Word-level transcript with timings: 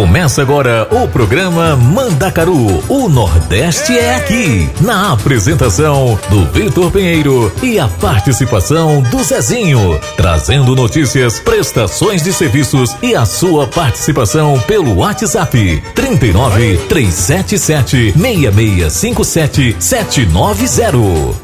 Começa 0.00 0.40
agora 0.40 0.88
o 0.90 1.06
programa 1.06 1.76
Mandacaru. 1.76 2.82
O 2.88 3.06
Nordeste 3.06 3.98
é 3.98 4.14
aqui. 4.14 4.66
Na 4.80 5.12
apresentação 5.12 6.18
do 6.30 6.46
Vitor 6.46 6.90
Pinheiro 6.90 7.52
e 7.62 7.78
a 7.78 7.86
participação 7.86 9.02
do 9.02 9.22
Zezinho. 9.22 10.00
Trazendo 10.16 10.74
notícias, 10.74 11.38
prestações 11.38 12.22
de 12.22 12.32
serviços 12.32 12.96
e 13.02 13.14
a 13.14 13.26
sua 13.26 13.66
participação 13.66 14.58
pelo 14.60 15.00
WhatsApp. 15.00 15.82
39 15.94 16.78
377 16.88 18.14
6657 18.18 19.76
790. 19.78 21.38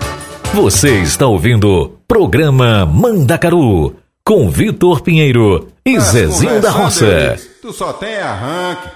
Você 0.55 1.03
está 1.03 1.27
ouvindo 1.27 1.93
programa 2.09 2.87
Mandacaru 2.87 3.95
com 4.25 4.49
Vitor 4.49 5.03
Pinheiro 5.03 5.69
e 5.85 6.01
Zezinho 6.01 6.61
da 6.61 6.71
Roça. 6.71 7.37
Tu 7.67 7.73
só 7.73 7.93
tem 7.93 8.17
arranque. 8.19 8.89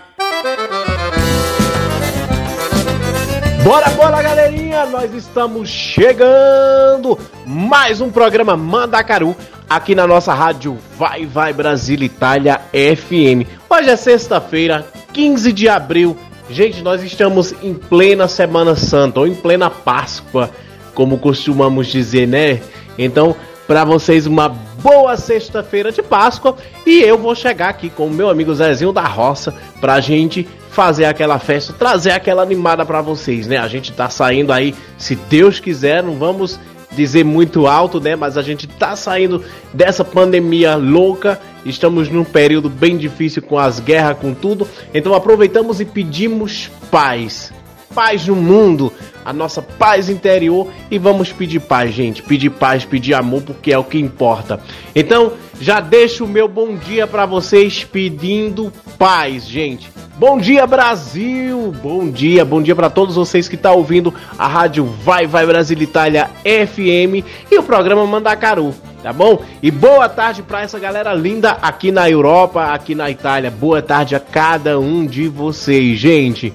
Bora, 3.65 3.91
bora, 3.91 4.23
galerinha! 4.23 4.87
Nós 4.87 5.13
estamos 5.13 5.69
chegando! 5.69 7.19
Mais 7.45 8.01
um 8.01 8.13
programa 8.13 8.57
Mandacaru 8.57 9.35
aqui 9.69 9.93
na 9.93 10.07
nossa 10.07 10.33
rádio 10.33 10.79
Vai 10.97 11.27
Vai 11.27 11.53
Brasil 11.53 12.01
Itália 12.01 12.61
FM. 12.71 13.45
Hoje 13.69 13.91
é 13.91 13.97
sexta-feira, 13.97 14.87
15 15.13 15.53
de 15.53 15.69
abril. 15.69 16.17
Gente, 16.49 16.81
nós 16.81 17.03
estamos 17.03 17.53
em 17.65 17.75
plena 17.75 18.29
Semana 18.29 18.77
Santa 18.77 19.19
ou 19.19 19.27
em 19.27 19.35
plena 19.35 19.69
Páscoa, 19.69 20.49
como 20.95 21.19
costumamos 21.19 21.89
dizer, 21.89 22.29
né? 22.29 22.61
Então, 22.97 23.35
para 23.67 23.85
vocês, 23.85 24.27
uma 24.27 24.49
boa 24.83 25.17
sexta-feira 25.17 25.93
de 25.93 26.03
Páscoa 26.03 26.57
e 26.87 27.01
eu 27.01 27.19
vou 27.19 27.35
chegar 27.35 27.69
aqui 27.69 27.91
com 27.91 28.07
o 28.07 28.11
meu 28.11 28.31
amigo 28.31 28.55
Zezinho 28.55 28.93
da 28.93 29.03
Roça 29.03 29.55
pra 29.81 30.01
gente 30.01 30.49
fazer 30.71 31.05
aquela 31.05 31.39
festa, 31.39 31.73
trazer 31.73 32.13
aquela 32.13 32.43
animada 32.43 32.85
para 32.87 33.03
vocês, 33.03 33.47
né? 33.47 33.59
A 33.59 33.69
gente 33.69 33.93
tá 33.93 34.09
saindo 34.09 34.53
aí, 34.53 34.75
se 34.97 35.15
Deus 35.15 35.61
quiser, 35.61 36.03
não 36.03 36.15
vamos 36.15 36.59
dizer 36.93 37.25
muito 37.25 37.67
alto, 37.67 38.01
né? 38.01 38.17
Mas 38.17 38.37
a 38.37 38.43
gente 38.43 38.67
tá 38.67 38.97
saindo 38.97 39.45
dessa 39.73 40.05
pandemia 40.05 40.77
louca. 40.77 41.41
Estamos 41.65 42.09
num 42.09 42.25
período 42.25 42.71
bem 42.71 42.97
difícil 42.97 43.43
com 43.43 43.59
as 43.59 43.81
guerras, 43.81 44.19
com 44.19 44.33
tudo. 44.33 44.67
Então 44.95 45.15
aproveitamos 45.15 45.81
e 45.81 45.85
pedimos 45.85 46.71
paz 46.91 47.53
paz 47.95 48.27
no 48.27 48.37
mundo, 48.37 48.93
a 49.25 49.33
nossa 49.33 49.61
paz 49.61 50.09
interior 50.09 50.69
e 50.91 50.99
vamos 50.99 51.33
pedir 51.33 51.61
paz, 51.61 51.93
gente. 51.93 52.23
Pedir 52.23 52.51
paz, 52.51 52.85
pedir 52.85 53.15
amor, 53.15 53.43
porque 53.43 53.73
é 53.73 53.79
o 53.79 53.85
que 53.85 53.99
importa. 53.99 54.61
Então, 54.95 55.33
já 55.61 55.81
deixo 55.81 56.25
o 56.25 56.29
meu 56.29 56.49
bom 56.49 56.77
dia 56.77 57.07
para 57.07 57.27
vocês 57.27 57.85
pedindo 57.85 58.73
paz, 58.99 59.47
gente. 59.47 59.91
Bom 60.17 60.39
dia, 60.39 60.67
Brasil! 60.67 61.73
Bom 61.83 62.11
dia, 62.11 62.45
bom 62.45 62.61
dia 62.61 62.77
para 62.77 62.91
todos 62.91 63.17
vocês 63.17 63.49
que 63.49 63.55
estão 63.55 63.73
tá 63.73 63.77
ouvindo 63.79 64.13
a 64.39 64.47
rádio 64.47 64.85
Vai 64.85 65.27
Vai 65.27 65.47
Brasil 65.47 65.81
Itália 65.81 66.29
FM 66.45 67.25
e 67.51 67.59
o 67.59 67.63
programa 67.63 68.07
Mandacaru, 68.07 68.75
tá 69.03 69.15
bom? 69.15 69.43
E 69.63 69.71
boa 69.71 70.11
tarde 70.11 70.43
para 70.43 70.61
essa 70.61 70.79
galera 70.79 71.15
linda 71.15 71.53
aqui 71.63 71.91
na 71.91 72.11
Europa, 72.11 72.67
aqui 72.67 72.95
na 72.95 73.11
Itália. 73.11 73.51
Boa 73.51 73.81
tarde 73.81 74.15
a 74.15 74.21
cada 74.21 74.79
um 74.79 75.07
de 75.07 75.27
vocês, 75.27 75.99
gente. 75.99 76.53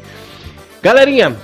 Galerinha, 0.86 1.36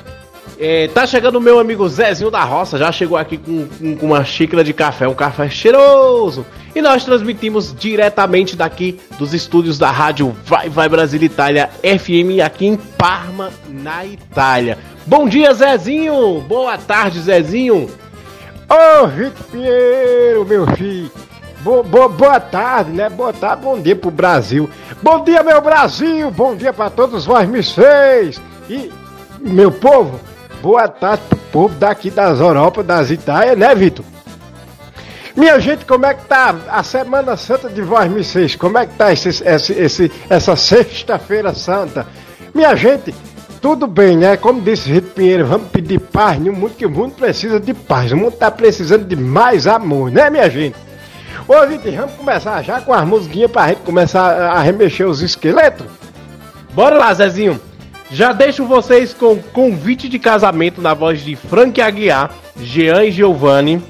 é, 0.59 0.87
tá 0.89 1.07
chegando 1.07 1.39
o 1.39 1.41
meu 1.41 1.57
amigo 1.57 1.89
Zezinho 1.89 2.29
da 2.29 2.43
Roça, 2.43 2.77
já 2.77 2.91
chegou 2.91 3.17
aqui 3.17 3.39
com, 3.39 3.65
com, 3.65 3.97
com, 3.97 4.05
uma 4.05 4.23
xícara 4.23 4.63
de 4.63 4.71
café, 4.71 5.07
um 5.07 5.15
café 5.15 5.49
cheiroso. 5.49 6.45
E 6.75 6.79
nós 6.79 7.03
transmitimos 7.03 7.73
diretamente 7.73 8.55
daqui 8.55 8.99
dos 9.17 9.33
estúdios 9.33 9.79
da 9.79 9.89
rádio 9.89 10.37
Vai 10.45 10.69
Vai 10.69 10.87
Brasil 10.87 11.23
Itália 11.23 11.71
FM 11.81 12.39
aqui 12.45 12.67
em 12.67 12.77
Parma, 12.77 13.49
na 13.67 14.05
Itália. 14.05 14.77
Bom 15.07 15.27
dia, 15.27 15.51
Zezinho! 15.55 16.41
Boa 16.41 16.77
tarde, 16.77 17.19
Zezinho! 17.21 17.89
Ô, 18.69 19.05
oh, 19.05 19.51
Pinheiro, 19.51 20.45
meu 20.45 20.67
filho! 20.75 21.11
Bo, 21.61 21.81
bo, 21.81 22.07
boa 22.07 22.39
tarde, 22.39 22.91
né? 22.91 23.09
Boa 23.09 23.33
tarde, 23.33 23.63
bom 23.63 23.81
dia 23.81 23.95
pro 23.95 24.11
Brasil. 24.11 24.69
Bom 25.01 25.23
dia, 25.23 25.41
meu 25.41 25.59
Brasil! 25.61 26.29
Bom 26.29 26.55
dia 26.55 26.71
para 26.71 26.91
todos 26.91 27.25
vós, 27.25 27.49
vocês! 27.49 28.39
E 28.69 29.00
meu 29.41 29.71
povo, 29.71 30.19
boa 30.61 30.87
tarde 30.87 31.23
pro 31.27 31.37
povo 31.51 31.75
daqui 31.75 32.09
das 32.09 32.39
Europa, 32.39 32.83
das 32.83 33.09
Itálias, 33.09 33.57
né, 33.57 33.73
Vitor? 33.73 34.05
Minha 35.35 35.59
gente, 35.59 35.85
como 35.85 36.05
é 36.05 36.13
que 36.13 36.25
tá 36.25 36.55
a 36.69 36.83
Semana 36.83 37.37
Santa 37.37 37.69
de 37.69 37.81
Vós 37.81 38.11
Missês? 38.11 38.55
Como 38.55 38.77
é 38.77 38.85
que 38.85 38.93
tá 38.95 39.11
esse, 39.13 39.29
esse, 39.29 39.73
esse 39.73 40.11
essa 40.29 40.55
Sexta-feira 40.55 41.53
Santa? 41.53 42.05
Minha 42.53 42.75
gente, 42.75 43.15
tudo 43.61 43.87
bem, 43.87 44.17
né? 44.17 44.35
Como 44.35 44.61
disse 44.61 44.91
Rito 44.91 45.11
Pinheiro, 45.11 45.45
vamos 45.45 45.69
pedir 45.69 45.99
paz 45.99 46.37
no 46.37 46.51
mundo, 46.51 46.73
que 46.77 46.85
o 46.85 46.89
mundo 46.89 47.13
precisa 47.13 47.59
de 47.59 47.73
paz. 47.73 48.11
O 48.11 48.17
mundo 48.17 48.33
tá 48.33 48.51
precisando 48.51 49.05
de 49.05 49.15
mais 49.15 49.67
amor, 49.67 50.11
né, 50.11 50.29
minha 50.29 50.49
gente? 50.49 50.75
Ô, 51.47 51.65
Vitor, 51.65 51.91
vamos 51.93 52.15
começar 52.15 52.61
já 52.61 52.81
com 52.81 52.93
as 52.93 53.07
musiquinhas 53.07 53.49
pra 53.49 53.69
gente 53.69 53.81
começar 53.81 54.51
a 54.51 54.59
remexer 54.61 55.07
os 55.07 55.21
esqueletos? 55.21 55.87
Bora 56.73 56.97
lá, 56.97 57.13
Zezinho! 57.13 57.59
Já 58.13 58.33
deixo 58.33 58.65
vocês 58.65 59.13
com 59.13 59.37
convite 59.37 60.09
de 60.09 60.19
casamento 60.19 60.81
na 60.81 60.93
voz 60.93 61.23
de 61.23 61.33
Frank 61.35 61.79
Aguiar, 61.79 62.29
Jean 62.59 63.05
e 63.05 63.11
Giovanni. 63.11 63.81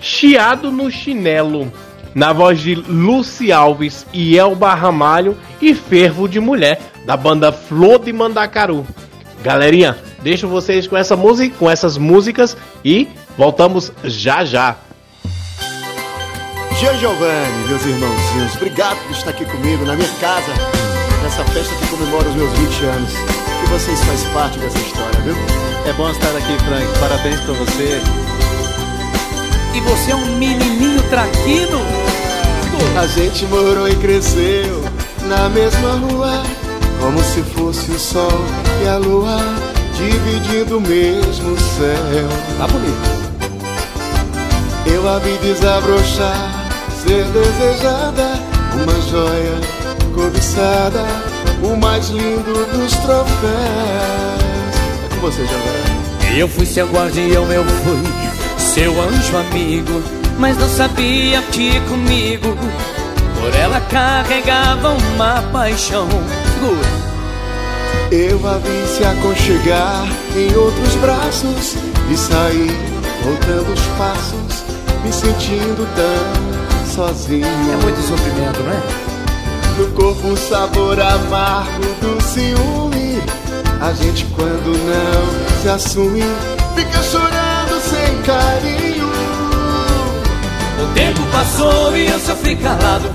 Chiado 0.00 0.70
no 0.70 0.90
Chinelo, 0.90 1.72
na 2.14 2.30
voz 2.34 2.60
de 2.60 2.74
Lucy 2.74 3.50
Alves 3.50 4.04
e 4.12 4.38
Elba 4.38 4.74
Ramalho. 4.74 5.38
E 5.62 5.74
Fervo 5.74 6.28
de 6.28 6.38
Mulher, 6.40 6.78
da 7.06 7.16
banda 7.16 7.50
Flor 7.50 7.98
de 8.00 8.12
Mandacaru. 8.12 8.86
Galerinha, 9.42 9.96
deixo 10.22 10.46
vocês 10.46 10.86
com 10.86 10.96
essa 10.96 11.16
música, 11.16 11.56
com 11.58 11.70
essas 11.70 11.96
músicas 11.96 12.54
e 12.84 13.08
voltamos 13.36 13.90
já 14.04 14.44
já. 14.44 14.76
Jean 16.78 16.98
Giovanni, 16.98 17.68
meus 17.68 17.86
irmãozinhos, 17.86 18.56
obrigado 18.56 18.98
por 19.04 19.12
estar 19.12 19.30
aqui 19.30 19.46
comigo 19.46 19.86
na 19.86 19.94
minha 19.94 20.08
casa, 20.20 20.52
nessa 21.22 21.44
festa 21.44 21.74
que 21.76 21.86
comemora 21.86 22.28
os 22.28 22.34
meus 22.34 22.52
20 22.58 22.84
anos 22.84 23.43
vocês 23.74 24.00
fazem 24.04 24.30
parte 24.30 24.56
dessa 24.60 24.78
história, 24.78 25.20
viu? 25.22 25.34
É 25.84 25.92
bom 25.94 26.08
estar 26.08 26.28
aqui, 26.36 26.56
Frank. 26.64 26.86
Parabéns 27.00 27.40
pra 27.40 27.54
você. 27.54 28.00
E 29.74 29.80
você 29.80 30.12
é 30.12 30.14
um 30.14 30.38
menininho 30.38 31.02
traquino? 31.10 31.80
A 32.96 33.06
gente 33.08 33.44
morou 33.46 33.88
e 33.88 33.96
cresceu 33.96 34.84
na 35.22 35.48
mesma 35.48 35.90
rua, 35.94 36.44
como 37.00 37.18
se 37.24 37.42
fosse 37.42 37.90
o 37.90 37.98
sol 37.98 38.44
e 38.84 38.88
a 38.88 38.96
lua 38.96 39.40
dividindo 39.96 40.78
o 40.78 40.80
mesmo 40.80 41.58
céu. 41.58 42.28
Tá 42.56 42.68
bonito. 42.68 43.24
Eu 44.86 45.08
a 45.08 45.18
vi 45.18 45.36
desabrochar, 45.38 46.70
ser 47.02 47.24
desejada, 47.24 48.38
uma 48.76 49.00
joia 49.00 49.60
cobiçada 50.14 51.33
o 51.64 51.76
mais 51.76 52.08
lindo 52.08 52.66
dos 52.72 52.92
troféus. 52.98 53.34
É 55.04 55.14
com 55.14 55.20
você, 55.20 55.46
Giovanni. 55.46 56.38
Eu 56.38 56.48
fui 56.48 56.66
seu 56.66 56.86
guardião, 56.88 57.50
eu 57.52 57.64
fui 57.64 58.02
seu 58.58 59.00
anjo 59.00 59.36
amigo, 59.36 60.02
mas 60.38 60.58
não 60.58 60.68
sabia 60.68 61.40
que 61.52 61.80
comigo 61.82 62.56
por 63.40 63.54
ela 63.54 63.80
carregava 63.82 64.90
uma 64.90 65.42
paixão. 65.52 66.08
Segura. 66.08 67.04
Eu 68.10 68.46
a 68.48 68.58
vi 68.58 68.86
se 68.86 69.04
aconchegar 69.04 70.06
em 70.36 70.54
outros 70.56 70.94
braços 70.96 71.76
e 72.10 72.16
sair 72.16 72.70
voltando 73.22 73.72
os 73.72 73.80
passos, 73.98 74.64
me 75.02 75.12
sentindo 75.12 75.88
tão 75.94 76.86
sozinho. 76.86 77.46
É 77.46 77.76
muito 77.82 78.00
sofrimento, 78.02 78.62
não 78.62 78.72
é? 78.72 79.03
No 79.76 79.88
corpo 79.88 80.28
um 80.28 80.36
sabor 80.36 81.00
amargo 81.00 81.82
do 82.00 82.22
ciúme. 82.22 83.22
A 83.80 83.92
gente 83.92 84.24
quando 84.26 84.72
não 84.86 85.62
se 85.62 85.68
assume 85.68 86.22
Fica 86.74 87.02
chorando 87.02 87.80
sem 87.80 88.22
carinho. 88.22 89.08
O 90.82 90.94
tempo 90.94 91.20
passou 91.30 91.96
e 91.96 92.06
eu 92.06 92.18
sofri 92.18 92.56
calado. 92.56 93.10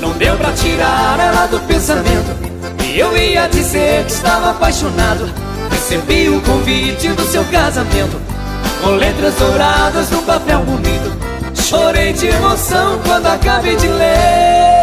Não 0.00 0.12
deu 0.12 0.36
pra 0.36 0.52
tirar 0.52 1.18
ela 1.18 1.46
do 1.46 1.58
pensamento. 1.60 2.36
E 2.84 2.98
eu 2.98 3.16
ia 3.16 3.48
dizer 3.48 4.04
que 4.04 4.12
estava 4.12 4.50
apaixonado. 4.50 5.30
Recebi 5.70 6.28
o 6.28 6.40
convite 6.42 7.08
do 7.08 7.22
seu 7.24 7.44
casamento. 7.46 8.20
Com 8.82 8.90
letras 8.90 9.34
douradas 9.34 10.10
no 10.10 10.22
papel 10.22 10.60
bonito. 10.60 11.12
Chorei 11.54 12.12
de 12.12 12.26
emoção 12.26 12.98
quando 13.04 13.26
acabei 13.26 13.76
de 13.76 13.88
ler 13.88 14.77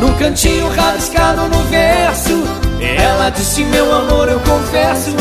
num 0.00 0.14
cantinho 0.14 0.68
rabiscado 0.70 1.42
no 1.48 1.62
verso 1.64 2.42
Ela 2.80 3.30
disse 3.30 3.64
meu 3.64 3.92
amor 3.94 4.28
eu 4.28 4.40
confesso 4.40 5.14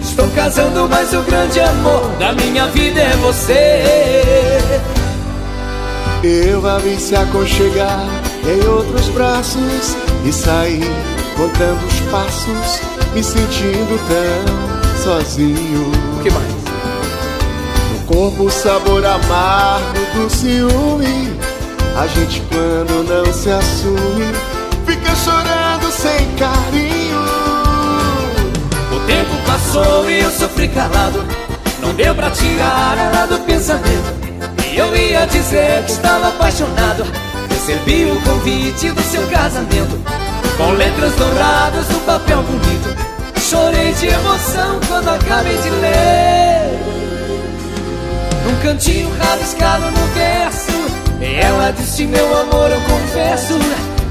Estou 0.00 0.28
casando 0.30 0.88
mas 0.88 1.12
o 1.12 1.22
grande 1.22 1.60
amor 1.60 2.08
da 2.18 2.32
minha 2.32 2.66
vida 2.68 3.00
é 3.00 3.16
você 3.16 4.80
Eu 6.22 6.66
a 6.68 6.78
vi 6.78 6.98
se 6.98 7.14
aconchegar 7.14 8.06
em 8.44 8.66
outros 8.68 9.08
braços 9.08 9.96
e 10.24 10.32
saí 10.32 10.82
contando 11.36 11.84
os 11.86 12.00
passos, 12.10 12.80
me 13.14 13.22
sentindo 13.22 13.98
tão 14.08 15.02
sozinho. 15.02 15.90
O 16.16 16.22
que 16.22 16.30
mais? 16.30 16.52
No 17.92 18.14
corpo 18.14 18.44
o 18.44 18.50
sabor 18.50 19.04
amargo 19.04 19.98
do 20.14 20.30
ciúme. 20.30 21.51
A 21.94 22.06
gente 22.06 22.42
quando 22.48 23.04
não 23.06 23.32
se 23.32 23.50
assume, 23.50 24.32
fica 24.86 25.14
chorando 25.14 25.92
sem 25.92 26.26
carinho. 26.36 27.20
O 28.90 29.00
tempo 29.06 29.36
passou 29.46 30.10
e 30.10 30.20
eu 30.20 30.30
sofri 30.30 30.68
calado. 30.68 31.22
Não 31.80 31.92
deu 31.94 32.14
pra 32.14 32.30
tirar 32.30 32.96
ela 32.96 33.26
do 33.26 33.38
pensamento. 33.40 34.22
E 34.72 34.78
eu 34.78 34.96
ia 34.96 35.26
dizer 35.26 35.84
que 35.84 35.92
estava 35.92 36.28
apaixonado. 36.28 37.04
Recebi 37.50 38.10
o 38.10 38.20
convite 38.22 38.90
do 38.90 39.02
seu 39.02 39.26
casamento. 39.26 40.00
Com 40.56 40.72
letras 40.72 41.14
douradas 41.16 41.88
no 41.90 42.00
papel 42.00 42.42
bonito. 42.42 42.96
Chorei 43.38 43.92
de 43.92 44.06
emoção 44.06 44.80
quando 44.88 45.08
acabei 45.08 45.58
de 45.58 45.68
ler. 45.68 46.72
Num 48.46 48.62
cantinho 48.62 49.10
rabiscado 49.18 49.90
no 49.90 50.06
verso. 50.14 50.71
Ela 51.22 51.70
disse: 51.70 52.04
Meu 52.04 52.40
amor, 52.40 52.70
eu 52.70 52.80
confesso. 52.80 53.54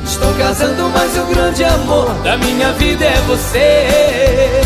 Estou 0.05 0.33
casando, 0.35 0.89
mas 0.93 1.17
o 1.17 1.25
grande 1.25 1.63
amor 1.63 2.09
da 2.23 2.37
minha 2.37 2.71
vida 2.73 3.05
é 3.05 3.21
você. 3.27 4.61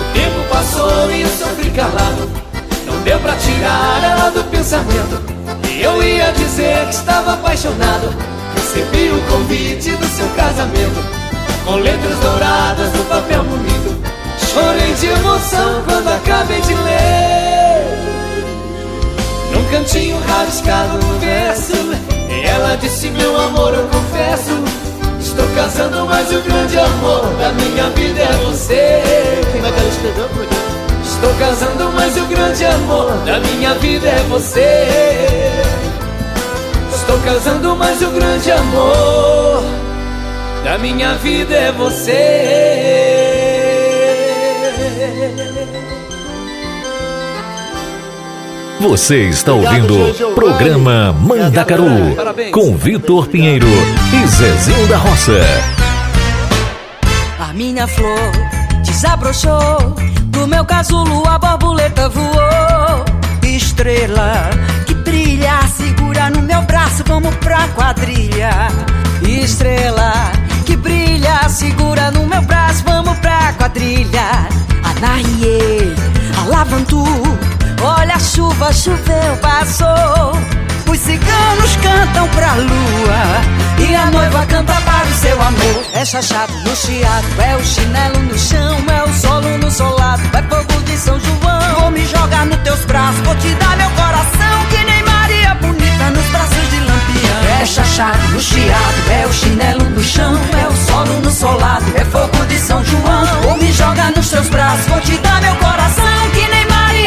O 0.00 0.12
tempo 0.12 0.48
passou 0.50 1.10
e 1.12 1.22
eu 1.22 1.28
sofri 1.28 1.70
calado. 1.70 2.28
Não 2.86 3.00
deu 3.02 3.18
pra 3.20 3.34
tirar 3.36 4.02
ela 4.02 4.30
do 4.30 4.42
pensamento. 4.50 5.22
E 5.70 5.82
eu 5.82 6.02
ia 6.02 6.32
dizer 6.32 6.86
que 6.86 6.94
estava 6.94 7.34
apaixonado. 7.34 8.12
Recebi 8.54 9.10
o 9.10 9.20
convite 9.30 9.90
do 9.90 10.06
seu 10.06 10.28
casamento. 10.30 11.04
Com 11.64 11.76
letras 11.76 12.18
douradas 12.18 12.92
no 12.94 13.04
papel 13.04 13.44
bonito. 13.44 14.02
Chorei 14.52 14.92
de 14.94 15.06
emoção 15.06 15.82
quando 15.86 16.08
acabei 16.08 16.60
de 16.60 16.74
ler. 16.74 17.53
Cantinho 19.74 20.16
rabiscado 20.20 20.98
no 21.04 21.18
verso. 21.18 21.72
Ela 22.46 22.76
disse, 22.76 23.10
meu 23.10 23.36
amor, 23.40 23.74
eu 23.74 23.88
confesso 23.88 24.52
Estou 25.18 25.48
casando, 25.56 26.06
mas 26.06 26.30
o 26.32 26.40
grande 26.42 26.78
amor 26.78 27.24
da 27.40 27.50
minha 27.54 27.90
vida 27.90 28.20
é 28.20 28.32
você. 28.44 28.74
É? 28.74 29.40
Estou 31.02 31.34
casando, 31.34 31.90
mas 31.92 32.16
o 32.16 32.24
grande 32.26 32.64
amor 32.64 33.10
da 33.26 33.40
minha 33.40 33.74
vida 33.74 34.06
é 34.06 34.24
você. 34.28 34.86
Estou 36.94 37.18
casando, 37.24 37.74
mas 37.74 38.00
o 38.00 38.10
grande 38.12 38.52
amor 38.52 39.64
da 40.62 40.78
minha 40.78 41.14
vida 41.16 41.52
é 41.52 41.72
você 41.72 43.24
Você 48.84 49.30
está 49.30 49.50
ouvindo 49.50 49.96
o 50.30 50.34
programa 50.34 51.10
Mandacaru 51.18 52.14
com 52.52 52.76
Vitor 52.76 53.26
Pinheiro 53.28 53.66
e 54.12 54.26
Zezinho 54.26 54.86
da 54.86 54.98
Roça. 54.98 55.40
A 57.40 57.50
minha 57.54 57.86
flor 57.86 58.30
desabrochou, 58.84 59.96
do 60.24 60.46
meu 60.46 60.66
casulo 60.66 61.26
a 61.26 61.38
borboleta 61.38 62.10
voou. 62.10 63.04
Estrela 63.42 64.50
que 64.86 64.92
brilha, 64.92 65.62
segura 65.74 66.28
no 66.28 66.42
meu 66.42 66.60
braço, 66.60 67.02
vamos 67.06 67.34
pra 67.36 67.66
quadrilha. 67.68 68.68
Estrela 69.26 70.30
que 70.66 70.76
brilha, 70.76 71.48
segura 71.48 72.10
no 72.10 72.26
meu 72.26 72.42
braço, 72.42 72.84
vamos 72.84 73.16
pra 73.20 73.54
quadrilha. 73.54 74.46
Anaie, 74.84 75.94
Alavantu, 76.44 77.02
olha 77.82 78.14
a 78.14 78.20
chuva, 78.20 78.72
choveu, 78.72 79.36
passou. 79.40 80.34
Os 80.94 81.00
ciganos 81.00 81.76
cantam 81.82 82.28
pra 82.28 82.52
lua 82.54 83.84
E 83.88 83.96
a 83.96 84.06
noiva 84.12 84.46
canta 84.46 84.74
para 84.74 85.06
o 85.06 85.14
seu 85.14 85.42
amor. 85.42 85.84
É 85.92 86.04
chachado 86.04 86.52
no 86.60 86.76
chiado, 86.76 87.26
é 87.40 87.56
o 87.56 87.64
chinelo 87.64 88.20
no 88.20 88.38
chão 88.38 88.76
É 88.88 89.02
o 89.02 89.12
solo 89.12 89.58
no 89.58 89.70
solado, 89.70 90.22
é 90.32 90.42
fogo 90.42 90.82
de 90.84 90.96
São 90.96 91.18
João. 91.18 91.80
Vou 91.80 91.90
me 91.90 92.06
jogar 92.06 92.46
nos 92.46 92.58
teus 92.58 92.84
braços, 92.84 93.20
vou 93.20 93.34
te 93.36 93.54
dar 93.54 93.76
meu 93.76 93.90
coração 93.90 94.66
Que 94.70 94.84
nem 94.84 95.02
Maria 95.02 95.54
Bonita 95.54 96.10
nos 96.10 96.26
braços 96.26 96.70
de 96.70 96.78
Lampião. 96.78 97.60
É 97.60 97.66
chachado 97.66 98.28
no 98.28 98.40
chiado, 98.40 99.10
é 99.10 99.26
o 99.26 99.32
chinelo 99.32 99.84
no 99.90 100.02
chão 100.02 100.38
É 100.62 100.68
o 100.68 100.76
solo 100.86 101.20
no 101.22 101.30
solado, 101.30 101.86
é 101.96 102.04
fogo 102.04 102.46
de 102.46 102.58
São 102.58 102.84
João. 102.84 103.26
Vou 103.42 103.56
me 103.56 103.72
jogar 103.72 104.12
nos 104.12 104.28
teus 104.28 104.48
braços, 104.48 104.86
vou 104.86 105.00
te 105.00 105.16
dar 105.18 105.40
meu 105.40 105.56
coração 105.56 106.13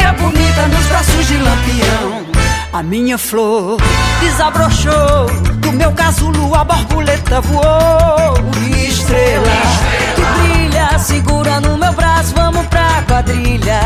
Maria 0.08 0.12
Bonita 0.12 0.66
nos 0.68 0.86
braços 0.86 1.26
de 1.26 1.36
Lampião 1.36 2.26
a 2.72 2.82
minha 2.82 3.18
flor 3.18 3.78
desabrochou, 4.20 5.26
do 5.58 5.72
meu 5.72 5.90
casulo 5.92 6.54
a 6.54 6.64
borboleta 6.64 7.40
voou. 7.40 8.34
Estrela 8.86 9.62
que 10.14 10.22
brilha, 10.22 10.98
segura 10.98 11.60
no 11.60 11.76
meu 11.76 11.92
braço, 11.92 12.34
vamos 12.34 12.66
pra 12.66 13.02
quadrilha. 13.06 13.80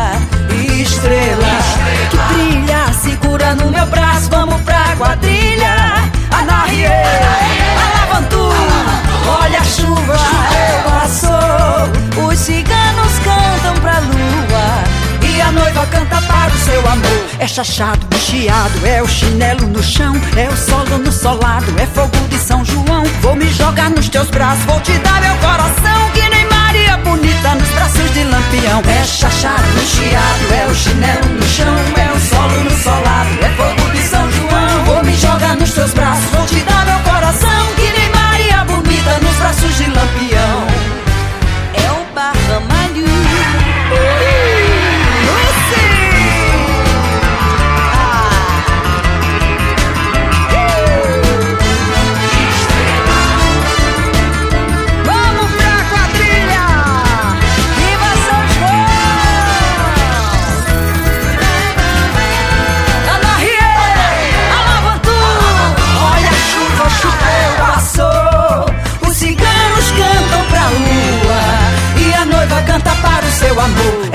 É 17.42 17.46
chachado, 17.48 18.06
chiado, 18.18 18.86
é 18.86 19.02
o 19.02 19.08
chinelo 19.08 19.66
no 19.66 19.82
chão 19.82 20.14
É 20.36 20.48
o 20.48 20.56
solo 20.56 20.96
no 20.98 21.10
solado, 21.10 21.66
é 21.76 21.86
fogo 21.86 22.16
de 22.28 22.38
São 22.38 22.64
João. 22.64 23.02
Vou 23.20 23.34
me 23.34 23.52
jogar 23.52 23.90
nos 23.90 24.08
teus 24.08 24.30
braços, 24.30 24.64
vou 24.64 24.80
te 24.80 24.92
dar 24.98 25.20
meu 25.20 25.34
coração 25.38 26.10
Que 26.14 26.28
nem 26.28 26.48
Maria 26.48 26.96
Bonita 26.98 27.56
nos 27.56 27.68
braços 27.70 28.14
de 28.14 28.22
Lampião. 28.22 28.80
É 28.86 29.04
chachado, 29.04 29.64
chiado, 29.84 30.54
é 30.54 30.70
o 30.70 30.74
chinelo 30.76 31.28
no 31.30 31.42
chão 31.42 31.76
É 31.96 32.16
o 32.16 32.20
solo 32.20 32.62
no 32.62 32.70
solado, 32.80 33.30
é 33.42 33.48
fogo 33.56 33.90
de 33.90 34.02
São 34.02 34.30
João. 34.30 34.84
Vou 34.84 35.02
me 35.02 35.16
jogar 35.16 35.56
nos 35.56 35.72
teus 35.72 35.92
braços, 35.94 36.30
vou 36.30 36.46
te 36.46 36.60
dar 36.60 36.86
meu 36.86 37.00
coração 37.00 37.66
Que 37.74 37.90
nem 37.98 38.08
Maria 38.10 38.64
Bonita 38.66 39.18
nos 39.18 39.36
braços 39.38 39.76
de 39.78 39.90
Lampião 39.90 40.31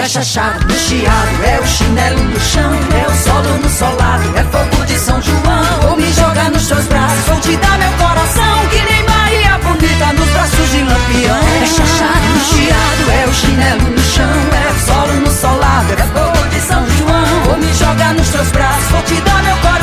É 0.08 0.10
chachado 0.10 0.66
no 0.66 0.74
chiado, 0.74 1.44
é 1.44 1.60
o 1.60 1.68
chinelo 1.68 2.24
no 2.24 2.40
chão 2.40 2.72
É 2.96 3.12
o 3.12 3.14
solo 3.14 3.58
no 3.62 3.70
solado, 3.70 4.24
é 4.38 4.44
fogo 4.46 4.86
de 4.86 4.98
São 4.98 5.22
João. 5.22 5.82
Vou 5.82 5.98
me 5.98 6.10
jogar 6.14 6.50
nos 6.50 6.66
teus 6.66 6.86
braços, 6.86 7.26
vou 7.26 7.38
te 7.42 7.58
dar 7.58 7.78
meu 7.78 7.92
coração 7.92 8.68
Que 8.70 8.78
nem 8.90 9.04
Maria 9.04 9.58
Bonita 9.58 10.14
nos 10.14 10.30
braços 10.30 10.72
de 10.72 10.82
Lampião. 10.82 11.40
É 11.62 11.66
chachado 11.66 12.26
no 12.26 12.40
chiado, 12.40 13.12
é 13.22 13.28
o 13.28 13.34
chinelo 13.34 13.82
no 13.82 14.00
chão 14.00 14.40
É 14.54 14.72
o 14.72 14.80
solo 14.86 15.14
no 15.20 15.30
solado, 15.30 15.92
é 15.92 16.06
fogo 16.18 16.48
de 16.48 16.62
São 16.62 16.90
João. 16.90 17.44
Vou 17.44 17.58
me 17.58 17.74
jogar 17.74 18.14
nos 18.14 18.30
teus 18.30 18.50
braços, 18.52 18.90
vou 18.90 19.02
te 19.02 19.16
dar 19.16 19.44
meu 19.44 19.58
coração 19.58 19.77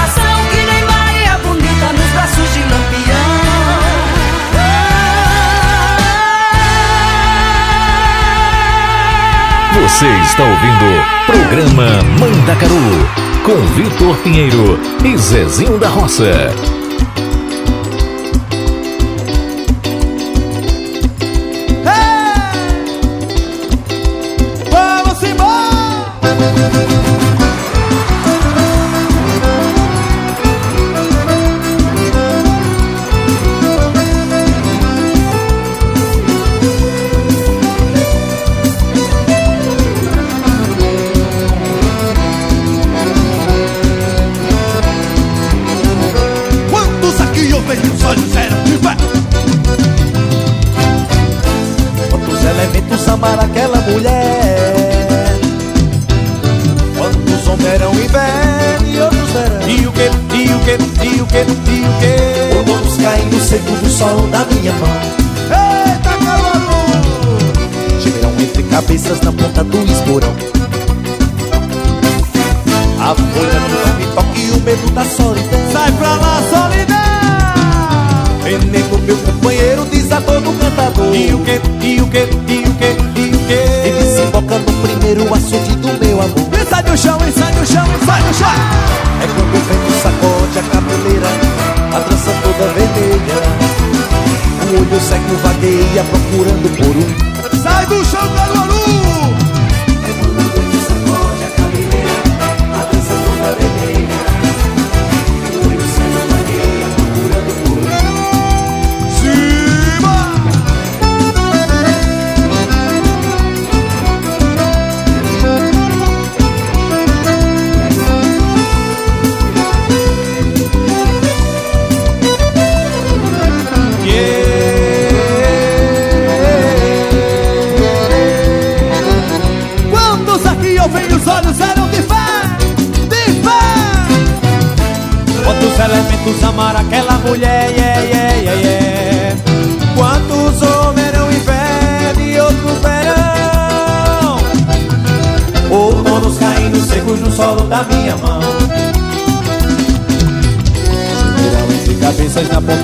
Você 9.94 10.06
está 10.22 10.42
ouvindo 10.42 11.24
programa 11.24 12.02
Mandacaru 12.18 12.74
com 13.44 13.54
Vitor 13.74 14.16
Pinheiro 14.24 14.76
e 15.04 15.16
Zezinho 15.16 15.78
da 15.78 15.88
Roça. 15.88 16.50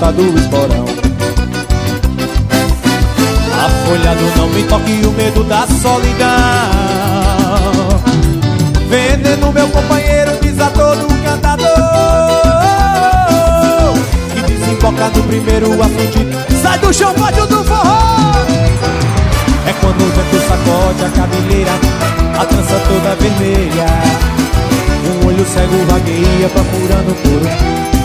Ponta 0.01 0.13
do 0.13 0.39
esporão. 0.39 0.87
A 3.53 3.69
folha 3.85 4.15
do 4.15 4.39
não 4.39 4.49
me 4.49 4.63
toque 4.63 4.93
o 5.07 5.11
medo 5.13 5.45
da 5.45 5.67
solidão. 5.67 6.29
Veneno 8.89 9.53
meu 9.53 9.69
companheiro 9.69 10.33
diz 10.41 10.59
a 10.59 10.71
todo 10.71 11.07
cantador. 11.23 11.69
Que 14.35 14.53
desemboca 14.53 15.11
no 15.15 15.23
primeiro 15.25 15.83
açude 15.83 16.27
Sai 16.63 16.79
do 16.79 16.93
chão, 16.93 17.13
pátio 17.15 17.47
do 17.47 17.63
forró. 17.63 18.33
É 19.67 19.73
quando 19.81 20.01
o 20.01 20.11
vento 20.13 20.41
sacode 20.49 21.05
a 21.05 21.11
cabeleira 21.11 21.73
A 22.39 22.45
trança 22.47 22.81
toda 22.89 23.15
vermelha. 23.17 23.87
Um 25.05 25.27
olho 25.27 25.45
cego 25.47 25.85
vagueia 25.87 26.49
procurando 26.49 27.15
por 27.23 27.97
um 27.97 28.00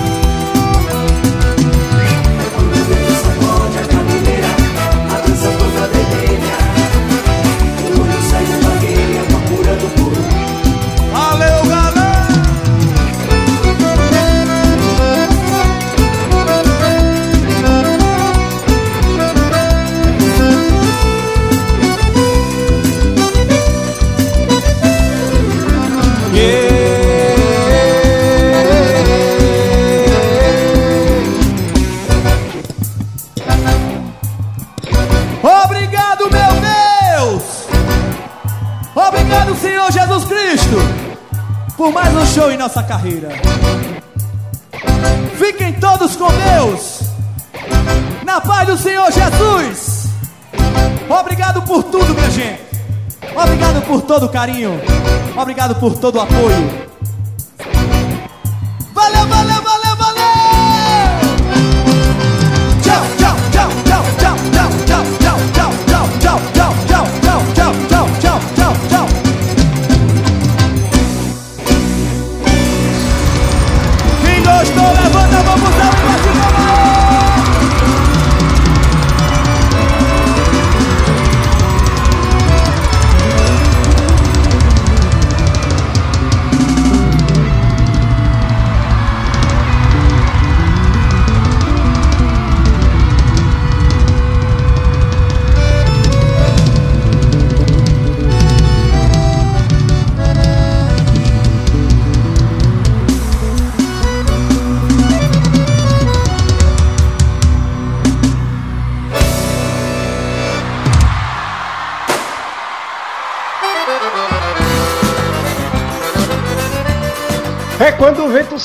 nossa 42.65 42.81
carreira. 42.81 43.29
Fiquem 45.37 45.73
todos 45.73 46.15
com 46.15 46.27
Deus, 46.27 47.01
na 48.25 48.41
paz 48.41 48.67
do 48.67 48.75
Senhor 48.75 49.11
Jesus. 49.11 50.07
Obrigado 51.07 51.61
por 51.61 51.83
tudo, 51.83 52.15
minha 52.15 52.31
gente. 52.31 52.61
Obrigado 53.35 53.85
por 53.85 54.01
todo 54.01 54.25
o 54.25 54.29
carinho. 54.29 54.81
Obrigado 55.37 55.75
por 55.75 55.95
todo 55.95 56.15
o 56.15 56.21
apoio. 56.21 56.84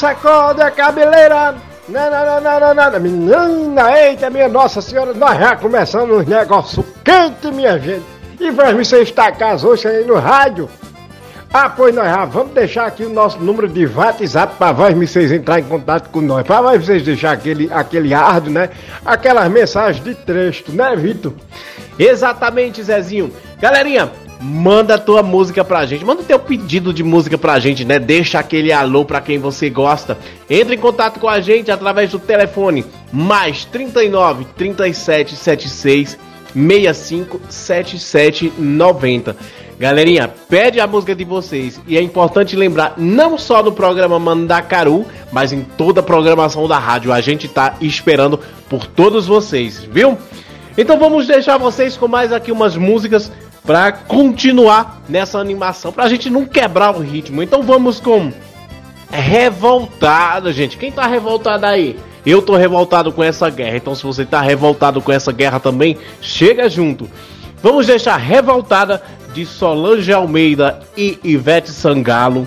Sacode 0.00 0.62
a 0.62 0.70
cabeleira. 0.70 1.54
Não. 1.86 3.00
Menina, 3.00 4.00
eita, 4.00 4.30
minha 4.30 4.48
Nossa 4.48 4.80
Senhora, 4.80 5.12
nós 5.12 5.38
já 5.38 5.56
começamos 5.56 6.16
uns 6.16 6.26
negócios 6.26 6.86
quentes, 7.04 7.50
minha 7.50 7.78
gente. 7.78 8.04
E 8.40 8.50
vamos 8.50 8.88
você 8.88 9.02
estacar 9.02 9.52
as 9.52 9.62
hoje 9.62 9.86
aí 9.86 10.06
no 10.06 10.14
rádio. 10.14 10.70
Ah, 11.52 11.68
pois 11.68 11.94
nós 11.94 12.06
já 12.06 12.24
vamos 12.24 12.54
deixar 12.54 12.86
aqui 12.86 13.04
o 13.04 13.10
nosso 13.10 13.38
número 13.40 13.68
de 13.68 13.84
WhatsApp 13.86 14.54
para 14.56 14.72
vocês 14.72 15.32
entrar 15.32 15.58
em 15.58 15.64
contato 15.64 16.08
com 16.08 16.22
nós. 16.22 16.46
Para 16.46 16.78
vocês 16.78 17.02
deixar 17.02 17.32
aquele, 17.32 17.68
aquele 17.70 18.14
ardo, 18.14 18.48
né? 18.48 18.70
Aquelas 19.04 19.50
mensagens 19.50 20.02
de 20.02 20.14
texto, 20.14 20.72
né, 20.72 20.94
Vitor? 20.96 21.34
Exatamente, 21.98 22.82
Zezinho. 22.82 23.30
Galerinha, 23.60 24.10
manda 24.40 24.94
a 24.94 24.98
tua 24.98 25.22
música 25.22 25.64
pra 25.64 25.84
gente. 25.84 26.04
Manda 26.04 26.22
o 26.22 26.24
teu 26.24 26.38
pedido 26.38 26.92
de 26.92 27.02
música 27.02 27.36
pra 27.36 27.58
gente, 27.58 27.84
né? 27.84 27.98
Deixa 27.98 28.38
aquele 28.38 28.72
alô 28.72 29.04
pra 29.04 29.20
quem 29.20 29.38
você 29.38 29.68
gosta. 29.68 30.16
Entre 30.48 30.74
em 30.74 30.78
contato 30.78 31.20
com 31.20 31.28
a 31.28 31.40
gente 31.40 31.70
através 31.70 32.10
do 32.10 32.18
telefone 32.18 32.84
mais 33.12 33.64
39 33.66 34.46
37 34.56 35.36
76 35.36 36.18
65 36.54 37.40
77 37.48 38.52
90. 38.58 39.36
Galerinha, 39.78 40.28
pede 40.28 40.78
a 40.78 40.86
música 40.86 41.14
de 41.14 41.24
vocês. 41.24 41.80
E 41.86 41.96
é 41.96 42.02
importante 42.02 42.54
lembrar, 42.54 42.94
não 42.98 43.38
só 43.38 43.62
no 43.62 43.72
programa 43.72 44.18
Mandacaru, 44.18 45.06
mas 45.32 45.52
em 45.52 45.62
toda 45.62 46.00
a 46.00 46.02
programação 46.02 46.68
da 46.68 46.78
rádio. 46.78 47.12
A 47.12 47.20
gente 47.20 47.48
tá 47.48 47.76
esperando 47.80 48.38
por 48.68 48.86
todos 48.86 49.26
vocês, 49.26 49.82
viu? 49.82 50.18
Então 50.76 50.98
vamos 50.98 51.26
deixar 51.26 51.56
vocês 51.56 51.96
com 51.96 52.06
mais 52.06 52.32
aqui 52.32 52.52
umas 52.52 52.76
músicas 52.76 53.32
para 53.64 53.92
continuar 53.92 55.02
nessa 55.08 55.38
animação, 55.38 55.92
pra 55.92 56.08
gente 56.08 56.30
não 56.30 56.44
quebrar 56.44 56.96
o 56.96 57.00
ritmo. 57.00 57.42
Então 57.42 57.62
vamos 57.62 58.00
com 58.00 58.32
Revoltada, 59.10 60.52
gente. 60.52 60.76
Quem 60.76 60.92
tá 60.92 61.06
revoltado 61.06 61.66
aí? 61.66 61.98
Eu 62.24 62.40
tô 62.40 62.56
revoltado 62.56 63.10
com 63.10 63.24
essa 63.24 63.50
guerra. 63.50 63.76
Então 63.76 63.94
se 63.94 64.04
você 64.04 64.24
tá 64.24 64.40
revoltado 64.40 65.00
com 65.02 65.10
essa 65.10 65.32
guerra 65.32 65.58
também, 65.58 65.98
chega 66.20 66.68
junto. 66.68 67.10
Vamos 67.62 67.86
deixar 67.86 68.16
Revoltada 68.16 69.02
de 69.34 69.44
Solange 69.44 70.12
Almeida 70.12 70.80
e 70.96 71.18
Ivete 71.24 71.70
Sangalo. 71.70 72.46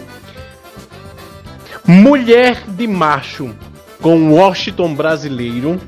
Mulher 1.86 2.64
de 2.68 2.88
Macho 2.88 3.54
com 4.02 4.34
Washington 4.34 4.94
Brasileiro 4.94 5.80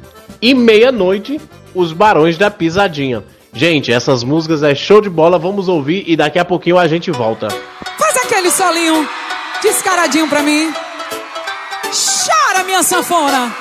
e 0.41 0.53
Meia-Noite, 0.53 1.39
Os 1.74 1.94
Barões 1.94 2.38
da 2.38 2.51
Pisadinha. 2.51 3.24
Gente, 3.55 3.89
essas 3.89 4.21
músicas 4.21 4.62
é 4.63 4.75
show 4.75 5.00
de 5.00 5.09
bola, 5.09 5.39
vamos 5.39 5.69
ouvir 5.69 6.03
e 6.07 6.17
daqui 6.17 6.38
a 6.38 6.43
pouquinho 6.43 6.77
a 6.77 6.89
gente 6.89 7.09
volta. 7.09 7.47
Faz 7.97 8.17
aquele 8.17 8.51
solinho 8.51 9.07
descaradinho 9.62 10.27
pra 10.27 10.43
mim. 10.43 10.74
Chora, 11.85 12.65
minha 12.65 12.83
sanfona! 12.83 13.55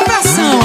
Obração! 0.00 0.60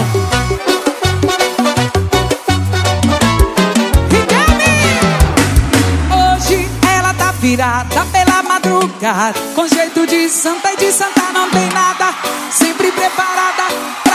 Tá 7.17 7.31
virada 7.31 8.05
pela 8.11 8.43
madrugada 8.43 9.39
Com 9.55 9.67
jeito 9.67 10.05
de 10.05 10.29
santa 10.29 10.73
e 10.73 10.77
de 10.77 10.91
santa 10.91 11.31
não 11.33 11.49
tem 11.49 11.67
nada 11.69 12.13
Sempre 12.51 12.91
preparada 12.91 14.06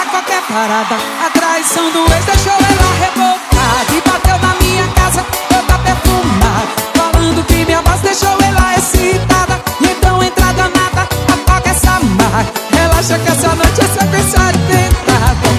Parada 0.48 0.96
A 1.24 1.30
traição 1.30 1.90
do 1.92 2.00
ex 2.12 2.24
deixou 2.24 2.52
ela 2.52 2.92
revoltada. 2.98 3.92
E 3.92 4.00
bateu 4.00 4.38
na 4.38 4.54
minha 4.60 4.86
casa, 4.88 5.24
eu 5.54 5.62
tá 5.66 5.78
perfumada. 5.78 6.68
Falando 6.94 7.44
que 7.46 7.64
minha 7.64 7.80
voz 7.82 8.00
deixou 8.00 8.36
ela 8.42 8.76
excitada. 8.76 9.62
E 9.80 9.86
então 9.86 10.22
entra 10.22 10.52
danada, 10.52 11.08
apaga 11.32 11.70
essa 11.70 12.00
marca. 12.00 12.52
Ela 12.76 12.98
acha 12.98 13.18
que 13.18 13.28
essa 13.28 13.54
noite 13.54 13.80
é 13.80 13.84
sequência 13.84 14.52
de 14.52 14.58
tentada. 14.66 15.51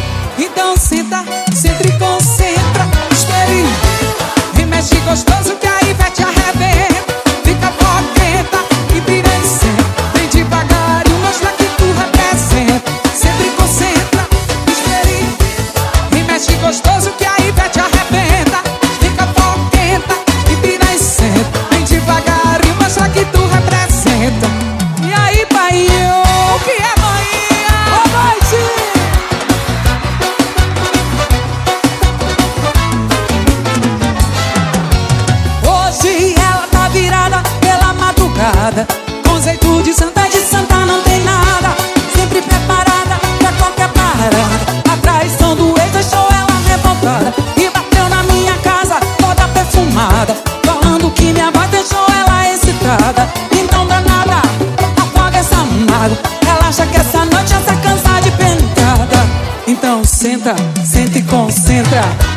e 61.15 61.21
concentra. 61.23 62.32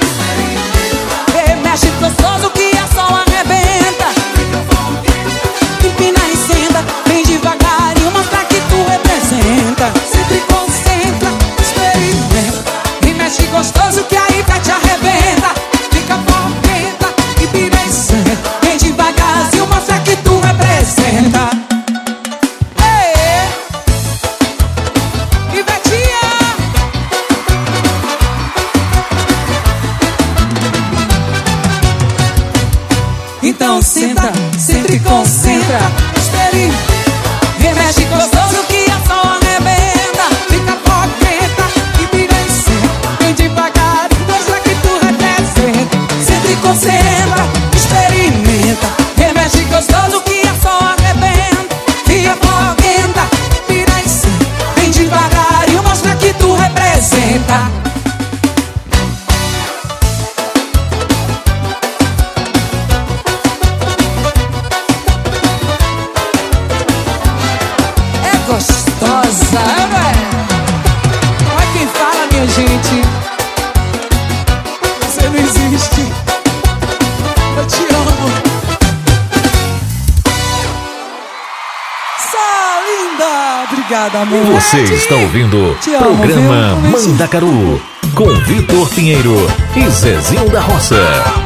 Você 84.67 84.83
está 84.83 85.15
ouvindo 85.15 85.71
o 85.71 85.77
programa 85.97 86.75
Mandacaru 86.91 87.81
com 88.17 88.29
Vitor 88.41 88.89
Pinheiro 88.89 89.47
e 89.77 89.89
Zezinho 89.89 90.51
da 90.51 90.61
Roça. 90.61 91.46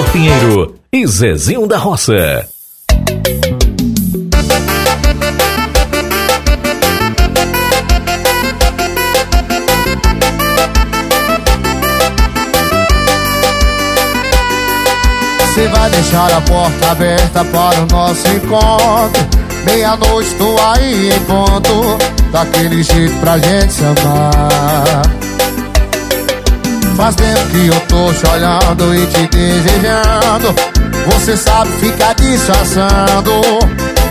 Vitor 0.00 0.12
Pinheiro 0.12 0.74
e 0.92 1.06
Zezinho 1.06 1.66
da 1.66 1.76
Roça. 1.76 2.48
Você 15.38 15.68
vai 15.68 15.90
deixar 15.90 16.32
a 16.32 16.40
porta 16.42 16.90
aberta 16.90 17.44
para 17.44 17.80
o 17.80 17.86
nosso 17.86 18.28
encontro 18.28 19.28
Meia-noite 19.64 20.34
tô 20.36 20.56
aí 20.62 21.10
em 21.10 21.20
ponto 21.20 21.98
Daquele 22.32 22.82
jeito 22.82 23.14
pra 23.20 23.36
gente 23.38 23.72
se 23.72 23.82
amar 23.84 25.29
Faz 27.00 27.14
tempo 27.14 27.46
que 27.46 27.66
eu 27.66 27.80
tô 27.88 28.12
te 28.12 28.26
olhando 28.28 28.94
e 28.94 29.06
te 29.06 29.26
desejando. 29.28 30.54
Você 31.06 31.34
sabe 31.34 31.70
ficar 31.78 32.14
disfarçando 32.14 33.40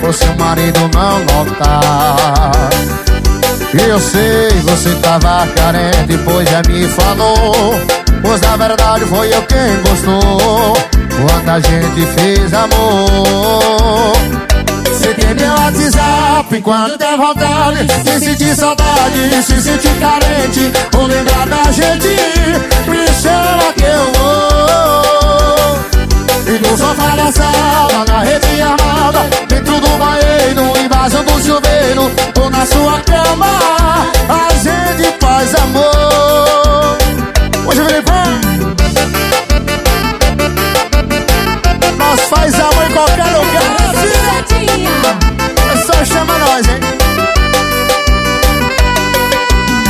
Por 0.01 0.11
seu 0.11 0.35
marido 0.37 0.79
não 0.95 1.19
notar 1.19 2.51
Eu 3.87 3.99
sei, 3.99 4.49
você 4.63 4.95
tava 4.95 5.47
carente, 5.55 6.17
pois 6.25 6.49
já 6.49 6.63
me 6.67 6.87
falou. 6.87 7.79
Pois 8.23 8.41
na 8.41 8.57
verdade 8.57 9.05
foi 9.05 9.35
eu 9.35 9.43
quem 9.43 9.83
gostou. 9.83 10.73
Quando 11.27 11.49
a 11.49 11.59
gente 11.59 12.05
fez 12.15 12.51
amor 12.55 14.38
Você 14.99 15.13
tem 15.13 15.33
meu 15.33 15.53
WhatsApp 15.53 16.61
quando 16.61 16.97
der 16.97 17.15
vontade. 17.15 17.87
Se 18.03 18.19
sentir 18.19 18.53
saudade, 18.53 19.43
se 19.43 19.61
sentir 19.61 19.97
carente 19.97 20.73
Ou 20.97 21.05
lembrar 21.07 21.47
da 21.47 21.71
gente. 21.71 22.09
Me 22.85 23.07
chama 23.21 23.71
que 23.77 23.83
eu 23.83 24.11
vou. 24.19 25.79
E 26.53 26.59
no 26.59 26.77
sofá 26.77 27.15
da 27.15 27.31
sala, 27.31 28.03
na 28.09 28.19
rede 28.23 28.61
armada 28.61 29.29
Dentro 29.47 29.79
do 29.79 29.87
banheiro, 29.87 30.77
embaixo 30.83 31.23
do 31.23 31.41
chuveiro 31.45 32.11
Ou 32.37 32.49
na 32.49 32.65
sua 32.65 32.99
cama. 32.99 33.47
A 34.27 34.53
gente 34.55 35.17
faz 35.21 35.55
amor. 35.55 36.97
Hoje 37.67 37.85
Felipe 37.85 38.11
Nós 41.97 42.19
faz 42.21 42.53
amor 42.59 42.85
em 42.85 42.91
qualquer 42.91 43.27
lugar 43.27 43.79
Só 45.99 46.05
chamar 46.05 46.39
nós, 46.39 46.65
hein? 46.65 46.79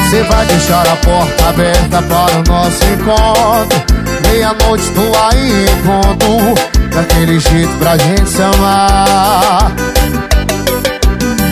Você 0.01 0.23
vai 0.23 0.45
deixar 0.47 0.87
a 0.87 0.95
porta 0.95 1.49
aberta 1.49 2.01
para 2.01 2.35
o 2.35 2.43
nosso 2.47 2.83
encontro. 2.85 3.79
Meia-noite 4.27 4.89
tô 4.91 5.01
aí 5.27 5.65
em 5.65 5.81
ponto 5.83 6.59
Daquele 6.95 7.39
jeito 7.39 7.71
pra 7.77 7.95
gente 7.95 8.27
se 8.27 8.41
amar. 8.41 9.71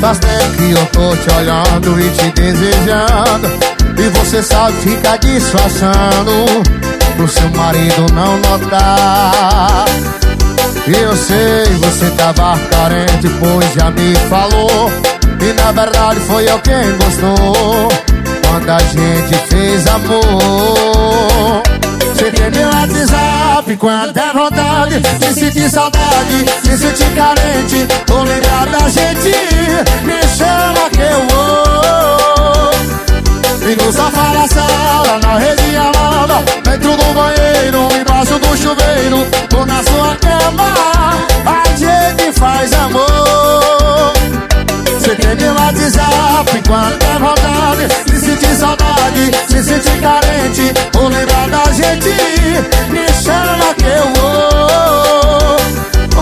Faz 0.02 0.18
tempo 0.18 0.58
que 0.58 0.72
eu 0.72 0.86
tô 0.88 1.16
te 1.18 1.36
olhando 1.36 2.02
e 2.02 2.10
te 2.10 2.32
desejando 2.32 3.78
e 4.00 4.10
você 4.10 4.44
sabe 4.44 4.74
ficar 4.78 5.18
disfarçando 5.18 6.46
Pro 7.16 7.28
seu 7.28 7.50
marido 7.50 8.06
não 8.14 8.38
notar 8.38 9.86
Eu 10.88 11.16
sei, 11.18 11.66
você 11.80 12.10
tava 12.12 12.58
carente, 12.70 13.28
pois 13.40 13.74
já 13.74 13.92
me 13.92 14.16
falou. 14.30 14.90
E 15.42 15.54
na 15.54 15.72
verdade 15.72 16.20
foi 16.22 16.50
eu 16.50 16.60
quem 16.60 16.98
gostou 16.98 17.90
Quando 18.48 18.70
a 18.70 18.80
gente 18.80 19.36
fez 19.50 19.86
amor. 19.88 21.64
Você 22.00 22.32
tem 22.32 22.52
meu 22.52 22.68
WhatsApp 22.70 23.78
quando 23.78 24.14
der 24.14 24.34
vontade 24.34 25.00
De 25.00 25.34
sentir 25.34 25.70
saudade, 25.70 26.46
de 26.64 26.78
sentir 26.78 27.14
carente 27.14 27.88
Ou 28.12 28.24
lembrar 28.24 28.66
da 28.66 28.90
gente 28.90 29.32
Me 30.04 30.20
chama 30.36 30.90
que 30.90 31.02
eu 31.02 31.28
vou. 31.28 32.72
E 33.70 33.76
no 33.76 33.94
sofá 33.94 34.32
banheiro, 37.58 37.88
embaixo 38.00 38.40
do 38.40 38.58
chuveiro 38.58 39.28
Ou 39.58 39.66
na 39.66 39.84
sua 39.84 40.16
cama. 40.18 40.74
A 41.46 41.76
gente 41.76 42.40
faz 42.40 42.72
amor. 42.74 44.14
Você 44.86 45.16
tem 45.16 45.36
meu 45.36 45.54
WhatsApp 45.54 46.64
quando 46.68 46.98
der 46.98 47.20
vontade 47.20 47.88
Se 48.10 48.20
sentir 48.20 48.56
saudade, 48.56 49.32
se 49.50 49.64
sentir 49.64 50.02
carente. 50.02 50.74
Ou 50.98 51.08
lembrar 51.08 51.50
da 51.50 51.72
gente 51.72 52.10
Me 52.90 53.08
chama 53.24 53.74
que 53.76 53.86
eu 53.86 54.14
vou. 54.16 55.58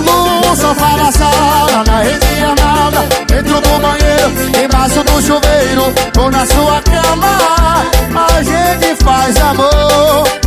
No 0.01 0.55
sofá 0.55 0.95
da 0.95 1.11
sala, 1.11 1.83
na 1.85 1.99
rede 1.99 2.43
amada 2.43 3.07
Dentro 3.27 3.59
do 3.59 3.79
banheiro, 3.79 4.63
embaixo 4.63 5.03
do 5.03 5.21
chuveiro 5.21 5.93
Ou 6.17 6.31
na 6.31 6.45
sua 6.45 6.81
cama. 6.81 7.85
A 8.15 8.43
gente 8.43 9.03
faz 9.03 9.35
amor 9.37 10.44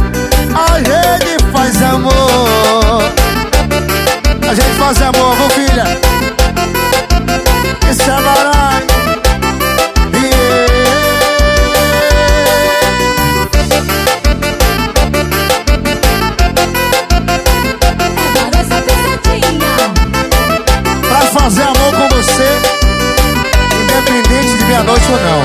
A 0.55 0.79
gente 0.79 1.45
faz 1.53 1.83
amor. 1.83 3.03
A 4.49 4.55
gente 4.55 4.79
faz 4.79 5.03
amor, 5.03 5.37
viu 5.37 5.51
filha? 5.51 5.85
Isso 7.91 8.03
é 8.03 8.23
baralho 8.23 8.87
Pra 21.09 21.21
fazer 21.21 21.63
amor 21.63 21.93
com 21.95 22.09
você 22.17 22.79
Independente 23.83 24.59
de 24.59 24.65
meia-noite 24.65 25.07
ou 25.11 25.19
não. 25.21 25.41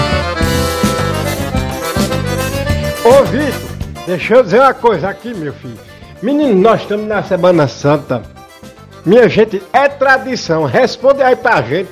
Ô 3.06 3.24
Vitor, 3.26 3.73
deixa 4.06 4.36
eu 4.36 4.44
dizer 4.44 4.60
uma 4.60 4.74
coisa 4.74 5.10
aqui, 5.10 5.34
meu 5.34 5.54
filho. 5.54 5.80
Menino, 6.22 6.60
nós 6.60 6.82
estamos 6.82 7.08
na 7.08 7.22
Semana 7.24 7.68
Santa. 7.68 8.24
Minha 9.06 9.28
gente, 9.28 9.62
é 9.74 9.90
tradição. 9.90 10.66
Responde 10.66 11.22
aí 11.22 11.36
pra 11.36 11.62
gente. 11.62 11.90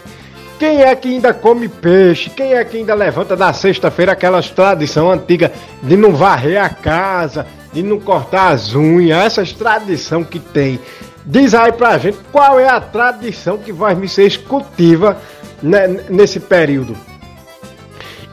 Quem 0.58 0.84
é 0.84 0.96
que 0.96 1.10
ainda 1.10 1.34
come 1.34 1.68
peixe? 1.68 2.30
Quem 2.30 2.54
é 2.54 2.64
que 2.64 2.78
ainda 2.78 2.94
levanta 2.94 3.36
na 3.36 3.52
sexta-feira 3.52 4.12
aquelas 4.12 4.50
tradição 4.50 5.12
antiga 5.12 5.52
de 5.82 5.98
não 5.98 6.14
varrer 6.14 6.64
a 6.64 6.70
casa, 6.70 7.48
de 7.74 7.82
não 7.82 8.00
cortar 8.00 8.50
as 8.50 8.76
unhas, 8.76 9.26
essas 9.26 9.54
tradição 9.54 10.24
que 10.24 10.40
tem. 10.40 10.80
Diz 11.26 11.54
aí 11.54 11.72
pra 11.72 11.98
gente 11.98 12.18
qual 12.32 12.60
é 12.60 12.70
a 12.70 12.80
tradição 12.80 13.58
que 13.58 13.72
vai 13.72 13.96
me 13.96 14.08
ser 14.08 14.38
cultiva 14.44 15.18
né, 15.62 15.88
nesse 16.10 16.40
período. 16.40 16.96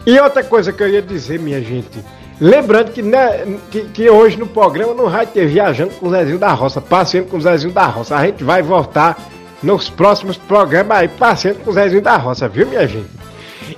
E 0.06 0.18
outra 0.20 0.42
coisa 0.42 0.72
que 0.72 0.82
eu 0.82 0.88
ia 0.88 1.02
dizer, 1.02 1.38
minha 1.38 1.60
gente. 1.60 2.04
Lembrando 2.40 2.92
que, 2.92 3.02
né, 3.02 3.58
que, 3.70 3.84
que 3.86 4.08
hoje 4.08 4.38
no 4.38 4.46
programa 4.46 4.94
não 4.94 5.10
vai 5.10 5.26
ter 5.26 5.46
viajando 5.46 5.94
com 5.94 6.06
o 6.06 6.10
Zezinho 6.10 6.38
da 6.38 6.52
Roça, 6.52 6.80
passeando 6.80 7.28
com 7.28 7.36
o 7.36 7.40
Zezinho 7.40 7.72
da 7.72 7.86
Roça. 7.86 8.16
A 8.16 8.24
gente 8.26 8.44
vai 8.44 8.62
voltar 8.62 9.18
nos 9.62 9.90
próximos 9.90 10.36
programas 10.36 10.98
aí, 10.98 11.08
passeando 11.08 11.58
com 11.60 11.70
o 11.70 11.72
Zezinho 11.72 12.00
da 12.00 12.16
Roça, 12.16 12.48
viu, 12.48 12.66
minha 12.66 12.86
gente? 12.86 13.08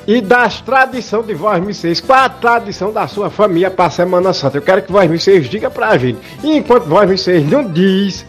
E 0.07 0.21
das 0.21 0.61
tradições 0.61 1.27
de 1.27 1.35
Voz 1.35 1.63
Micês, 1.65 2.01
qual 2.01 2.19
a 2.19 2.29
tradição 2.29 2.93
da 2.93 3.09
sua 3.09 3.31
família 3.31 3.71
para 3.71 3.87
a 3.87 3.91
Semana 3.91 4.33
Santa? 4.33 4.59
Eu 4.59 4.63
quero 4.63 4.83
que 4.83 4.93
Voz 4.93 5.11
Micês 5.11 5.49
diga 5.49 5.71
pra 5.71 5.97
gente. 5.97 6.19
E 6.45 6.57
enquanto 6.57 6.85
Voz 6.85 7.09
Micês 7.09 7.49
não 7.49 7.65
diz, 7.65 8.27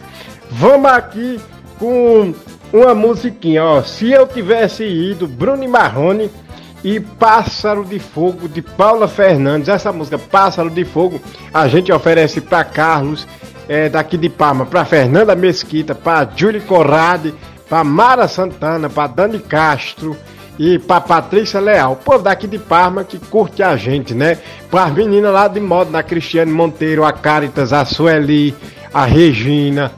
vamos 0.50 0.90
aqui 0.90 1.38
com 1.78 2.34
uma 2.72 2.94
musiquinha, 2.94 3.64
ó. 3.64 3.82
Se 3.82 4.10
eu 4.10 4.26
tivesse 4.26 4.84
ido, 4.84 5.26
Bruno 5.26 5.62
e 5.62 5.68
Marrone 5.68 6.30
e 6.84 6.98
Pássaro 6.98 7.84
de 7.84 7.98
Fogo 7.98 8.48
de 8.48 8.60
Paula 8.60 9.06
Fernandes. 9.06 9.68
Essa 9.68 9.92
música 9.92 10.18
Pássaro 10.18 10.70
de 10.70 10.84
Fogo 10.84 11.20
a 11.52 11.68
gente 11.68 11.92
oferece 11.92 12.40
para 12.40 12.64
Carlos 12.64 13.26
é, 13.68 13.88
daqui 13.88 14.16
de 14.16 14.28
Parma, 14.28 14.66
para 14.66 14.84
Fernanda 14.84 15.34
Mesquita, 15.34 15.94
para 15.94 16.28
Julie 16.34 16.60
Corrade, 16.60 17.32
para 17.68 17.84
Mara 17.84 18.28
Santana, 18.28 18.90
para 18.90 19.06
Dani 19.06 19.38
Castro 19.38 20.16
e 20.58 20.78
para 20.78 21.00
Patrícia 21.00 21.60
Leal. 21.60 21.96
Povo 21.96 22.22
daqui 22.22 22.46
de 22.46 22.58
Parma 22.58 23.04
que 23.04 23.18
curte 23.18 23.62
a 23.62 23.76
gente, 23.76 24.14
né? 24.14 24.38
Para 24.70 24.84
as 24.84 24.92
meninas 24.92 25.32
lá 25.32 25.48
de 25.48 25.60
moda, 25.60 25.98
a 25.98 26.02
Cristiane 26.02 26.52
Monteiro, 26.52 27.04
a 27.04 27.12
Caritas, 27.12 27.72
a 27.72 27.84
Sueli, 27.84 28.54
a 28.92 29.04
Regina. 29.04 29.92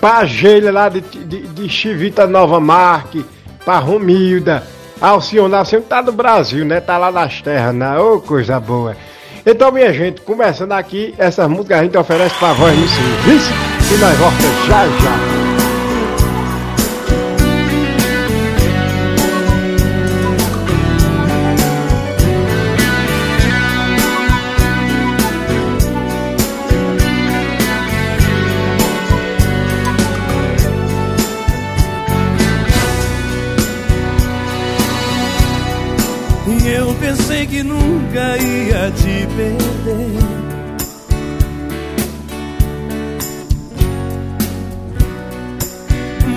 Para 0.00 0.18
a 0.18 0.24
Geila 0.26 0.70
lá 0.70 0.88
de, 0.88 1.00
de, 1.00 1.40
de 1.48 1.68
Chivita 1.68 2.26
Nova 2.26 2.60
Marque, 2.60 3.24
para 3.64 3.78
Romilda. 3.78 4.62
Alcione, 5.00 5.54
Alcione 5.54 5.84
tá 5.84 6.02
no 6.02 6.12
Brasil, 6.12 6.64
né? 6.64 6.80
Tá 6.80 6.96
lá 6.96 7.12
nas 7.12 7.40
terras, 7.42 7.74
né? 7.74 7.98
Ô, 7.98 8.20
coisa 8.20 8.58
boa. 8.58 8.96
Então, 9.44 9.70
minha 9.70 9.92
gente, 9.92 10.20
começando 10.22 10.72
aqui, 10.72 11.14
essas 11.18 11.48
músicas 11.48 11.78
a 11.78 11.82
gente 11.84 11.96
oferece 11.96 12.34
pra 12.36 12.52
voz 12.52 12.76
no 12.76 12.88
serviço 12.88 13.52
e 13.94 13.96
nós 13.98 14.18
voltamos 14.18 14.66
já 14.66 14.86
já. 14.86 15.55
Que 37.56 37.62
nunca 37.62 38.36
ia 38.36 38.90
te 38.90 39.26
perder. 39.34 40.20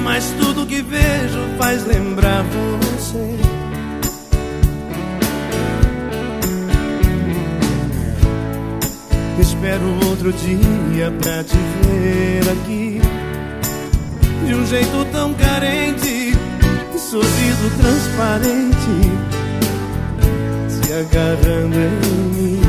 Mas 0.02 0.34
tudo 0.40 0.66
que 0.66 0.82
vejo 0.82 1.40
faz 1.58 1.86
lembrar 1.86 2.44
você. 2.44 3.36
Espero 9.42 10.08
outro 10.08 10.32
dia 10.32 11.12
pra 11.22 11.44
te 11.44 11.58
ver 11.84 12.50
aqui. 12.50 13.02
De 14.46 14.56
um 14.56 14.66
jeito 14.66 15.06
tão 15.12 15.34
carente, 15.34 16.34
sorriso 16.98 17.70
transparente, 17.78 19.39
agarrando 21.00 21.76
em 21.76 21.90
mim. 22.36 22.62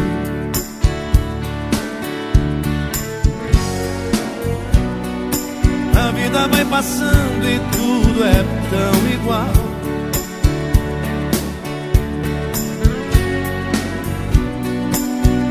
A 5.97 6.11
vida 6.13 6.49
vai 6.49 6.65
passando 6.65 7.45
e 7.45 7.59
tudo 7.73 8.25
é 8.25 8.43
tão 8.71 9.11
igual. 9.13 9.53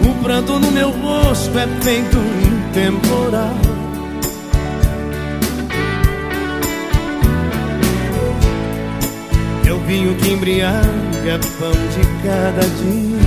O 0.10 0.24
pranto 0.24 0.60
no 0.60 0.72
meu 0.72 0.90
rosto 0.92 1.58
é 1.58 1.68
feito 1.82 2.18
um 2.18 2.72
temporal. 2.72 3.69
Vinho 9.90 10.14
que 10.18 10.30
embriaga 10.34 11.40
pão 11.60 11.72
de 11.72 12.04
cada 12.24 12.62
dia. 12.62 13.20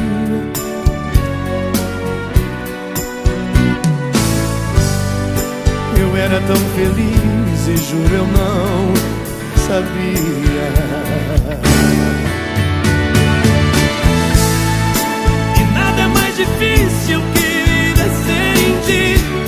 Eu 6.01 6.17
era 6.17 6.41
tão 6.43 6.57
feliz 6.77 7.67
e 7.67 7.77
juro 7.91 8.15
eu 8.15 8.27
não 8.29 8.95
sabia. 9.67 10.69
E 15.59 15.75
nada 15.75 16.01
é 16.01 16.07
mais 16.07 16.37
difícil 16.37 17.21
que 17.35 17.53
sem 18.25 19.17
ti. 19.17 19.42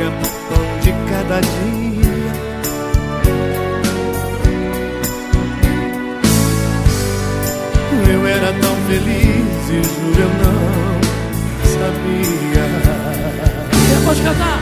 Embriaga 0.00 0.08
o 0.08 0.30
pão 0.48 0.64
de 0.80 0.92
cada 1.10 1.40
dia. 1.40 2.30
Eu 8.12 8.26
era 8.26 8.52
tão 8.54 8.76
feliz 8.86 9.68
e 9.68 9.82
juro 9.82 10.20
eu 10.20 10.28
não 10.42 11.00
sabia. 11.64 12.64
Pode 14.04 14.22
cantar. 14.22 14.60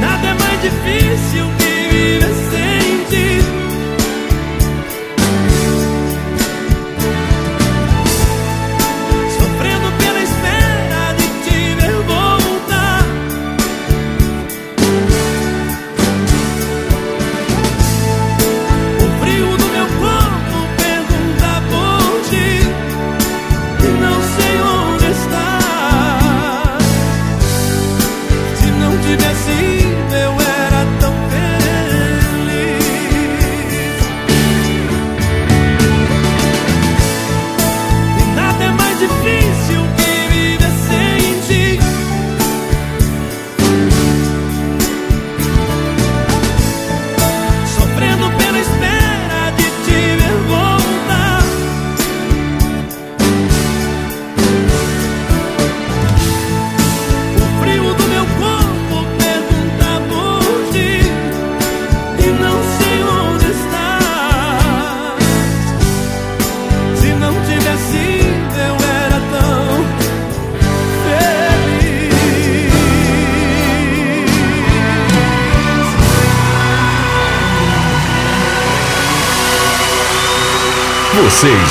Nada 0.00 0.26
é 0.26 0.34
mais 0.34 0.62
difícil 0.62 1.44
que 1.58 1.65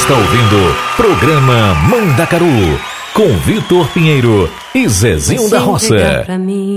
está 0.06 0.13
ouvindo 0.13 0.76
programa 0.96 1.74
Mandacaru 1.89 2.46
com 3.12 3.28
Vitor 3.39 3.88
Pinheiro 3.88 4.48
e 4.76 4.88
Zezinho 4.88 5.50
da 5.50 5.58
Sem 5.58 5.65
Roça. 5.65 6.24
Pra 6.24 6.38
mim, 6.38 6.76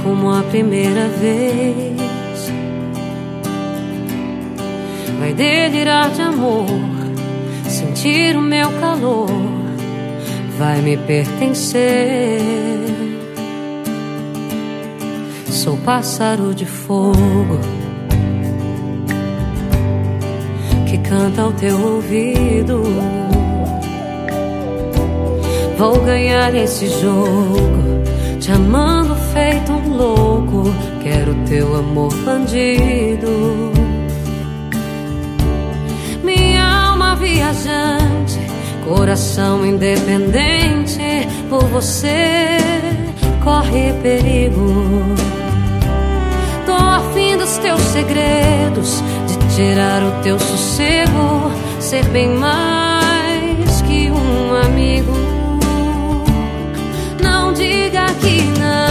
como 0.00 0.30
a 0.30 0.44
primeira 0.44 1.08
vez, 1.08 2.52
vai 5.18 5.34
delirar 5.34 6.08
de 6.10 6.22
amor, 6.22 6.66
sentir 7.68 8.36
o 8.36 8.40
meu 8.40 8.70
calor, 8.78 9.28
vai 10.56 10.80
me 10.82 10.96
pertencer. 10.98 12.38
Sou 15.50 15.76
pássaro 15.78 16.54
de 16.54 16.64
fogo 16.64 17.77
ao 21.38 21.52
teu 21.52 21.80
ouvido. 21.80 22.82
Vou 25.78 26.00
ganhar 26.00 26.54
esse 26.54 26.88
jogo, 26.88 28.02
te 28.40 28.50
amando 28.50 29.14
feito 29.32 29.72
um 29.72 29.96
louco. 29.96 30.64
Quero 31.02 31.34
teu 31.48 31.76
amor 31.76 32.12
bandido. 32.24 33.70
Minha 36.24 36.90
alma 36.90 37.14
viajante, 37.14 38.40
coração 38.88 39.64
independente. 39.64 41.28
Por 41.48 41.64
você 41.64 42.58
corre 43.44 43.92
perigo. 44.02 45.16
Tô 46.66 46.74
afim 46.74 47.36
dos 47.38 47.56
teus 47.58 47.80
segredos, 47.80 49.02
tirar 49.58 50.04
o 50.04 50.22
teu 50.22 50.38
sossego, 50.38 51.50
ser 51.80 52.04
bem 52.10 52.28
mais 52.28 53.82
que 53.82 54.08
um 54.08 54.54
amigo. 54.54 55.12
Não 57.20 57.52
diga 57.52 58.06
que 58.20 58.40
não. 58.60 58.87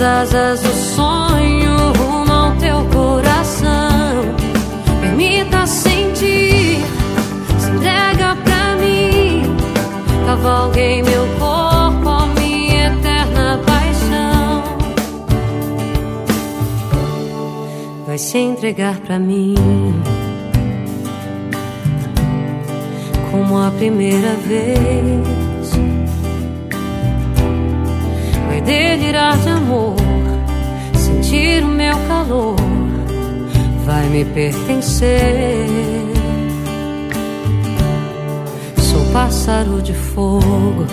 Nas 0.00 0.34
asas 0.34 0.62
do 0.62 0.72
sonho 0.72 1.76
rumo 1.98 2.32
ao 2.32 2.56
teu 2.56 2.82
coração. 2.86 4.34
Permita 5.00 5.66
sentir, 5.66 6.78
se 7.58 7.70
entrega 7.70 8.34
pra 8.42 8.76
mim, 8.76 9.56
cavalguei 10.26 11.02
meu 11.02 11.26
corpo, 11.38 12.08
ó 12.08 12.26
minha 12.28 12.86
eterna 12.86 13.60
paixão. 13.66 14.62
Vai 18.06 18.16
se 18.16 18.38
entregar 18.38 18.98
pra 19.00 19.18
mim. 19.18 19.54
Como 23.30 23.58
a 23.58 23.70
primeira 23.70 24.34
vez, 24.46 25.39
delirar 28.70 29.36
de 29.36 29.48
amor, 29.48 29.96
sentir 30.94 31.64
o 31.64 31.66
meu 31.66 31.96
calor, 32.06 32.54
vai 33.84 34.06
me 34.10 34.24
pertencer. 34.24 35.66
Sou 38.76 39.04
pássaro 39.12 39.82
de 39.82 39.92
fogo 39.92 40.86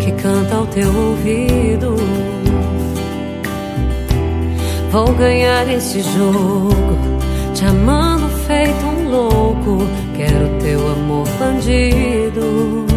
que 0.00 0.10
canta 0.12 0.54
ao 0.54 0.66
teu 0.68 0.88
ouvido. 0.88 1.96
Vou 4.90 5.12
ganhar 5.12 5.68
esse 5.68 6.00
jogo, 6.00 6.96
te 7.52 7.62
amando 7.66 8.26
feito 8.46 8.86
um 8.86 9.10
louco. 9.10 9.78
Quero 10.16 10.48
teu 10.60 10.80
amor 10.92 11.28
bandido. 11.38 12.95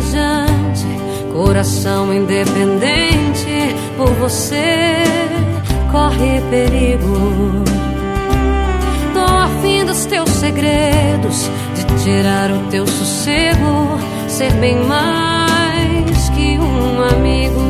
Viajante, 0.00 0.86
coração 1.32 2.12
independente. 2.12 3.74
Por 3.96 4.08
você 4.14 5.04
corre 5.92 6.40
perigo. 6.50 7.64
Tô 9.12 9.20
afim 9.20 9.84
dos 9.84 10.06
teus 10.06 10.30
segredos, 10.30 11.50
de 11.74 11.84
tirar 12.02 12.50
o 12.50 12.70
teu 12.70 12.86
sossego, 12.86 13.98
ser 14.28 14.52
bem 14.54 14.76
mais 14.84 16.28
que 16.30 16.58
um 16.58 17.02
amigo. 17.02 17.60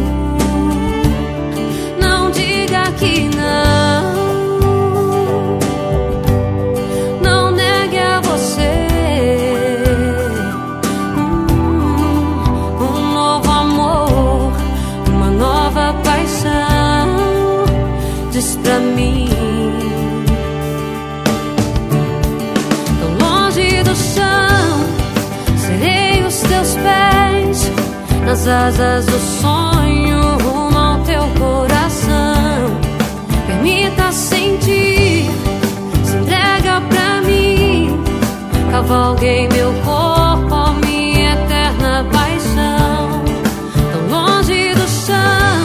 Não 2.01 2.31
diga 2.31 2.93
que. 2.93 3.29
Não 3.35 3.80
nas 28.31 28.47
asas 28.47 29.07
do 29.07 29.19
sonho 29.43 30.21
rumo 30.39 30.79
ao 30.79 31.01
teu 31.01 31.23
coração. 31.37 32.81
Permita 33.45 34.13
sentir, 34.13 35.29
se 36.05 36.17
entrega 36.17 36.81
pra 36.81 37.23
mim. 37.23 38.01
Cavalguei 38.71 39.49
meu 39.49 39.73
corpo, 39.85 40.55
ó 40.55 40.73
minha 40.75 41.33
eterna 41.33 42.07
paixão. 42.13 43.25
Tão 43.93 44.09
longe 44.09 44.75
do 44.75 44.89
chão, 44.89 45.63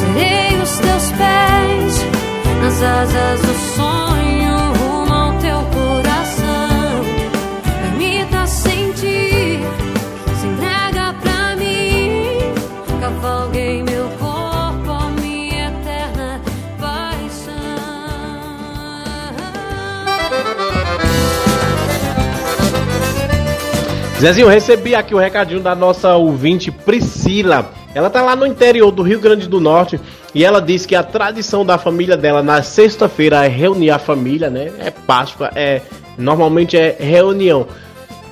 serei 0.00 0.60
os 0.60 0.78
teus 0.78 1.12
pés 1.12 2.06
nas 2.60 2.82
asas 2.82 3.40
do 3.40 3.76
sonho 3.76 4.07
Zezinho, 24.20 24.48
recebi 24.48 24.96
aqui 24.96 25.14
o 25.14 25.18
recadinho 25.18 25.60
da 25.60 25.76
nossa 25.76 26.16
ouvinte 26.16 26.72
Priscila. 26.72 27.70
Ela 27.94 28.10
tá 28.10 28.20
lá 28.20 28.34
no 28.34 28.44
interior 28.44 28.90
do 28.90 29.02
Rio 29.02 29.20
Grande 29.20 29.48
do 29.48 29.60
Norte 29.60 30.00
e 30.34 30.44
ela 30.44 30.60
disse 30.60 30.88
que 30.88 30.96
a 30.96 31.04
tradição 31.04 31.64
da 31.64 31.78
família 31.78 32.16
dela 32.16 32.42
na 32.42 32.60
sexta-feira 32.60 33.44
é 33.44 33.48
reunir 33.48 33.90
a 33.90 33.98
família, 33.98 34.50
né? 34.50 34.72
É 34.80 34.90
Páscoa, 34.90 35.52
é 35.54 35.82
normalmente 36.18 36.76
é 36.76 36.96
reunião. 36.98 37.68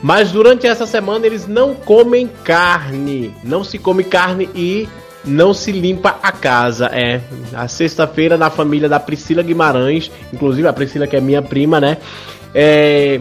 Mas 0.03 0.32
durante 0.32 0.66
essa 0.66 0.87
semana 0.87 1.24
eles 1.24 1.47
não 1.47 1.72
comem 1.72 2.28
carne, 2.43 3.32
não 3.45 3.62
se 3.62 3.78
come 3.78 4.03
carne 4.03 4.51
e 4.57 4.89
não 5.24 5.55
se 5.55 5.70
limpa 5.70 6.18
a 6.20 6.32
casa. 6.32 6.87
É 6.87 7.20
a 7.55 7.68
sexta-feira 7.68 8.37
na 8.37 8.51
família 8.51 8.89
da 8.89 8.99
Priscila 8.99 9.43
Guimarães, 9.43 10.11
inclusive 10.32 10.66
a 10.66 10.72
Priscila 10.72 11.07
que 11.07 11.16
é 11.16 11.20
minha 11.20 11.43
prima, 11.43 11.80
né? 11.80 11.99
É, 12.53 13.20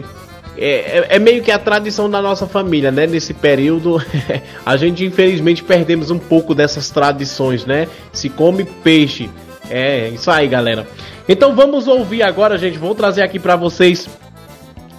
é, 0.58 1.06
é 1.16 1.18
meio 1.18 1.42
que 1.42 1.50
a 1.50 1.58
tradição 1.58 2.08
da 2.08 2.22
nossa 2.22 2.46
família, 2.46 2.90
né? 2.90 3.06
Nesse 3.06 3.34
período, 3.34 4.02
a 4.64 4.76
gente 4.76 5.04
infelizmente 5.04 5.62
perdemos 5.62 6.10
um 6.10 6.18
pouco 6.18 6.54
dessas 6.54 6.90
tradições, 6.90 7.64
né? 7.64 7.88
Se 8.12 8.28
come 8.28 8.64
peixe. 8.64 9.30
É, 9.68 10.08
isso 10.08 10.30
aí, 10.30 10.46
galera. 10.46 10.86
Então 11.28 11.54
vamos 11.54 11.88
ouvir 11.88 12.22
agora, 12.22 12.56
gente. 12.56 12.78
Vou 12.78 12.94
trazer 12.94 13.22
aqui 13.22 13.38
para 13.38 13.56
vocês 13.56 14.08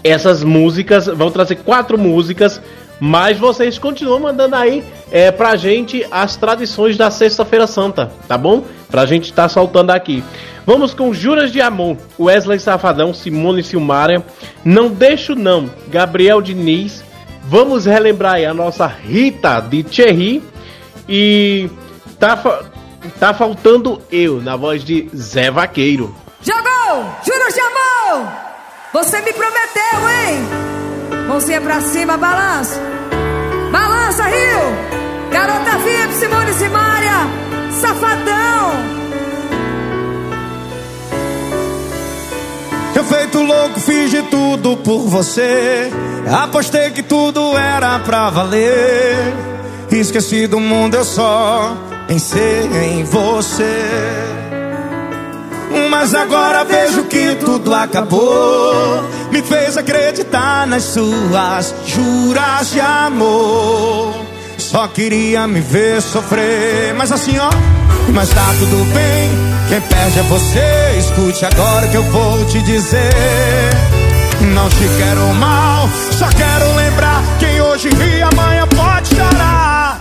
essas 0.04 0.44
músicas. 0.44 1.08
Vou 1.08 1.32
trazer 1.32 1.56
quatro 1.58 1.98
músicas. 1.98 2.62
Mas 3.00 3.38
vocês 3.38 3.78
continuam 3.78 4.20
mandando 4.20 4.56
aí 4.56 4.84
é, 5.12 5.32
pra 5.32 5.56
gente 5.56 6.06
as 6.10 6.36
tradições 6.36 6.98
da 6.98 7.12
Sexta-feira 7.12 7.68
Santa, 7.68 8.12
tá 8.28 8.38
bom? 8.38 8.64
Pra 8.90 9.06
gente 9.06 9.34
tá 9.34 9.50
soltando 9.50 9.92
aqui. 9.92 10.24
Vamos 10.66 10.94
com 10.94 11.14
Juras 11.14 11.52
de 11.52 11.62
Amor, 11.62 11.98
Wesley 12.20 12.60
Safadão, 12.60 13.14
Simone 13.14 13.64
Silmária, 13.64 14.24
Não 14.66 14.90
Deixo 14.90 15.34
Não, 15.36 15.70
Gabriel 15.88 16.42
Diniz. 16.42 17.04
Vamos 17.46 17.86
relembrar 17.86 18.34
aí 18.36 18.46
a 18.46 18.54
nossa 18.54 18.86
Rita 18.88 19.60
de 19.62 19.84
Thierry. 19.84 20.44
E 21.08 21.70
tá, 22.20 22.36
fa- 22.36 22.64
tá 23.20 23.34
faltando 23.34 24.02
eu, 24.12 24.42
na 24.42 24.56
voz 24.58 24.84
de 24.84 25.10
Zé 25.16 25.50
Vaqueiro. 25.50 26.14
Jogou! 26.42 27.06
Juros 27.26 27.54
de 27.54 27.60
amor! 27.62 28.28
Você 28.94 29.22
me 29.22 29.32
prometeu, 29.34 30.10
hein? 30.10 31.28
Mãozinha 31.28 31.62
pra 31.62 31.80
cima, 31.82 32.18
balança. 32.18 32.80
Balança, 33.72 34.24
Rio! 34.26 35.30
Garota 35.32 35.78
VIP, 35.78 36.14
Simone 36.14 36.54
Simária! 36.54 37.47
Safadão! 37.82 38.72
Eu 42.96 43.04
feito 43.04 43.42
louco, 43.42 43.80
fiz 43.80 44.10
de 44.10 44.24
tudo 44.24 44.78
por 44.78 45.02
você. 45.08 45.92
Apostei 46.44 46.90
que 46.90 47.04
tudo 47.04 47.56
era 47.56 48.00
pra 48.00 48.32
valer. 48.32 49.34
Esqueci 49.92 50.48
do 50.48 50.60
mundo, 50.60 50.96
eu 50.96 51.06
só 51.06 51.78
pensei 52.08 52.68
em 52.84 53.04
você. 53.04 53.86
Mas 55.92 56.16
agora 56.16 56.64
vejo 56.64 57.04
que 57.04 57.36
tudo 57.36 57.74
acabou. 57.76 59.04
Me 59.32 59.42
fez 59.44 59.78
acreditar 59.78 60.66
nas 60.66 60.84
suas 60.84 61.76
juras 61.86 62.72
de 62.72 62.80
amor. 62.80 64.37
Só 64.78 64.88
queria 64.90 65.48
me 65.48 65.60
ver 65.60 66.00
sofrer. 66.04 66.94
Mas 66.94 67.12
assim, 67.12 67.36
ó, 67.40 67.50
mas 68.14 68.30
tá 68.30 68.46
tudo 68.60 68.86
bem. 68.94 69.32
Quem 69.68 69.82
perde 69.82 70.20
é 70.20 70.22
você. 70.22 71.00
Escute 71.00 71.44
agora 71.48 71.88
que 71.88 71.98
eu 71.98 72.04
vou 72.04 72.46
te 72.46 72.62
dizer. 72.62 73.10
Não 74.54 74.70
te 74.70 74.88
quero 75.00 75.34
mal, 75.34 75.90
só 76.12 76.28
quero 76.28 76.76
lembrar. 76.76 77.24
Quem 77.40 77.60
hoje 77.60 77.90
ri, 77.90 78.22
amanhã 78.22 78.68
pode 78.68 79.16
chorar. 79.16 80.00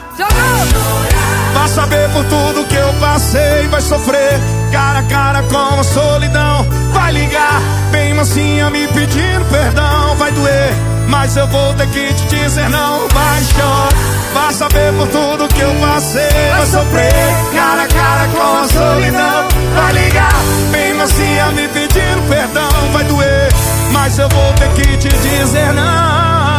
Vai 1.54 1.68
saber 1.70 2.10
por 2.10 2.24
tudo 2.24 2.68
que 2.68 2.76
eu 2.76 2.92
passei, 3.00 3.66
vai 3.68 3.80
sofrer 3.80 4.38
cara 4.70 4.98
a 4.98 5.02
cara 5.04 5.42
com 5.44 5.80
a 5.80 5.84
solidão. 5.84 6.66
Vai 6.96 7.12
ligar, 7.12 7.60
bem 7.90 8.14
mansinha 8.14 8.70
me 8.70 8.88
pedindo 8.88 9.44
perdão. 9.50 10.16
Vai 10.16 10.32
doer, 10.32 10.74
mas 11.08 11.36
eu 11.36 11.46
vou 11.48 11.74
ter 11.74 11.86
que 11.88 12.14
te 12.14 12.26
dizer 12.26 12.68
não. 12.68 13.06
Vai 13.08 13.44
chorar, 13.44 13.88
Vai 14.36 14.52
saber 14.52 14.92
por 14.92 15.08
tudo 15.08 15.48
que 15.48 15.60
eu 15.60 15.74
passei 15.80 16.28
Vai 16.56 16.66
sofrer 16.66 17.12
cara 17.54 17.82
a 17.82 17.88
cara 17.88 18.28
com 18.28 18.56
a 18.58 18.68
solidão 18.68 19.48
Vai 19.74 19.92
ligar 19.94 20.34
bem 20.70 20.92
macia 20.92 21.46
me 21.52 21.66
pedindo 21.68 22.28
perdão 22.28 22.68
Vai 22.92 23.04
doer, 23.04 23.48
mas 23.92 24.18
eu 24.18 24.28
vou 24.28 24.52
ter 24.52 24.68
que 24.74 24.96
te 24.98 25.08
dizer 25.08 25.72
não 25.72 25.82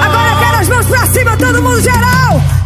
Agora 0.03 0.39
quero 0.39 0.57
as 0.57 0.69
mãos 0.69 0.85
pra 0.87 1.05
cima, 1.05 1.37
todo 1.37 1.61
mundo 1.61 1.81
geral. 1.81 2.56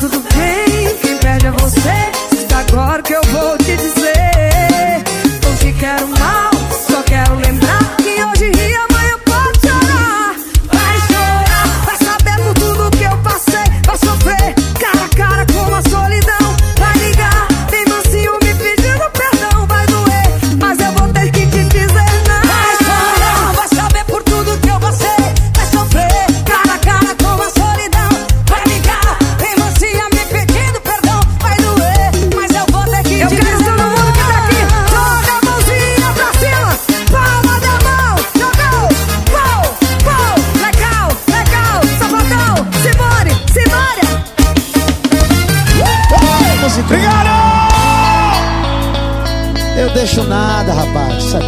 Tudo 0.00 0.18
bem, 0.34 0.96
quem 1.02 1.18
perde 1.18 1.46
é 1.46 1.50
você. 1.50 1.90
Agora 2.54 3.02
que 3.02 3.12
eu 3.12 3.22
vou 3.22 3.58
te 3.58 3.76
dizer. 3.76 3.99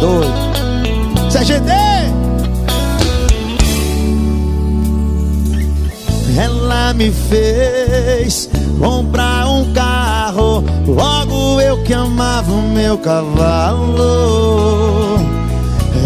Doido. 0.03 0.33
Isso 1.29 1.37
é 1.37 1.45
GD! 1.45 1.71
Ela 6.37 6.93
me 6.93 7.09
fez 7.11 8.49
comprar 8.79 9.47
um 9.47 9.71
carro. 9.71 10.63
Logo 10.85 11.61
eu 11.61 11.81
que 11.83 11.93
amava 11.93 12.51
o 12.51 12.69
meu 12.69 12.97
cavalo. 12.97 13.99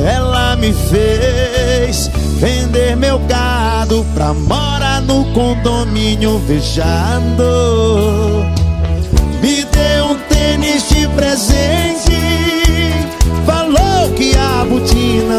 Ela 0.06 0.56
me 0.58 0.72
fez 0.74 2.12
vender 2.40 2.96
meu 2.96 3.18
gado 3.20 4.06
pra 4.14 4.32
morar 4.34 5.02
no 5.02 5.26
condomínio 5.34 6.40
fechado. 6.46 7.44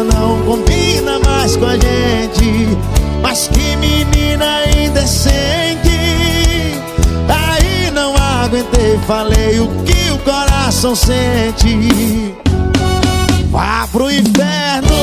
Não 0.03 0.41
combina 0.43 1.19
mais 1.19 1.55
com 1.55 1.65
a 1.65 1.73
gente. 1.73 2.77
Mas 3.21 3.47
que 3.47 3.75
menina 3.75 4.61
indecente. 4.77 5.89
Aí 7.27 7.91
não 7.91 8.15
aguentei, 8.15 8.99
falei 9.05 9.59
o 9.59 9.67
que 9.83 10.11
o 10.11 10.17
coração 10.19 10.95
sente. 10.95 12.35
Vá 13.51 13.87
pro 13.91 14.11
inferno 14.11 14.95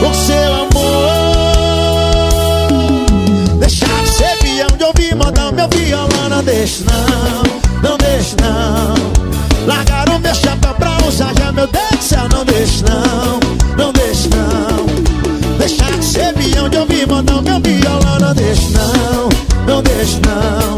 com 0.00 0.14
seu 0.14 0.54
amor. 0.54 1.12
Deixa 3.58 3.86
de 3.86 4.08
ser 4.08 4.38
peão 4.38 4.68
de 4.76 4.84
ouvir 4.84 5.14
modão, 5.14 5.52
meu 5.52 5.68
violão 5.68 6.28
não 6.28 6.42
deixa 6.42 6.84
não, 6.84 7.90
não 7.90 7.98
deixa 7.98 8.36
não. 8.40 8.94
Largaram 9.66 10.18
meu 10.18 10.34
chapéu 10.34 10.74
pra 10.74 10.98
usar 11.06 11.32
já, 11.38 11.52
meu 11.52 11.66
Deus 11.66 11.90
do 11.90 12.02
céu, 12.02 12.28
não 12.32 12.44
deixa 12.44 12.84
não, 12.86 13.40
não 13.40 13.41
de 16.82 16.94
ouvir 16.94 17.06
modão, 17.06 17.42
meu 17.42 17.60
violão 17.60 18.18
não 18.18 18.34
deixa 18.34 18.68
não, 18.70 19.28
não 19.66 19.82
deixa 19.82 20.18
não. 20.26 20.76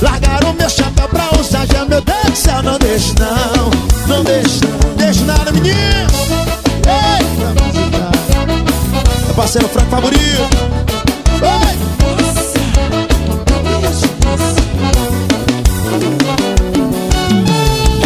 Largaram 0.00 0.52
meu 0.52 0.68
chapéu 0.68 1.08
pra 1.08 1.28
usar 1.38 1.66
já, 1.66 1.84
meu 1.84 2.00
Deus 2.00 2.30
do 2.30 2.36
céu, 2.36 2.62
não 2.62 2.78
deixa 2.78 3.14
não, 3.18 3.70
não 4.06 4.24
deixa 4.24 4.66
não. 4.66 4.94
Deixa 4.96 5.24
nada, 5.24 5.52
menino. 5.52 5.74
Música. 6.86 8.10
Meu 9.26 9.34
parceiro 9.34 9.68
Franco 9.68 9.90
Favorito. 9.90 10.48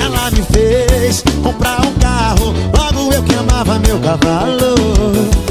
Ela 0.02 0.30
me 0.30 0.42
fez 0.52 1.22
comprar 1.42 1.80
um 1.84 1.92
carro, 1.94 2.54
logo 2.76 3.12
eu 3.12 3.22
que 3.22 3.34
amava 3.34 3.78
meu 3.80 3.98
cavalo. 3.98 5.47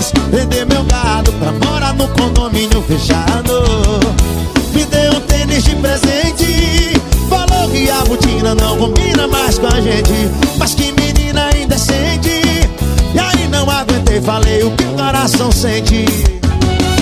Fez 0.00 0.12
vender 0.30 0.64
meu 0.64 0.82
gado 0.84 1.30
pra 1.32 1.52
morar 1.52 1.92
no 1.92 2.08
condomínio 2.08 2.82
fechado. 2.88 3.64
Me 4.72 4.86
deu 4.86 5.12
um 5.12 5.20
tênis 5.20 5.62
de 5.62 5.76
presente, 5.76 6.98
falou 7.28 7.68
que 7.68 7.90
a 7.90 8.02
botina 8.06 8.54
não 8.54 8.78
combina 8.78 9.28
mais 9.28 9.58
com 9.58 9.66
a 9.66 9.78
gente. 9.78 10.30
Mas 10.58 10.74
que 10.74 10.90
menina 10.92 11.50
indecente, 11.54 12.30
e 13.14 13.18
aí 13.18 13.46
não 13.48 13.68
aguentei, 13.68 14.22
falei 14.22 14.62
o 14.62 14.70
que 14.70 14.84
o 14.84 14.92
coração 14.94 15.52
sente. 15.52 16.06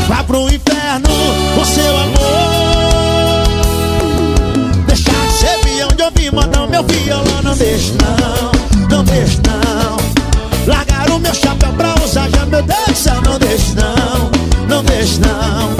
Vá 0.09 0.25
pro 0.25 0.49
inferno 0.53 1.09
com 1.55 1.65
seu 1.65 1.97
amor. 1.97 3.49
Deixa 4.89 5.13
de 5.13 5.33
ser 5.35 5.61
peão 5.61 5.89
de 5.97 6.03
ouvir 6.03 6.33
modão 6.33 6.67
Meu 6.67 6.83
violão 6.83 7.43
não 7.45 7.55
deixa 7.55 7.93
não, 7.93 8.68
Meu 12.59 12.67
Deus 12.67 13.05
não 13.25 13.39
deixa 13.39 13.75
não, 13.77 14.31
não 14.69 14.83
deixa 14.83 15.21
não. 15.21 15.77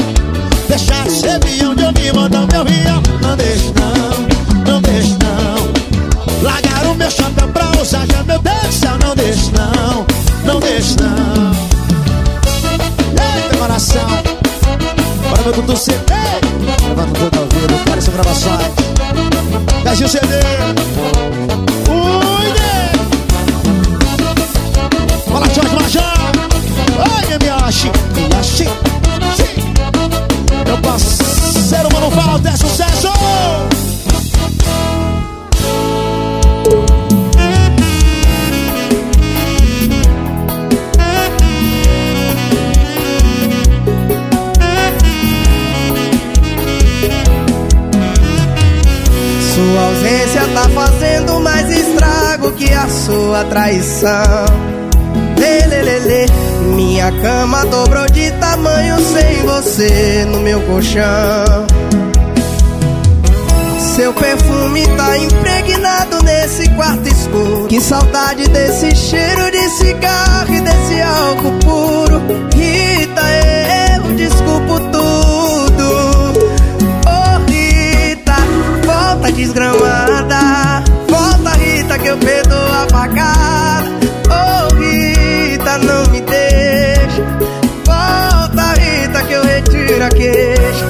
Deixa 0.69 1.03
de 1.03 1.11
ser 1.11 1.41
peão 1.41 1.75
de 1.75 1.83
ouvir 1.83 2.15
modão 2.15 2.47
Meu 2.53 2.65
violão 2.65 3.03
não 3.21 3.37
deixa 3.37 3.73
não, 3.75 4.65
não 4.65 4.81
deixa 4.81 5.17
não. 5.19 6.41
Largaram 6.41 6.93
o 6.93 6.95
meu 6.95 7.11
chapéu 7.11 7.49
pra 7.49 7.69
usar 7.83 8.07
já 8.07 8.23
Meu 8.23 8.39
Deus 8.39 8.81
não 9.05 9.17
deixa 9.17 9.51
não, 9.51 10.07
não 10.45 10.61
deixa 10.61 10.95
não. 11.01 11.51
Eita 13.11 13.57
coração. 13.59 14.09
Bora 15.29 15.43
meu 15.43 15.53
tudo 15.55 15.77
CD 15.77 16.15
Levanta 16.89 17.19
tudo 17.19 17.39
ao 17.41 17.47
vivo, 17.49 17.85
cara, 17.87 17.99
essa 17.99 18.11
gravações 18.13 18.73
Brasil 19.83 20.09
CD 20.09 20.29
Miyashi 27.69 28.65
Sim. 29.37 29.75
Meu 30.65 30.79
parceiro 30.79 31.89
Mano 31.93 32.09
Walter, 32.09 32.57
sucesso 32.57 33.09
Sua 49.55 49.83
ausência 49.89 50.49
tá 50.55 50.69
fazendo 50.71 51.41
mais 51.41 51.71
estrago 51.71 52.51
que 52.53 52.73
a 52.73 52.89
sua 52.89 53.45
traição. 53.45 54.78
Lelelele. 55.39 56.27
Minha 56.75 57.11
cama 57.23 57.65
dobrou 57.67 58.07
de 58.07 58.31
tamanho 58.33 58.97
sem 59.01 59.43
você 59.47 60.25
no 60.31 60.41
meu 60.41 60.61
colchão. 60.63 61.67
Seu 63.97 64.13
perfume 64.15 64.87
tá 64.97 65.19
impregnado 65.19 66.23
nesse 66.23 66.69
quarto 66.71 67.09
escuro. 67.09 67.67
Que 67.69 67.81
saudade 67.81 68.47
desse 68.49 68.95
cheiro 68.95 69.51
de 69.51 69.69
cigarro 69.71 70.55
e 70.55 70.61
desse 70.61 71.01
álcool 71.03 71.59
puro. 71.65 72.23
Rita, 72.55 73.23
eu 73.97 74.15
desculpo 74.15 74.79
tudo. 74.93 76.33
Oh, 77.07 77.51
Rita, 77.51 78.37
volta 78.87 79.33
desgramada. 79.33 80.85
Volta, 81.09 81.51
Rita, 81.59 81.99
que 81.99 82.07
eu 82.07 82.19
perdoa 82.19 82.83
apagada. 82.85 83.98
Não 85.85 86.11
me 86.11 86.21
deixa. 86.21 87.23
Volta, 87.85 88.75
Rita, 88.81 89.23
que 89.23 89.33
eu 89.33 89.45
retiro 89.45 90.05
a 90.05 90.09
queixa. 90.09 90.87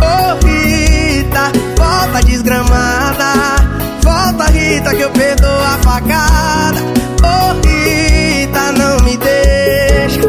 Ô 0.00 0.32
oh, 0.32 0.46
Rita, 0.46 1.52
volta 1.76 2.20
desgramada. 2.24 3.56
Volta, 4.02 4.44
Rita, 4.50 4.94
que 4.94 5.02
eu 5.02 5.10
perdoo 5.10 5.50
a 5.50 5.78
facada. 5.82 6.80
Ô 7.22 7.50
oh, 7.50 7.66
Rita, 7.66 8.72
não 8.72 9.04
me 9.04 9.16
deixa. 9.16 10.20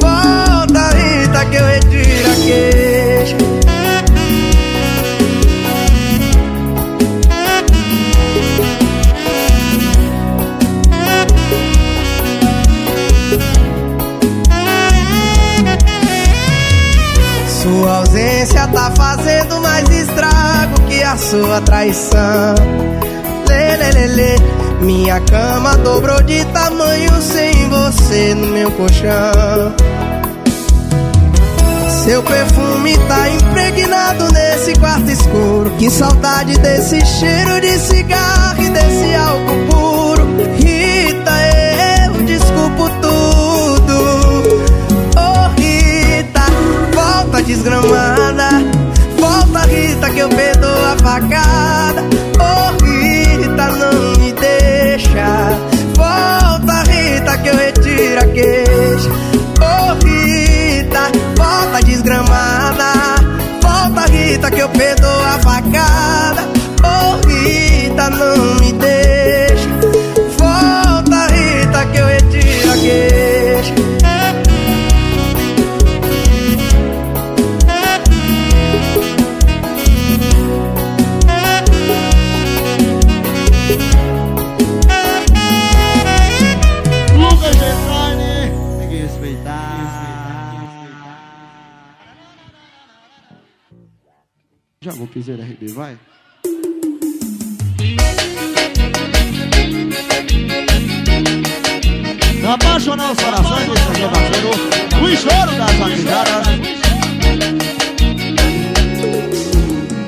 Volta, 0.00 0.90
Rita, 0.96 1.44
que 1.46 1.56
eu 1.56 1.66
retiro 1.66 2.30
a 2.30 2.34
queixa. 2.34 2.89
Sua 21.30 21.60
traição. 21.60 22.54
Lê, 23.48 23.76
lê, 23.76 23.92
lê, 23.92 24.06
lê. 24.08 24.36
Minha 24.80 25.20
cama 25.20 25.76
dobrou 25.76 26.20
de 26.22 26.44
tamanho 26.46 27.22
sem 27.22 27.68
você 27.68 28.34
no 28.34 28.48
meu 28.48 28.70
colchão. 28.72 29.74
Seu 32.04 32.22
perfume 32.24 32.98
tá 33.06 33.28
impregnado 33.28 34.32
nesse 34.32 34.72
quarto 34.80 35.08
escuro. 35.08 35.70
Que 35.78 35.88
saudade 35.88 36.58
desse 36.58 37.04
cheiro 37.06 37.60
de 37.60 37.78
cigarro 37.78 38.62
e 38.62 38.68
desse 38.70 39.14
álcool 39.14 39.66
puro. 39.70 40.26
Rita, 40.56 41.32
eu 42.06 42.24
desculpo 42.24 42.90
tudo. 43.00 43.94
Oh, 45.16 45.60
Rita, 45.60 46.42
volta 46.92 47.42
desgramada. 47.42 48.79
Rita, 50.00 50.12
que 50.14 50.18
eu 50.20 50.28
perdoo 50.30 50.82
a 50.82 50.96
facada. 50.96 52.02
Oh, 52.40 52.84
Rita, 52.84 53.66
não 53.68 54.18
me 54.18 54.32
deixa. 54.32 55.26
Volta, 55.94 56.90
Rita, 56.90 57.36
que 57.36 57.48
eu 57.48 57.56
retiro 57.56 58.20
a 58.20 58.26
queixa. 58.32 59.10
Oh, 59.60 59.92
Rita, 60.02 61.12
volta 61.36 61.84
desgramada. 61.84 62.94
Volta, 63.60 64.10
Rita, 64.10 64.50
que 64.50 64.60
eu 64.60 64.70
perdoo 64.70 65.20
a 65.22 65.38
facada. 65.40 66.09
Vou 95.00 95.08
piseira 95.08 95.42
RB, 95.42 95.72
vai. 95.72 95.96
Apaixonar 102.46 103.12
os 103.12 103.18
corações 103.18 103.66
desse 103.70 103.98
meu 103.98 104.10
parceiro, 104.10 104.50
o 105.02 105.16
choro 105.16 105.52
das 105.56 105.72
vaquejadas. 105.76 106.46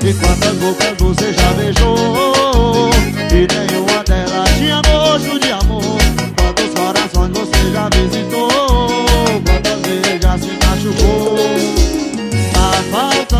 E 0.03 0.13
quantas 0.13 0.57
bocas 0.57 0.97
você 0.99 1.33
já 1.33 1.53
beijou? 1.53 2.91
E 3.31 3.47
nenhuma 3.55 4.03
delas 4.03 4.49
tinha 4.57 4.79
gosto 4.81 5.39
de 5.39 5.51
amor. 5.53 5.83
Quantos 6.37 6.69
corações 6.75 7.31
você 7.31 7.71
já 7.71 7.89
visitou? 7.89 8.47
Quantas 9.43 9.81
vezes 9.81 10.21
já 10.21 10.37
se 10.37 10.51
machucou? 10.63 11.37
Tá 12.53 12.83
faltando 12.91 13.32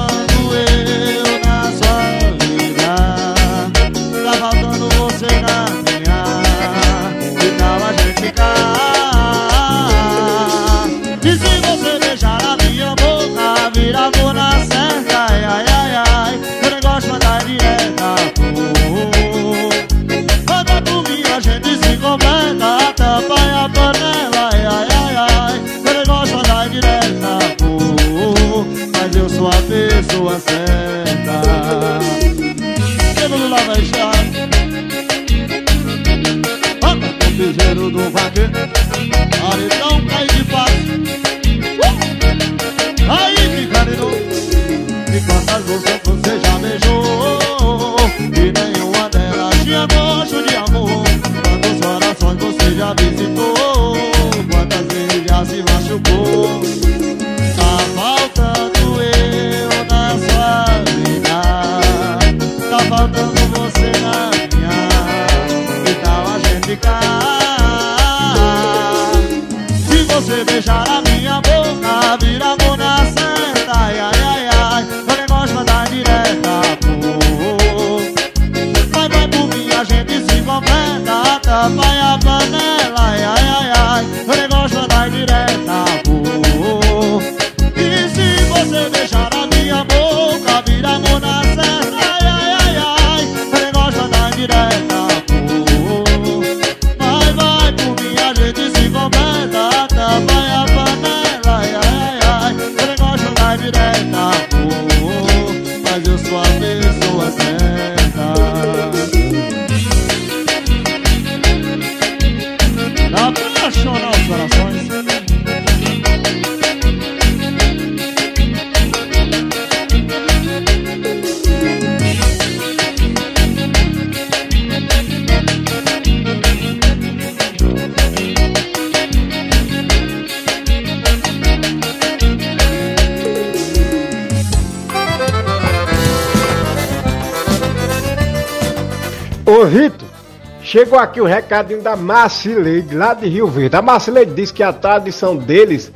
chegou 140.73 140.97
aqui 140.97 141.21
o 141.21 141.25
recadinho 141.25 141.83
da 141.83 141.95
Marcileide, 141.95 142.95
lá 142.95 143.13
de 143.13 143.29
Rio 143.29 143.45
Verde. 143.45 143.75
A 143.75 143.81
Marcileide 143.81 144.33
diz 144.33 144.49
que 144.49 144.63
a 144.63 144.73
tradição 144.73 145.35
deles 145.35 145.91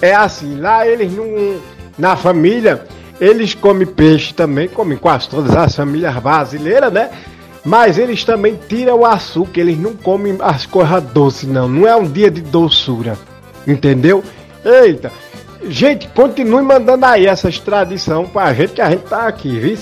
é 0.00 0.14
assim, 0.14 0.58
lá 0.58 0.86
eles 0.86 1.12
não. 1.12 1.60
Na 1.98 2.16
família, 2.16 2.82
eles 3.20 3.52
comem 3.52 3.86
peixe 3.86 4.32
também, 4.32 4.66
comem 4.66 4.96
quase 4.96 5.28
todas 5.28 5.54
as 5.54 5.76
famílias 5.76 6.16
brasileiras, 6.16 6.90
né? 6.90 7.10
Mas 7.62 7.98
eles 7.98 8.24
também 8.24 8.58
tiram 8.66 9.00
o 9.00 9.04
açúcar, 9.04 9.60
eles 9.60 9.78
não 9.78 9.94
comem 9.94 10.38
as 10.40 10.64
coisas 10.64 11.02
doces, 11.02 11.46
não. 11.46 11.68
Não 11.68 11.86
é 11.86 11.94
um 11.94 12.10
dia 12.10 12.30
de 12.30 12.40
doçura. 12.40 13.18
Entendeu? 13.66 14.24
Eita! 14.64 15.12
Gente, 15.68 16.08
continue 16.08 16.62
mandando 16.62 17.04
aí 17.04 17.26
essas 17.26 17.58
tradições 17.58 18.30
pra 18.30 18.54
gente, 18.54 18.72
que 18.72 18.80
a 18.80 18.88
gente 18.88 19.04
tá 19.04 19.28
aqui, 19.28 19.60
viu? 19.60 19.78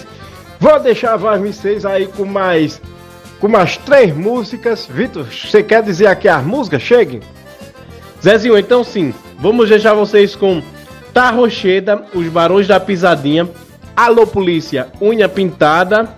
Vou 0.58 0.80
deixar 0.80 1.16
vocês 1.16 1.86
aí 1.86 2.08
com 2.08 2.24
mais. 2.24 2.82
Com 3.40 3.48
mais 3.48 3.78
três 3.78 4.14
músicas. 4.14 4.86
Vitor, 4.86 5.24
você 5.24 5.62
quer 5.62 5.82
dizer 5.82 6.06
aqui 6.06 6.28
as 6.28 6.44
músicas? 6.44 6.82
Cheguem! 6.82 7.20
Zezinho, 8.22 8.58
então 8.58 8.84
sim, 8.84 9.14
vamos 9.38 9.70
deixar 9.70 9.94
vocês 9.94 10.36
com 10.36 10.62
Tá 11.14 11.30
Rocheda, 11.30 12.04
Os 12.14 12.26
Barões 12.28 12.68
da 12.68 12.78
Pisadinha, 12.78 13.48
Alô 13.96 14.26
Polícia, 14.26 14.88
Unha 15.00 15.26
Pintada, 15.26 16.14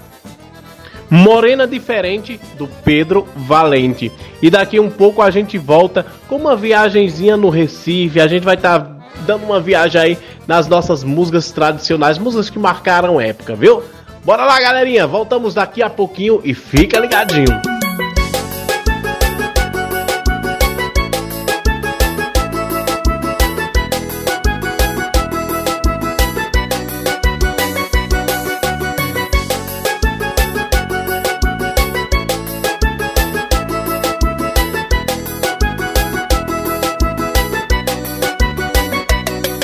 Morena 1.08 1.64
Diferente, 1.64 2.40
do 2.58 2.66
Pedro 2.66 3.28
Valente. 3.36 4.10
E 4.42 4.50
daqui 4.50 4.80
um 4.80 4.90
pouco 4.90 5.22
a 5.22 5.30
gente 5.30 5.56
volta 5.58 6.04
com 6.26 6.34
uma 6.34 6.56
viagenzinha 6.56 7.36
no 7.36 7.50
Recife, 7.50 8.20
a 8.20 8.26
gente 8.26 8.42
vai 8.42 8.56
estar 8.56 8.78
dando 9.24 9.44
uma 9.44 9.60
viagem 9.60 10.00
aí 10.00 10.18
nas 10.48 10.66
nossas 10.66 11.04
músicas 11.04 11.52
tradicionais, 11.52 12.18
músicas 12.18 12.50
que 12.50 12.58
marcaram 12.58 13.20
época, 13.20 13.54
viu? 13.54 13.80
Bora 14.24 14.44
lá, 14.44 14.60
galerinha. 14.60 15.06
Voltamos 15.06 15.54
daqui 15.54 15.82
a 15.82 15.90
pouquinho 15.90 16.40
e 16.44 16.54
fica 16.54 17.00
ligadinho. 17.00 17.60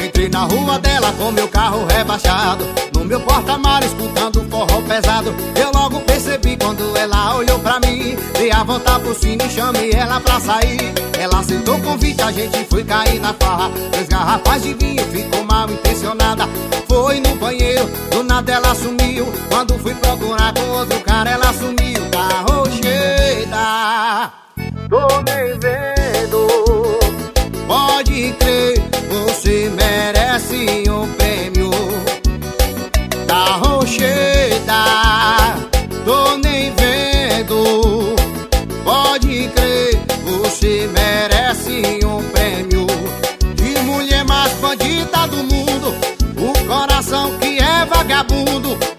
Entrei 0.04 0.28
na 0.28 0.44
rua 0.44 0.78
dela 0.80 1.12
com 1.12 1.30
meu 1.30 1.48
carro 1.48 1.86
rebaixado 1.86 2.64
No 2.92 3.04
meu 3.04 3.20
porta-mar 3.20 3.82
escutando 3.84 4.27
pesado. 5.00 5.34
Eu 5.54 5.70
logo 5.72 6.00
percebi 6.00 6.56
quando 6.56 6.96
ela 6.96 7.36
olhou 7.36 7.58
pra 7.60 7.78
mim. 7.80 8.16
Dei 8.32 8.50
a 8.50 8.64
volta 8.64 8.98
por 9.00 9.14
cima 9.14 9.44
e 9.44 9.50
chamei 9.50 9.92
ela 9.92 10.20
pra 10.20 10.40
sair. 10.40 10.92
Ela 11.18 11.38
aceitou 11.38 11.76
o 11.76 11.82
convite, 11.82 12.20
a 12.22 12.32
gente 12.32 12.64
foi 12.68 12.84
cair 12.84 13.20
na 13.20 13.32
farra. 13.34 13.70
Três 13.92 14.08
garrafas 14.08 14.62
de 14.62 14.74
vinho, 14.74 15.04
ficou 15.04 15.44
mal 15.44 15.70
intencionada. 15.70 16.48
Foi 16.88 17.20
no 17.20 17.34
banheiro, 17.36 17.86
do 18.10 18.22
nada 18.24 18.52
ela 18.52 18.74
sumiu. 18.74 19.26
Quando 19.48 19.78
fui 19.78 19.94
procurar 19.94 20.52
com 20.52 20.68
outro 20.70 21.00
cara 21.00 21.30
ela 21.30 21.52
sumiu. 21.52 21.98
Tá 22.10 22.44
rocheda 22.48 24.32
Tô 24.88 25.06
nem 25.22 25.58
vendo. 25.58 26.48
Pode 27.66 28.32
crer, 28.38 28.82
você 29.10 29.70
merece 29.70 30.90
um 30.90 31.17
vagabundo. 47.88 48.97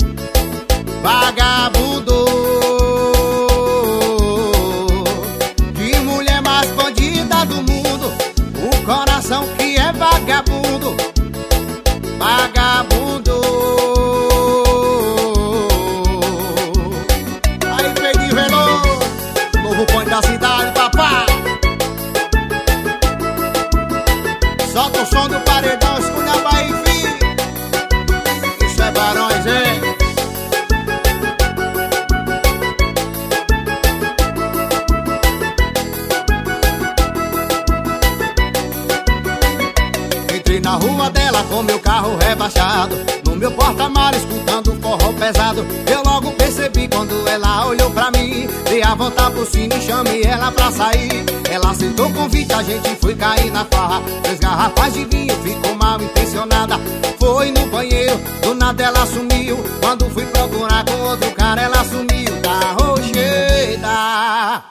No 43.25 43.35
meu 43.35 43.51
porta-mar 43.51 44.13
escutando 44.15 44.75
forró 44.81 45.13
pesado. 45.13 45.65
Eu 45.85 46.01
logo 46.03 46.31
percebi 46.31 46.87
quando 46.87 47.27
ela 47.27 47.67
olhou 47.67 47.91
pra 47.91 48.09
mim. 48.11 48.47
Dei 48.65 48.81
a 48.81 48.95
volta 48.95 49.29
por 49.29 49.45
cima 49.45 49.75
e 49.75 49.81
chamei 49.81 50.23
ela 50.23 50.51
pra 50.51 50.71
sair. 50.71 51.25
Ela 51.49 51.69
aceitou 51.71 52.07
o 52.07 52.13
convite, 52.13 52.51
a 52.53 52.63
gente 52.63 52.95
foi 52.95 53.15
cair 53.15 53.51
na 53.51 53.65
farra. 53.65 54.01
Três 54.23 54.39
garrafas 54.39 54.93
de 54.93 55.05
vinho, 55.05 55.35
ficou 55.43 55.75
mal 55.75 56.01
intencionada. 56.01 56.79
Foi 57.19 57.51
no 57.51 57.67
banheiro, 57.67 58.19
do 58.41 58.55
nada 58.55 58.83
ela 58.83 59.05
sumiu. 59.05 59.57
Quando 59.79 60.09
fui 60.09 60.25
procurar 60.25 60.83
com 60.85 60.99
outro 61.01 61.31
cara 61.31 61.61
ela 61.61 61.83
sumiu. 61.85 62.35
Da 62.41 62.71
rocheda 62.73 64.63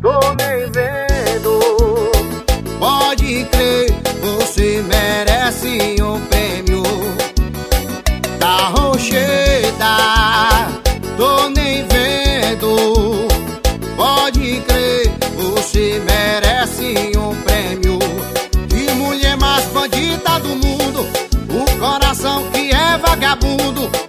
Tô 0.00 0.18
nem 0.34 0.70
vendo. 0.72 1.60
Pode 2.78 3.44
crer, 3.44 3.94
vagabundo. 23.30 23.99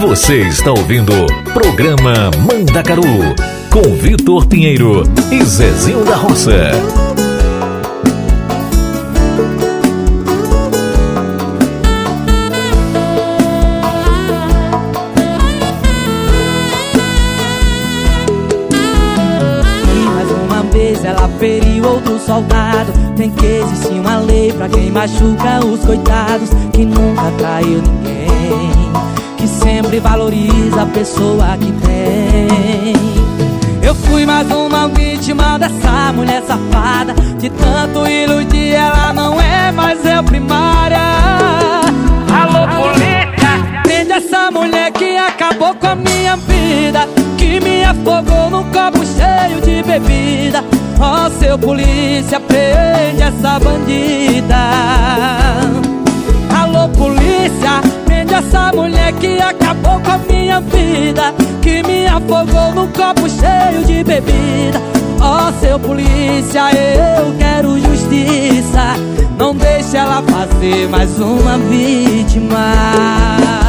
Você 0.00 0.38
está 0.48 0.70
ouvindo 0.70 1.12
programa 1.52 2.30
Mandacaru 2.38 3.02
com 3.70 3.94
Vitor 3.96 4.46
Pinheiro 4.46 5.02
e 5.30 5.44
Zezinho 5.44 6.02
da 6.06 6.16
Roça. 6.16 6.70
E 19.84 19.98
mais 20.06 20.30
uma 20.30 20.62
vez 20.72 21.04
ela 21.04 21.28
feriu 21.38 21.84
outro 21.84 22.18
soldado. 22.20 22.90
Tem 23.16 23.30
que 23.30 23.44
existir 23.44 24.00
uma 24.00 24.18
lei 24.20 24.50
pra 24.50 24.66
quem 24.70 24.90
machuca 24.90 25.62
os 25.62 25.84
coitados. 25.84 26.48
Que 26.72 26.86
nunca 26.86 27.30
traiu 27.36 27.82
ninguém. 27.82 29.09
Que 29.40 29.48
sempre 29.48 29.98
valoriza 30.00 30.82
a 30.82 30.86
pessoa 30.86 31.56
que 31.56 31.72
tem. 31.72 32.92
Eu 33.82 33.94
fui 33.94 34.26
mais 34.26 34.46
uma 34.50 34.86
vítima 34.88 35.58
dessa 35.58 36.12
mulher 36.12 36.42
safada. 36.42 37.14
De 37.38 37.48
tanto 37.48 38.06
iludir, 38.06 38.74
ela 38.74 39.14
não 39.14 39.40
é 39.40 39.72
mais 39.72 40.04
eu 40.04 40.22
primária. 40.22 41.00
Alô, 42.30 42.68
polícia! 42.82 43.80
Prende 43.82 44.12
essa 44.12 44.50
mulher 44.50 44.92
que 44.92 45.16
acabou 45.16 45.74
com 45.74 45.86
a 45.86 45.94
minha 45.94 46.36
vida. 46.36 47.08
Que 47.38 47.60
me 47.60 47.82
afogou 47.82 48.50
num 48.50 48.64
copo 48.70 48.98
cheio 49.06 49.62
de 49.62 49.82
bebida. 49.82 50.62
Ó, 51.00 51.30
seu 51.30 51.58
polícia, 51.58 52.38
prende 52.40 53.22
essa 53.22 53.58
bandida. 53.58 54.56
Alô, 56.54 56.88
polícia, 56.90 57.80
essa 58.40 58.72
mulher 58.72 59.12
que 59.14 59.40
acabou 59.40 60.00
com 60.00 60.10
a 60.10 60.18
minha 60.18 60.60
vida. 60.60 61.34
Que 61.62 61.82
me 61.82 62.06
afogou 62.06 62.74
num 62.74 62.88
copo 62.88 63.28
cheio 63.28 63.84
de 63.84 64.02
bebida. 64.02 64.80
Ó, 65.20 65.52
seu 65.60 65.78
polícia, 65.78 66.70
eu 66.72 67.34
quero 67.38 67.78
justiça. 67.78 68.94
Não 69.38 69.54
deixe 69.54 69.96
ela 69.96 70.22
fazer 70.22 70.88
mais 70.88 71.18
uma 71.18 71.58
vítima. 71.58 73.59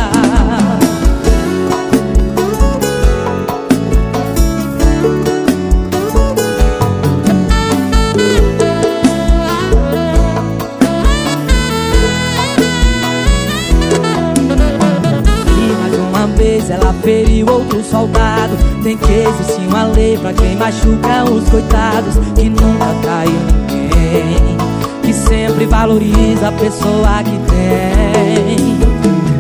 Outro 17.52 17.84
soldado. 17.84 18.58
Tem 18.84 18.98
que 18.98 19.12
existir 19.12 19.68
uma 19.68 19.84
lei 19.84 20.18
pra 20.18 20.34
quem 20.34 20.56
machuca 20.56 21.24
os 21.30 21.50
coitados. 21.50 22.16
Que 22.36 22.50
nunca 22.50 22.86
traiu 23.02 23.32
ninguém. 23.70 24.58
que 25.04 25.14
sempre 25.14 25.66
valoriza 25.66 26.48
a 26.48 26.52
pessoa 26.52 27.24
que 27.24 27.38
tem. 27.52 28.82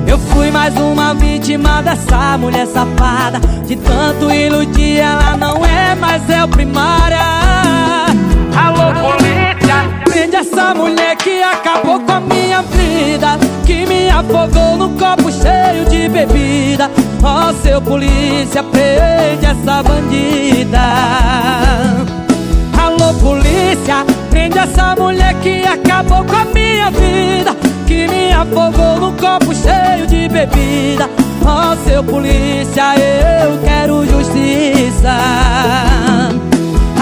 Eu 0.08 0.18
fui 0.18 0.52
mais 0.52 0.76
uma 0.76 1.14
vítima 1.14 1.82
dessa 1.82 2.38
mulher 2.38 2.68
safada. 2.68 3.40
De 3.66 3.76
tanto 3.78 4.30
iludir, 4.30 5.00
ela 5.00 5.38
não 5.38 5.66
é 5.66 5.96
mais 5.96 6.22
eu 6.30 6.48
primária. 6.48 7.20
Alô, 8.56 8.94
polícia! 8.94 10.02
Prende 10.04 10.36
essa 10.36 10.74
mulher 10.74 11.16
que 11.16 11.42
acabou 11.42 12.00
com 12.02 12.12
a 12.12 12.20
minha 12.20 12.62
vida. 12.64 13.40
Que 13.66 13.86
me 13.86 14.10
afogou 14.10 14.76
no 14.76 14.90
copo 14.98 15.21
cheio 15.42 15.86
de 15.90 16.10
bebida. 16.10 16.90
Ó, 17.24 17.50
oh, 17.50 17.54
seu 17.62 17.82
polícia, 17.82 18.64
prende 18.64 19.46
essa 19.46 19.84
bandida. 19.84 20.82
Alô, 22.78 23.14
polícia! 23.16 24.06
Prende 24.32 24.58
essa 24.58 24.96
mulher 24.96 25.34
que 25.42 25.64
acabou 25.64 26.24
com 26.24 26.36
a 26.36 26.46
minha 26.46 26.90
vida 26.90 27.56
Que 27.86 28.08
me 28.08 28.32
afogou 28.32 28.98
num 28.98 29.16
copo 29.18 29.54
cheio 29.54 30.08
de 30.08 30.28
bebida 30.30 31.10
Ó 31.46 31.74
oh, 31.74 31.90
seu 31.90 32.04
polícia, 32.04 32.96
eu 32.96 33.60
quero 33.62 34.06
justiça 34.06 35.16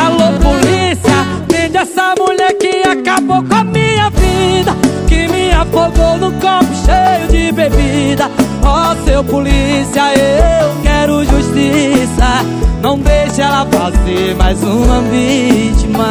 Alô 0.04 0.38
polícia, 0.40 1.26
prende 1.48 1.78
essa 1.78 2.16
mulher 2.18 2.58
acabou 3.00 3.43
com 3.43 3.56
a 3.56 3.64
minha 3.64 4.10
vida 4.10 4.76
Que 5.08 5.28
me 5.28 5.52
afogou 5.52 6.18
num 6.18 6.32
copo 6.39 6.74
cheio 6.86 7.28
de 7.30 7.52
bebida. 7.52 8.30
Ó 8.64 8.91
oh, 8.91 9.06
seu 9.06 9.24
polícia, 9.24 10.14
eu 10.14 10.82
quero 10.84 11.26
justiça. 11.26 12.45
Não 12.82 12.97
deixe 13.00 13.41
ela 13.41 13.66
fazer 13.66 14.36
mais 14.36 14.62
uma 14.64 15.02
vítima. 15.02 16.08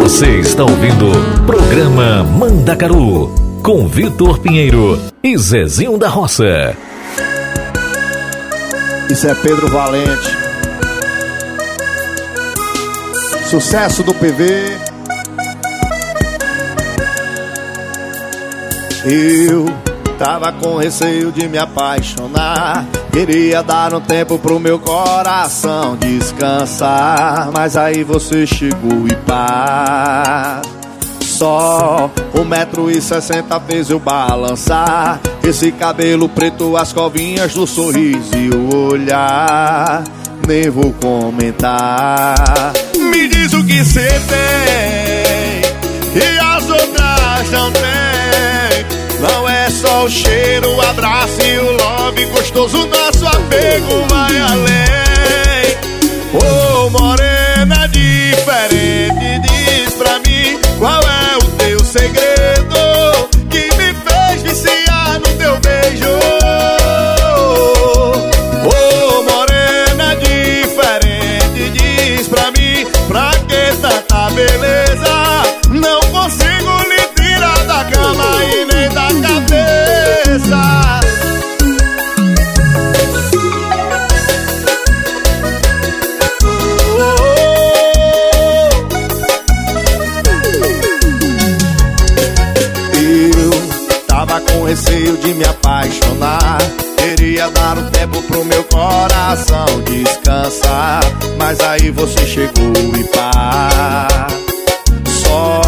Você 0.00 0.38
está 0.38 0.62
ouvindo 0.62 1.10
programa 1.46 2.22
Mandacaru 2.22 3.34
com 3.62 3.88
Vitor 3.88 4.38
Pinheiro 4.38 5.00
e 5.22 5.36
Zezinho 5.36 5.98
da 5.98 6.08
Roça. 6.08 6.76
Isso 9.10 9.28
é 9.28 9.34
Pedro 9.34 9.68
Valente. 9.68 10.36
Sucesso 13.48 14.02
do 14.02 14.12
PV. 14.12 14.78
Eu 19.04 19.66
tava 20.18 20.50
com 20.52 20.76
receio 20.76 21.30
de 21.30 21.46
me 21.48 21.56
apaixonar. 21.56 22.84
Queria 23.16 23.62
dar 23.62 23.94
um 23.94 24.00
tempo 24.00 24.38
pro 24.38 24.60
meu 24.60 24.78
coração 24.78 25.96
descansar 25.96 27.50
Mas 27.50 27.74
aí 27.74 28.04
você 28.04 28.46
chegou 28.46 29.08
e 29.10 29.16
pá 29.26 30.60
Só 31.22 32.10
um 32.34 32.44
metro 32.44 32.90
e 32.90 33.00
sessenta 33.00 33.58
fez 33.58 33.88
eu 33.88 33.98
balançar 33.98 35.18
Esse 35.46 35.70
cabelo 35.70 36.28
preto, 36.28 36.76
as 36.76 36.92
covinhas 36.92 37.54
do 37.54 37.68
sorriso 37.68 38.36
e 38.36 38.50
o 38.50 38.88
olhar 38.88 40.02
Nem 40.44 40.68
vou 40.68 40.92
comentar. 40.94 42.72
Me 42.98 43.28
diz 43.28 43.52
o 43.52 43.64
que 43.64 43.84
cê 43.84 44.08
tem 44.08 46.20
E 46.20 46.38
as 46.40 46.68
outras 46.68 47.50
não 47.52 47.70
tem 47.70 47.86
não 49.20 49.48
é 49.48 49.70
só 49.70 50.04
o 50.04 50.10
cheiro, 50.10 50.76
o 50.76 50.82
abraço 50.82 51.40
e 51.40 51.58
o 51.58 51.72
love 51.72 52.26
gostoso, 52.26 52.86
nosso 52.86 53.26
apego 53.26 54.04
vai 54.10 54.38
além. 54.38 55.74
Ô 56.34 56.38
oh, 56.86 56.90
morena 56.90 57.88
diferente, 57.88 59.40
diz 59.40 59.94
pra 59.94 60.18
mim 60.18 60.58
qual 60.78 61.00
é 61.00 61.38
o 61.38 61.44
teu 61.56 61.82
segredo 61.84 62.35
Você 101.90 102.26
chegou 102.26 102.72
e 102.98 103.04
pá. 103.04 104.08
Só 105.06 105.60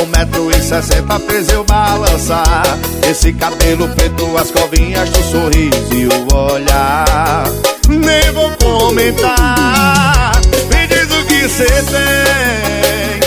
um 0.00 0.06
metro 0.06 0.50
e 0.50 0.62
sessenta 0.62 1.18
fez 1.20 1.48
eu 1.50 1.62
balançar. 1.64 2.78
Esse 3.08 3.32
cabelo 3.34 3.88
preto, 3.90 4.36
as 4.38 4.50
covinhas 4.50 5.08
do 5.10 5.22
sorriso 5.22 5.94
e 5.94 6.06
o 6.06 6.34
olhar. 6.34 7.44
Nem 7.88 8.32
vou 8.32 8.50
comentar. 8.56 10.32
Me 10.70 10.86
diz 10.86 11.10
o 11.12 11.24
que 11.26 11.48
cê 11.48 11.66
tem. 11.66 13.20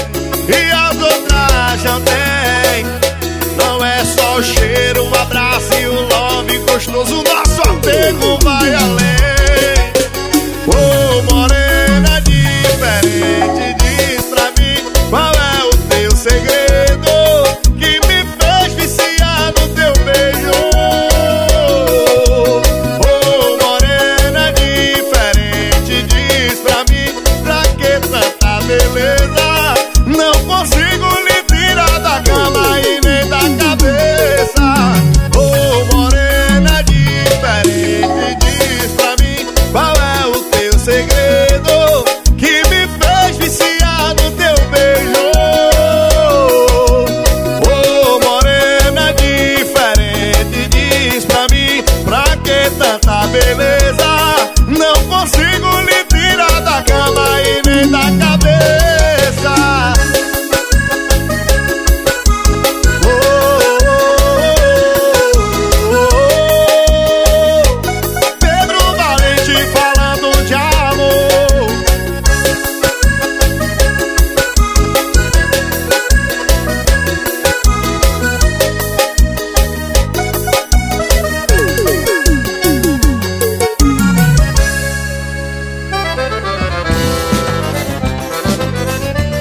E 0.55 0.71
as 0.71 1.01
outras 1.01 1.83
não 1.83 2.01
tem. 2.01 2.85
Não 3.57 3.85
é 3.85 4.03
só 4.05 4.37
o 4.37 4.43
cheiro, 4.43 5.07
o 5.07 5.15
abraço 5.15 5.73
e 5.79 5.87
o 5.87 6.01
love 6.07 6.57
gostoso. 6.59 7.23
Nosso 7.23 7.61
apego 7.61 8.39
vai 8.43 8.73
além 8.73 9.22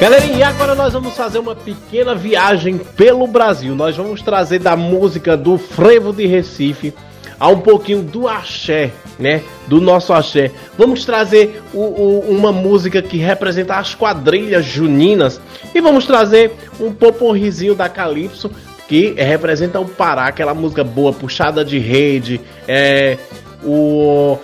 Galerinha, 0.03 0.37
e 0.39 0.43
agora 0.43 0.75
nós 0.75 0.93
vamos 0.93 1.15
fazer 1.15 1.39
uma 1.39 1.55
pequena 1.55 2.13
viagem 2.13 2.77
pelo 2.77 3.25
Brasil. 3.25 3.73
Nós 3.73 3.97
vamos 3.97 4.21
trazer 4.21 4.59
da 4.59 4.75
música 4.75 5.37
do 5.37 5.57
frevo 5.57 6.13
de 6.13 6.27
Recife 6.27 6.93
a 7.39 7.47
um 7.49 7.61
pouquinho 7.61 8.03
do 8.03 8.27
axé, 8.27 8.91
né? 9.17 9.43
Do 9.69 9.81
nosso 9.81 10.13
axé. 10.13 10.51
Vamos 10.77 11.05
trazer 11.05 11.63
o- 11.73 11.79
o- 11.79 12.21
uma 12.31 12.51
música 12.51 13.01
que 13.01 13.17
representa 13.17 13.77
as 13.77 13.95
quadrilhas 13.95 14.65
juninas 14.65 15.41
e 15.73 15.81
vamos 15.81 16.05
trazer 16.05 16.51
um 16.81 16.93
poporrizinho 16.93 17.77
da 17.77 17.89
Calypso 17.89 18.51
que 18.89 19.15
representa 19.17 19.79
o 19.79 19.85
Pará, 19.85 20.27
aquela 20.27 20.53
música 20.53 20.83
boa, 20.83 21.13
puxada 21.13 21.65
de 21.65 21.79
rede, 21.79 22.41
é, 22.67 23.19
o 23.63 24.37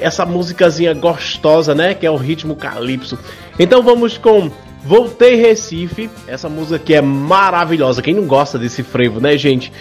essa 0.00 0.26
musicazinha 0.26 0.92
gostosa, 0.92 1.72
né? 1.72 1.94
Que 1.94 2.04
é 2.04 2.10
o 2.10 2.16
ritmo 2.16 2.56
calypso. 2.56 3.16
Então 3.56 3.80
vamos 3.80 4.18
com 4.18 4.50
Voltei 4.84 5.36
Recife. 5.36 6.10
Essa 6.26 6.48
música 6.48 6.76
aqui 6.76 6.94
é 6.94 7.00
maravilhosa. 7.00 8.02
Quem 8.02 8.14
não 8.14 8.26
gosta 8.26 8.58
desse 8.58 8.82
frevo, 8.82 9.18
né, 9.18 9.36
gente? 9.38 9.72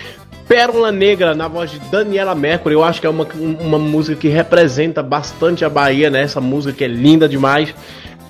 Pérola 0.48 0.92
Negra, 0.92 1.36
na 1.36 1.48
voz 1.48 1.72
de 1.72 1.80
Daniela 1.80 2.34
Mercury. 2.34 2.74
Eu 2.74 2.84
acho 2.84 3.02
que 3.02 3.08
é 3.08 3.10
uma, 3.10 3.28
uma 3.60 3.78
música 3.78 4.16
que 4.16 4.30
representa 4.30 5.04
bastante 5.04 5.66
a 5.66 5.70
Bahia, 5.70 6.10
né? 6.10 6.22
Essa 6.22 6.40
música 6.40 6.74
que 6.74 6.84
é 6.84 6.88
linda 6.88 7.28
demais. 7.28 7.74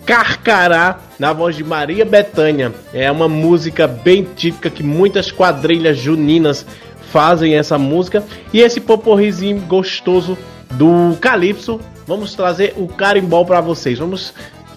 Carcará, 0.05 0.99
na 1.17 1.31
voz 1.31 1.55
de 1.55 1.63
Maria 1.63 2.05
Bethânia. 2.05 2.73
É 2.93 3.11
uma 3.11 3.29
música 3.29 3.87
bem 3.87 4.27
típica 4.35 4.69
que 4.69 4.83
muitas 4.83 5.31
quadrilhas 5.31 5.97
juninas 5.97 6.65
fazem 7.11 7.55
essa 7.55 7.77
música. 7.77 8.23
E 8.51 8.61
esse 8.61 8.81
poporrizinho 8.81 9.59
gostoso 9.61 10.37
do 10.71 11.15
Calypso. 11.21 11.79
Vamos 12.07 12.33
trazer 12.33 12.73
o 12.77 12.87
carimbó 12.87 13.43
para 13.43 13.61
vocês. 13.61 13.99
Vamos 13.99 14.33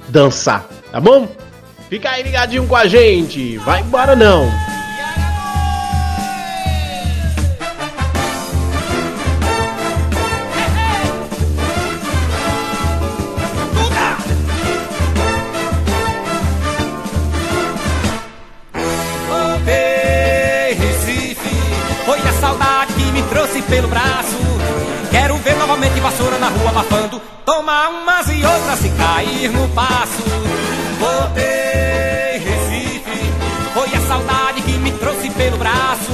dançar, 0.08 0.68
tá 0.92 1.00
bom? 1.00 1.26
Fica 1.88 2.10
aí 2.10 2.22
ligadinho 2.22 2.66
com 2.66 2.76
a 2.76 2.86
gente. 2.86 3.56
Vai 3.58 3.80
embora 3.80 4.16
não. 4.16 4.50
Pelo 23.68 23.88
braço. 23.88 24.36
Quero 25.10 25.36
ver 25.38 25.56
novamente 25.56 25.98
vassoura 25.98 26.38
na 26.38 26.48
rua 26.48 26.70
abafando, 26.70 27.20
tomar 27.44 27.88
umas 27.88 28.28
e 28.28 28.44
outras 28.44 28.84
e 28.84 28.90
cair 28.90 29.50
no 29.50 29.68
passo. 29.70 30.55
Voltei, 30.98 32.38
Recife, 32.38 33.32
foi 33.74 33.94
a 33.94 34.00
saudade 34.08 34.62
que 34.62 34.72
me 34.72 34.92
trouxe 34.92 35.30
pelo 35.30 35.56
braço. 35.56 36.12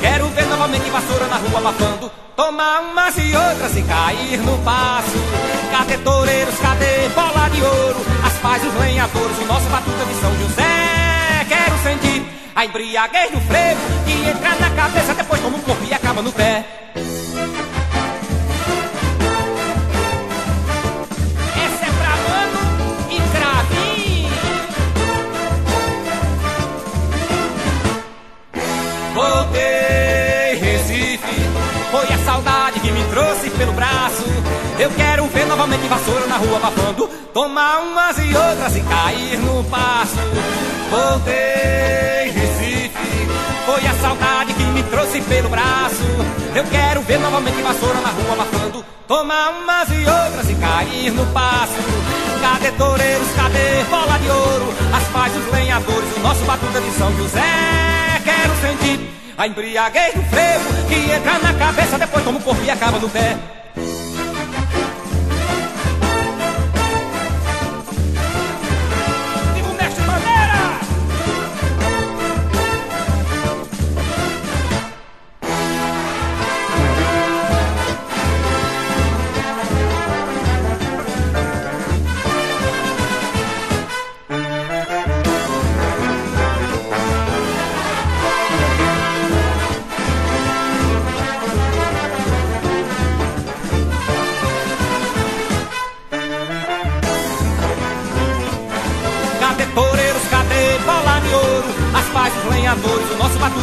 Quero 0.00 0.28
ver 0.28 0.46
novamente 0.46 0.88
vassoura 0.90 1.26
na 1.26 1.36
rua 1.36 1.58
abafando, 1.58 2.10
tomar 2.36 2.80
umas 2.80 3.16
e 3.18 3.34
outras 3.34 3.76
e 3.76 3.82
cair 3.82 4.38
no 4.40 4.58
passo. 4.58 5.18
Cadê 5.70 5.98
toureiros, 5.98 6.58
cadê 6.58 7.08
bola 7.14 7.48
de 7.48 7.62
ouro? 7.62 8.00
As 8.24 8.32
paz, 8.34 8.62
os 8.64 8.74
lenhadores, 8.80 9.38
o 9.38 9.46
nosso 9.46 9.68
batuta 9.68 10.04
de 10.04 10.14
São 10.20 10.34
José. 10.36 11.46
Quero 11.48 11.78
sentir 11.82 12.24
a 12.54 12.64
embriaguez 12.64 13.30
do 13.30 13.40
frevo 13.40 13.80
que 14.04 14.28
entra 14.28 14.54
na 14.56 14.70
cabeça, 14.70 15.14
depois 15.14 15.40
toma 15.40 15.56
um 15.56 15.60
corpo 15.60 15.84
e 15.84 15.94
acaba 15.94 16.22
no 16.22 16.32
pé. 16.32 16.64
Pelo 33.58 33.72
braço. 33.72 34.24
Eu 34.78 34.90
quero 34.90 35.26
ver 35.26 35.44
novamente 35.46 35.86
vassoura 35.88 36.26
na 36.26 36.36
rua 36.36 36.56
abafando, 36.58 37.08
tomar 37.34 37.80
umas 37.80 38.16
e 38.18 38.34
outras 38.34 38.76
e 38.76 38.80
cair 38.80 39.38
no 39.40 39.64
passo. 39.64 40.16
Voltei, 40.88 42.30
Recife, 42.30 43.28
foi 43.66 43.86
a 43.86 43.94
saudade 43.94 44.54
que 44.54 44.62
me 44.62 44.82
trouxe 44.84 45.20
pelo 45.22 45.48
braço. 45.48 46.04
Eu 46.54 46.64
quero 46.70 47.02
ver 47.02 47.18
novamente 47.18 47.60
vassoura 47.60 48.00
na 48.00 48.10
rua 48.10 48.32
abafando, 48.34 48.84
tomar 49.08 49.50
umas 49.50 49.88
e 49.90 49.98
outras 50.08 50.48
e 50.48 50.54
cair 50.54 51.10
no 51.10 51.26
passo. 51.26 51.74
Cadê 52.40 52.70
toureiros, 52.72 53.28
cadê 53.34 53.84
bola 53.90 54.18
de 54.18 54.30
ouro? 54.30 54.74
As 54.94 55.02
paz 55.08 55.32
dos 55.32 55.52
lenhadores, 55.52 56.16
o 56.16 56.20
nosso 56.20 56.44
batuta 56.44 56.80
de 56.80 56.90
São 56.92 57.12
José. 57.16 57.42
Quero 58.24 58.54
sentir 58.60 59.10
a 59.38 59.46
embriaguez 59.46 60.14
do 60.14 60.22
frevo 60.24 60.88
que 60.88 61.12
entra 61.12 61.38
na 61.38 61.54
cabeça, 61.54 61.96
depois 61.96 62.24
toma 62.24 62.40
o 62.40 62.42
corpo 62.42 62.60
e 62.64 62.70
acaba 62.70 62.98
no 62.98 63.08
pé. 63.08 63.36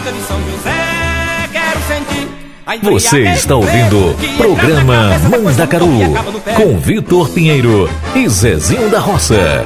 De 0.03 0.21
São 0.21 0.37
José. 0.43 1.49
Quero 1.51 1.79
sentir 1.87 2.27
Você 2.83 3.21
está 3.31 3.55
ouvindo 3.55 4.15
programa 4.37 5.11
Mandacaru 5.29 5.89
com 6.55 6.77
Vitor 6.79 7.29
Pinheiro 7.29 7.89
e 8.15 8.27
Zezinho 8.27 8.89
da 8.89 8.99
Roça. 8.99 9.65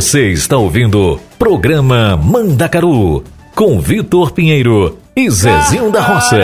Você 0.00 0.30
está 0.30 0.56
ouvindo 0.56 1.20
Programa 1.38 2.16
Mandacaru 2.16 3.22
com 3.54 3.78
Vitor 3.78 4.30
Pinheiro 4.30 4.98
e 5.14 5.28
Zezinho 5.30 5.92
da 5.92 6.00
Roça. 6.00 6.38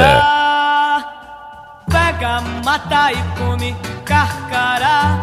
Pega, 1.90 2.42
mata 2.62 3.12
e 3.12 3.16
come 3.38 3.74
carcará, 4.04 5.18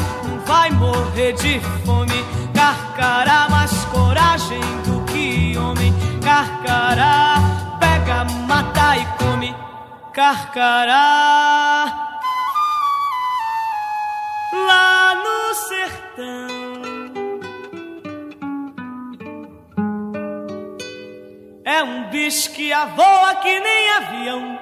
vai 0.47 0.71
morrer 0.71 1.33
de 1.33 1.59
fome. 1.85 2.25
Carcará, 2.55 3.47
mais 3.51 3.71
coragem 3.85 4.61
do 4.83 5.03
que 5.03 5.55
homem. 5.55 5.93
Carcará, 6.23 7.77
pega, 7.79 8.25
mata 8.47 8.97
e 8.97 9.05
come 9.23 9.55
carcará. 10.11 11.42
É 21.83 21.85
um 21.85 22.03
bicho 22.03 22.49
que 22.51 22.71
avoa 22.71 23.35
que 23.41 23.59
nem 23.59 23.89
avião. 23.89 24.57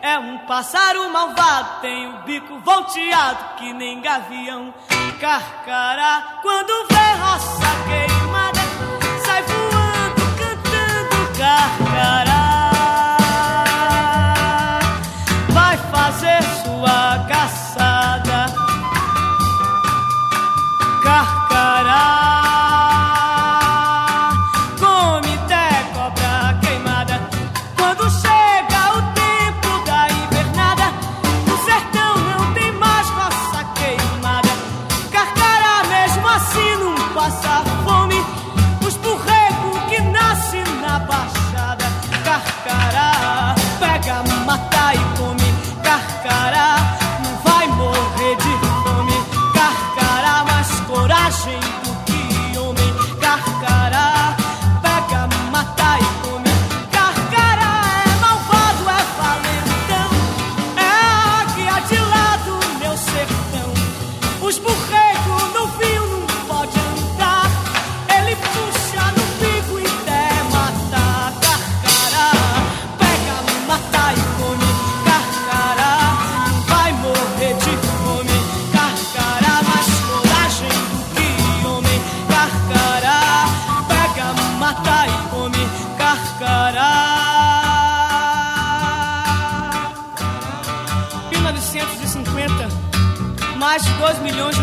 É 0.00 0.16
um 0.20 0.38
pássaro 0.46 1.10
malvado, 1.10 1.80
tem 1.80 2.06
o 2.06 2.18
bico 2.18 2.60
volteado 2.60 3.56
que 3.56 3.72
nem 3.72 4.00
gavião. 4.00 4.72
Carcará, 5.18 6.38
quando 6.40 6.86
vê 6.88 7.20
roça 7.20 7.66
queimada, 7.88 8.60
sai 9.26 9.42
voando, 9.42 10.22
cantando 10.38 11.38
carro. 11.38 11.89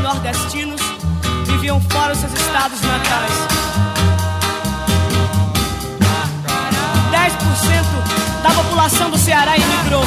nordestinos 0.07 0.79
viviam 1.45 1.81
fora 1.81 2.13
os 2.13 2.19
seus 2.19 2.31
estados 2.31 2.79
natais. 2.81 3.33
10% 7.11 8.41
da 8.41 8.49
população 8.51 9.09
do 9.11 9.17
Ceará 9.17 9.57
emigrou. 9.57 10.03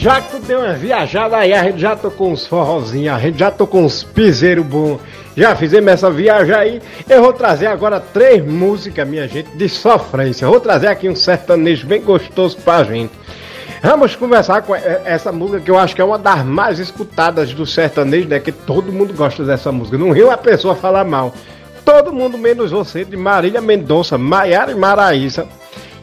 Já 0.00 0.20
que 0.20 0.30
tu 0.30 0.38
deu 0.38 0.60
uma 0.60 0.74
viajada 0.74 1.36
aí, 1.36 1.52
a 1.52 1.64
gente 1.64 1.80
já 1.80 1.96
tocou 1.96 2.30
uns 2.30 2.46
forrozinhos, 2.46 3.16
a 3.16 3.18
gente 3.18 3.36
já 3.36 3.50
tocou 3.50 3.82
uns 3.82 4.04
piseiro 4.04 4.62
bom, 4.62 5.00
já 5.36 5.56
fizemos 5.56 5.92
essa 5.92 6.08
viagem 6.08 6.54
aí. 6.54 6.82
Eu 7.08 7.20
vou 7.20 7.32
trazer 7.32 7.66
agora 7.66 7.98
três 7.98 8.44
músicas, 8.44 9.08
minha 9.08 9.26
gente, 9.26 9.50
de 9.56 9.68
sofrência. 9.68 10.44
Eu 10.44 10.50
vou 10.50 10.60
trazer 10.60 10.86
aqui 10.86 11.08
um 11.08 11.16
sertanejo 11.16 11.84
bem 11.84 12.00
gostoso 12.00 12.56
pra 12.58 12.84
gente. 12.84 13.10
Vamos 13.82 14.14
conversar 14.14 14.62
com 14.62 14.72
essa 14.74 15.32
música 15.32 15.60
que 15.60 15.70
eu 15.70 15.76
acho 15.78 15.96
que 15.96 16.00
é 16.00 16.04
uma 16.04 16.18
das 16.18 16.44
mais 16.44 16.78
escutadas 16.78 17.52
do 17.52 17.66
sertanejo, 17.66 18.28
né? 18.28 18.38
Que 18.38 18.52
todo 18.52 18.92
mundo 18.92 19.12
gosta 19.12 19.44
dessa 19.44 19.72
música. 19.72 19.98
Não 19.98 20.12
riu 20.12 20.30
a 20.30 20.36
pessoa 20.36 20.76
falar 20.76 21.04
mal. 21.04 21.34
Todo 21.84 22.12
mundo 22.12 22.38
menos 22.38 22.70
você, 22.70 23.04
de 23.04 23.16
Marília 23.16 23.60
Mendonça, 23.60 24.16
Maiara 24.16 24.70
e 24.70 24.76
Maraísa. 24.76 25.48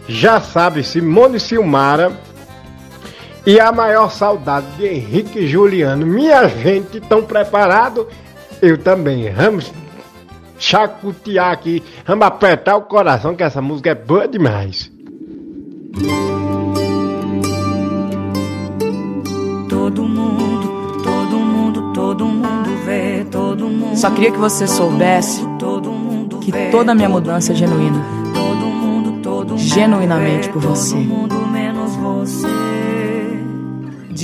Já 0.06 0.42
sabe, 0.42 0.84
Simone 0.84 1.40
Silmara 1.40 2.12
e 3.46 3.60
a 3.60 3.72
maior 3.72 4.10
saudade 4.10 4.66
de 4.78 4.88
Henrique 4.88 5.40
e 5.40 5.48
Juliano. 5.48 6.06
Minha 6.06 6.48
gente, 6.48 7.00
tão 7.00 7.24
preparado? 7.24 8.08
Eu 8.62 8.78
também. 8.78 9.32
Vamos 9.32 9.72
chacotear 10.58 11.52
aqui, 11.52 11.84
vamos 12.06 12.26
apertar 12.26 12.76
o 12.78 12.82
coração 12.82 13.36
que 13.36 13.44
essa 13.44 13.62
música 13.62 13.92
é 13.92 13.96
boa 13.96 14.28
demais. 14.28 14.92
Todo 19.70 20.04
mundo, 20.04 21.02
todo 21.04 21.38
mundo, 21.38 21.94
todo 21.94 22.26
mundo 22.26 22.70
vê, 22.86 23.26
todo 23.30 23.68
mundo. 23.68 23.98
Só 23.98 24.10
queria 24.10 24.32
que 24.32 24.38
você 24.38 24.66
soubesse 24.66 25.42
que 26.42 26.52
toda 26.72 26.94
a 26.94 26.96
minha 26.96 27.10
mudança 27.10 27.52
é 27.52 27.56
genuína. 27.56 28.02
Genuinamente 29.58 30.50
por 30.50 30.62
você. 30.62 30.98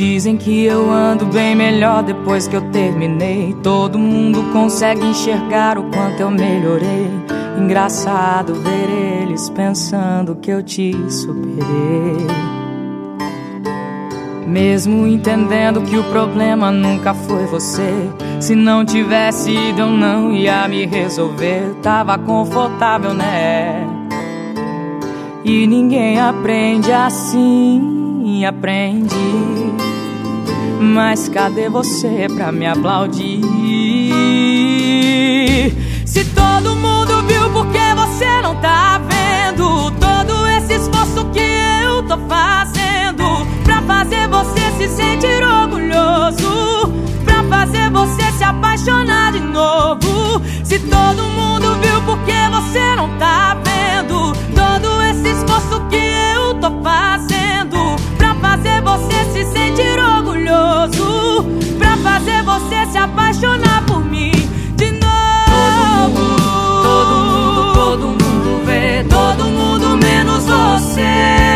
Dizem 0.02 0.36
que 0.36 0.66
eu 0.66 0.92
ando 0.92 1.28
bem 1.28 1.56
melhor 1.56 2.02
depois 2.02 2.48
que 2.48 2.56
eu 2.56 2.72
terminei. 2.72 3.56
Todo 3.62 4.00
mundo 4.00 4.52
consegue 4.52 5.06
enxergar 5.06 5.78
o 5.78 5.84
quanto 5.92 6.22
eu 6.22 6.32
melhorei. 6.32 7.08
Engraçado 7.56 8.56
ver 8.56 8.90
eles 9.22 9.48
pensando 9.52 10.38
que 10.38 10.50
eu 10.50 10.64
te 10.64 10.92
superei. 11.08 12.26
Mesmo 14.48 15.06
entendendo 15.06 15.84
que 15.84 15.96
o 15.96 16.04
problema 16.06 16.72
nunca 16.72 17.14
foi 17.14 17.46
você. 17.46 17.94
Se 18.40 18.56
não 18.56 18.84
tivesse 18.84 19.52
ido, 19.52 19.82
eu 19.82 19.90
não 19.92 20.34
ia 20.34 20.68
me 20.68 20.84
resolver. 20.84 21.76
Tava 21.84 22.18
confortável, 22.18 23.14
né? 23.14 23.88
E 25.46 25.68
ninguém 25.68 26.20
aprende 26.20 26.92
assim, 26.92 28.44
aprende. 28.46 29.81
Mas 30.82 31.30
cadê 31.30 31.70
você 31.70 32.26
pra 32.36 32.52
me 32.52 32.66
aplaudir? 32.66 33.44
Se 36.08 36.26
todo 36.26 36.76
mundo 36.76 37.22
viu, 37.28 37.52
por 37.52 37.68
que 37.68 37.94
você 37.96 38.42
não 38.42 38.56
tá 38.56 39.00
vendo? 39.08 39.92
Todo 39.92 40.48
esse 40.48 40.74
esforço 40.74 41.24
que 41.26 41.40
eu 41.40 42.02
tô 42.08 42.18
fazendo 42.28 43.46
pra 43.64 43.80
fazer 43.84 44.28
você 44.28 44.72
se 44.80 44.88
sentir 44.96 45.44
orgulhoso, 45.44 46.92
pra 47.26 47.44
fazer 47.44 47.92
você 47.92 48.32
se 48.32 48.44
apaixonar 48.44 49.34
de 49.34 49.40
novo. 49.40 50.42
Se 50.64 50.80
todo 50.80 51.30
mundo 51.30 51.76
viu, 51.80 52.02
por 52.02 52.18
que 52.26 52.50
você 52.50 52.96
não 52.96 53.08
tá 53.20 53.56
vendo? 53.64 54.34
Todo 54.56 55.00
esse 55.04 55.30
esforço 55.30 55.80
que 55.92 56.02
eu 56.36 56.56
tô 56.56 56.72
fazendo 56.82 57.96
fazer 58.62 58.82
você 58.82 59.26
se 59.34 59.46
sentir 59.52 60.00
orgulhoso, 60.00 61.46
pra 61.80 61.98
fazer 61.98 62.44
você 62.44 62.86
se 62.92 62.98
apaixonar 62.98 63.84
por 63.86 64.04
mim 64.06 64.32
de 64.76 64.92
novo. 64.92 66.36
Todo 66.84 67.16
mundo, 67.26 67.74
todo 67.74 68.08
mundo 68.08 68.66
vê, 68.66 69.04
todo 69.10 69.46
mundo 69.46 69.98
menos 69.98 70.46
você. 70.46 71.51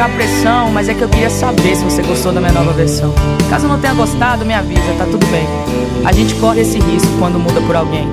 Colocar 0.00 0.08
pressão, 0.14 0.70
mas 0.72 0.88
é 0.88 0.94
que 0.94 1.02
eu 1.02 1.08
queria 1.08 1.28
saber 1.28 1.76
se 1.76 1.84
você 1.84 2.02
gostou 2.02 2.32
da 2.32 2.40
minha 2.40 2.52
nova 2.52 2.72
versão. 2.72 3.12
Caso 3.50 3.68
não 3.68 3.78
tenha 3.78 3.92
gostado, 3.92 4.46
me 4.46 4.54
avisa, 4.54 4.94
tá 4.96 5.04
tudo 5.04 5.26
bem. 5.26 5.46
A 6.04 6.12
gente 6.12 6.34
corre 6.36 6.62
esse 6.62 6.78
risco 6.78 7.10
quando 7.18 7.38
muda 7.38 7.60
por 7.60 7.76
alguém. 7.76 8.08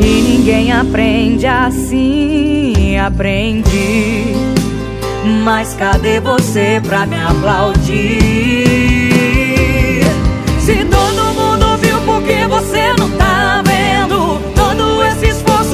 E 0.00 0.22
ninguém 0.22 0.72
aprende 0.72 1.46
assim, 1.46 2.96
aprende. 2.98 4.34
Mas 5.44 5.74
cadê 5.74 6.18
você 6.18 6.80
pra 6.84 7.06
me 7.06 7.16
aplaudir? 7.22 8.95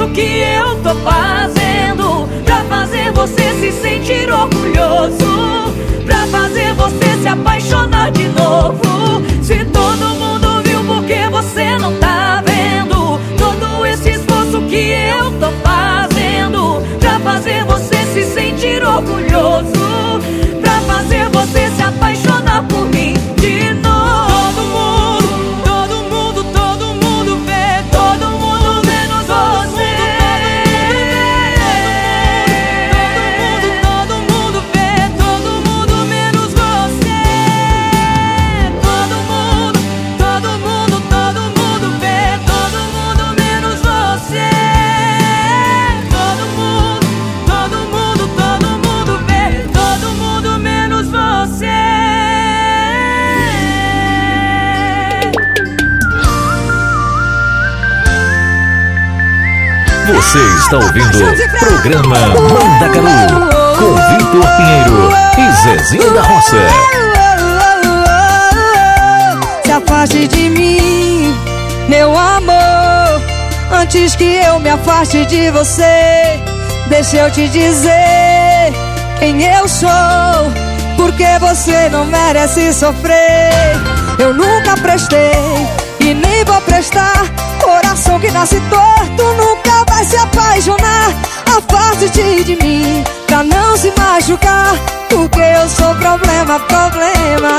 Esforço 0.03 0.07
que 0.09 0.39
eu 0.39 0.75
tô 0.81 0.95
fazendo 0.95 2.27
pra 2.43 2.57
fazer 2.65 3.11
você 3.11 3.53
se 3.59 3.71
sentir 3.71 4.31
orgulhoso, 4.31 5.73
pra 6.05 6.27
fazer 6.27 6.73
você 6.73 7.21
se 7.21 7.27
apaixonar 7.27 8.11
de 8.11 8.27
novo. 8.29 9.23
Se 9.41 9.63
todo 9.65 10.15
mundo 10.15 10.61
viu, 10.63 10.83
por 10.83 11.03
que 11.05 11.27
você 11.29 11.77
não 11.77 11.93
tá 11.95 12.43
vendo? 12.45 13.19
Todo 13.37 13.85
esse 13.85 14.11
esforço 14.11 14.61
que 14.63 14.91
eu 14.91 15.31
tô 15.39 15.51
fazendo 15.63 16.81
pra 16.99 17.19
fazer 17.19 17.63
você 17.65 17.97
se 18.13 18.23
sentir 18.33 18.83
orgulhoso, 18.83 20.21
pra 20.61 20.81
fazer 20.81 21.29
você 21.29 21.69
se 21.75 21.81
apaixonar 21.81 22.63
por 22.67 22.85
mim 22.89 23.13
de 23.37 23.73
novo. 23.75 23.92
Está 60.63 60.77
ouvindo 60.77 61.17
o 61.25 61.59
programa 61.59 62.15
Mandacaru 62.15 63.49
com 63.77 63.93
Vitor 64.15 64.47
Pinheiro 64.55 65.09
e 65.37 65.51
Zezinho 65.61 66.13
da 66.13 66.21
Roça. 66.21 66.57
Se 69.65 69.71
afaste 69.71 70.27
de 70.27 70.49
mim, 70.49 71.35
meu 71.89 72.17
amor. 72.17 73.21
Antes 73.73 74.15
que 74.15 74.35
eu 74.35 74.59
me 74.59 74.69
afaste 74.69 75.25
de 75.25 75.51
você, 75.51 76.39
deixa 76.87 77.17
eu 77.17 77.31
te 77.31 77.49
dizer 77.49 78.71
quem 79.19 79.43
eu 79.43 79.67
sou. 79.67 79.89
Porque 80.95 81.27
você 81.39 81.89
não 81.89 82.05
merece 82.05 82.73
sofrer. 82.73 83.51
Eu 84.17 84.33
nunca 84.33 84.77
prestei 84.77 85.33
e 85.99 86.13
nem 86.13 86.45
vou 86.45 86.61
prestar. 86.61 87.25
Coração 87.61 88.17
que 88.19 88.31
nasce 88.31 88.61
torto 88.69 89.22
problema. 96.59 97.57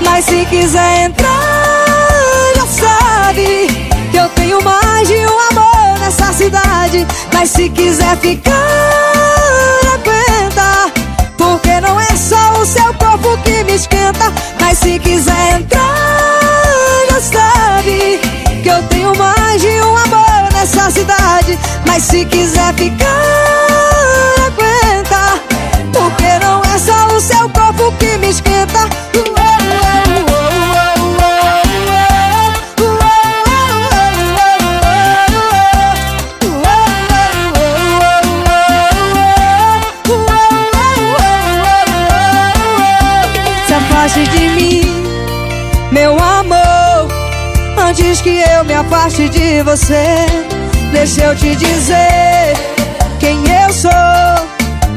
Mas 0.00 0.24
se 0.24 0.44
quiser 0.46 1.04
entrar, 1.04 2.52
já 2.56 2.66
sabe 2.66 3.68
que 4.10 4.16
eu 4.16 4.28
tenho 4.30 4.62
mais 4.62 5.06
de 5.08 5.14
um 5.14 5.38
amor 5.50 5.98
nessa 6.00 6.32
cidade. 6.32 7.06
Mas 7.32 7.50
se 7.50 7.68
quiser 7.68 8.16
ficar, 8.18 8.52
aguenta. 9.94 10.92
Porque 11.36 11.80
não 11.80 12.00
é 12.00 12.16
só 12.16 12.60
o 12.60 12.66
seu 12.66 12.94
corpo 12.94 13.36
que 13.42 13.64
me 13.64 13.74
esquenta. 13.74 14.32
Mas 14.60 14.78
se 14.78 14.98
quiser 14.98 15.60
entrar, 15.60 15.82
já 17.10 17.20
sabe 17.20 18.20
que 18.62 18.68
eu 18.68 18.82
tenho 18.84 19.14
mais 19.16 19.60
de 19.60 19.80
um 19.80 19.96
amor 19.96 20.52
nessa 20.52 20.90
cidade. 20.90 21.58
Mas 21.86 22.02
se 22.04 22.24
quiser 22.24 22.72
ficar, 22.74 23.43
afaste 49.04 49.28
de 49.28 49.62
você, 49.62 50.02
deixa 50.90 51.24
eu 51.24 51.36
te 51.36 51.54
dizer 51.56 52.54
quem 53.20 53.44
eu 53.62 53.72
sou. 53.72 53.90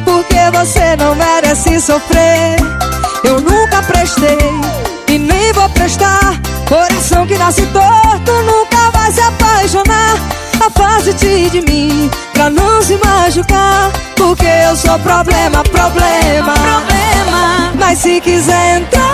Porque 0.05 0.39
você 0.53 0.95
não 0.95 1.13
merece 1.13 1.81
sofrer. 1.81 2.55
Eu 3.25 3.41
nunca 3.41 3.83
prestei 3.83 4.37
e 5.09 5.17
nem 5.19 5.51
vou 5.51 5.69
prestar. 5.71 6.39
Coração 6.69 7.27
que 7.27 7.37
nasce 7.37 7.65
torto 7.67 8.31
nunca 8.43 8.91
vai 8.91 9.11
se 9.11 9.19
apaixonar. 9.19 10.15
afaste-te 10.65 11.49
de 11.49 11.61
mim 11.61 12.09
Pra 12.33 12.49
não 12.49 12.81
se 12.81 12.97
machucar 12.97 13.91
Porque 14.15 14.45
eu 14.45 14.75
sou 14.75 14.99
problema, 14.99 15.63
problema 15.63 16.53
Problema 16.53 17.73
Mas 17.79 17.99
se 17.99 18.19
quiser 18.19 18.79
entrar, 18.79 19.06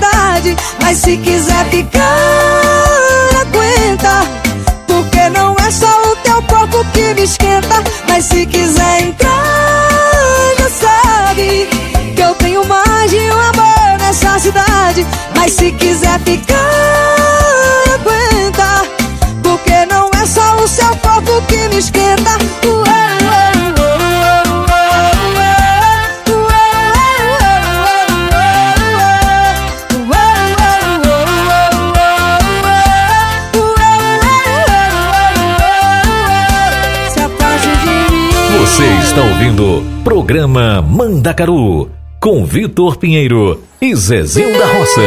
cidade 0.00 0.56
Mas 0.80 0.98
se 0.98 1.16
quiser 1.18 1.64
ficar, 1.66 2.00
aguenta. 3.40 4.22
Porque 4.86 5.28
não 5.30 5.54
é 5.54 5.70
só 5.70 6.10
o 6.10 6.16
teu 6.16 6.42
corpo 6.42 6.84
que 6.92 7.14
me 7.14 7.22
esquenta 7.22 7.82
Mas 8.08 8.24
se 8.24 8.46
quiser 8.46 9.02
entrar, 9.02 9.90
já 10.58 10.70
sabe 10.70 11.68
Que 12.14 12.22
eu 12.22 12.34
tenho 12.36 12.64
mais 12.66 13.10
de 13.10 13.18
um 13.18 13.38
amor 13.38 13.98
nessa 13.98 14.38
cidade. 14.38 15.06
Mas 15.36 15.52
se 15.52 15.70
quiser 15.72 16.18
ficar, 16.20 17.19
Programa 40.30 40.80
Mandacaru 40.80 41.90
com 42.20 42.44
Vitor 42.44 42.98
Pinheiro 42.98 43.64
e 43.82 43.92
Zezinho 43.96 44.56
da 44.56 44.64
Roça. 44.64 45.00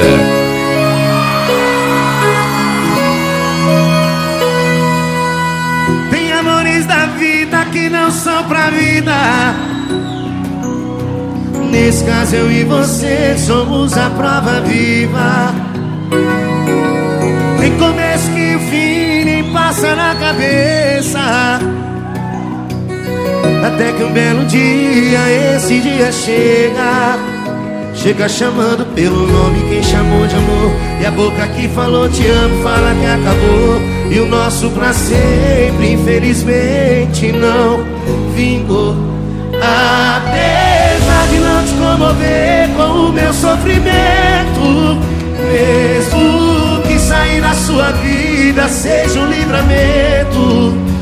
Tem 6.12 6.30
amores 6.34 6.86
da 6.88 7.06
vida 7.06 7.66
que 7.72 7.90
não 7.90 8.12
são 8.12 8.44
pra 8.50 8.70
vida. 8.70 9.16
Nesse 11.72 12.04
caso, 12.04 12.36
eu 12.36 12.52
e 12.52 12.66
você 12.66 13.38
somos 13.38 13.98
a 13.98 14.10
prova 14.10 14.60
viva. 14.60 15.54
Tem 17.62 17.78
começo 17.78 18.30
que 18.30 18.56
o 18.56 18.60
fim 18.60 19.24
nem 19.24 19.54
passa 19.54 19.96
na 19.96 20.16
cabeça. 20.16 21.83
Até 23.64 23.94
que 23.94 24.04
um 24.04 24.12
belo 24.12 24.44
dia, 24.46 25.56
esse 25.56 25.80
dia 25.80 26.12
chega. 26.12 27.18
Chega 27.96 28.28
chamando 28.28 28.86
pelo 28.94 29.26
nome 29.26 29.70
quem 29.70 29.82
chamou 29.82 30.28
de 30.28 30.36
amor. 30.36 30.72
E 31.00 31.06
a 31.06 31.12
boca 31.12 31.48
que 31.48 31.70
falou 31.70 32.10
te 32.10 32.28
amo 32.28 32.62
fala 32.62 32.94
que 32.94 33.06
acabou. 33.06 33.82
E 34.12 34.20
o 34.20 34.28
nosso 34.28 34.70
pra 34.72 34.92
sempre, 34.92 35.94
infelizmente, 35.94 37.32
não 37.32 37.86
vingou. 38.36 38.98
Apesar 39.54 41.28
de 41.30 41.40
não 41.40 41.64
te 41.64 41.74
comover 41.76 42.68
com 42.76 43.08
o 43.08 43.14
meu 43.14 43.34
sofrimento, 43.34 45.00
mesmo 45.54 46.82
que 46.86 47.00
sair 47.00 47.40
da 47.40 47.54
sua 47.54 47.92
vida 47.92 48.68
seja 48.68 49.22
um 49.22 49.28
livramento. 49.28 50.94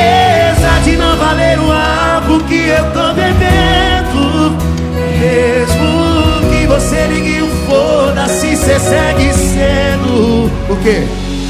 Apesar 0.00 0.80
de 0.82 0.96
não 0.96 1.16
valer 1.16 1.58
o 1.58 1.70
álcool 1.70 2.40
que 2.44 2.68
eu 2.68 2.84
tô 2.92 3.12
bebendo 3.12 4.56
Mesmo 4.94 6.50
que 6.50 6.66
você 6.66 7.06
ligue 7.06 7.42
um 7.42 7.50
foda-se, 7.66 8.56
cê 8.56 8.78
segue 8.78 9.32
sendo 9.34 10.50
O 10.68 10.76
quê? 10.82 11.06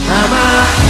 Amar 0.08 0.89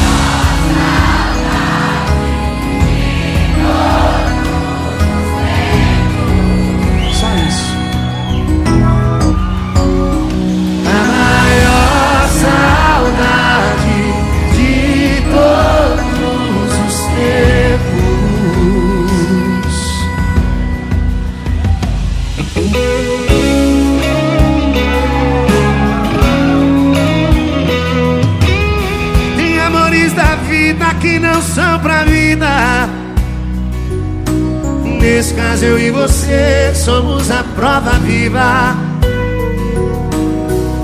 Nesse 35.01 35.33
caso, 35.35 35.65
eu 35.65 35.79
e 35.79 35.91
você 35.91 36.73
somos 36.75 37.31
a 37.31 37.43
prova 37.43 37.93
viva. 38.01 38.77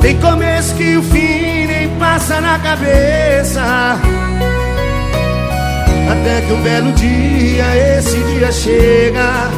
Tem 0.00 0.16
começo 0.18 0.74
que 0.74 0.96
o 0.96 1.02
fim 1.02 1.66
nem 1.66 1.88
passa 1.98 2.40
na 2.40 2.58
cabeça. 2.58 3.98
Até 6.10 6.40
que 6.40 6.52
um 6.52 6.62
belo 6.62 6.92
dia, 6.92 7.98
esse 7.98 8.16
dia 8.18 8.50
chega. 8.52 9.50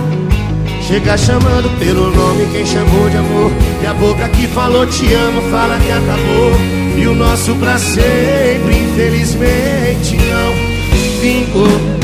Chega 0.82 1.16
chamando 1.16 1.68
pelo 1.78 2.10
nome 2.10 2.48
quem 2.52 2.66
chamou 2.66 3.08
de 3.10 3.16
amor. 3.16 3.52
E 3.82 3.86
a 3.86 3.94
boca 3.94 4.28
que 4.28 4.46
falou 4.48 4.86
te 4.86 5.12
amo 5.14 5.42
fala 5.50 5.78
que 5.78 5.92
acabou. 5.92 6.52
E 6.96 7.06
o 7.06 7.14
nosso 7.14 7.54
pra 7.56 7.78
sempre, 7.78 8.78
infelizmente, 8.90 10.16
não 10.16 11.20
vingou. 11.20 11.98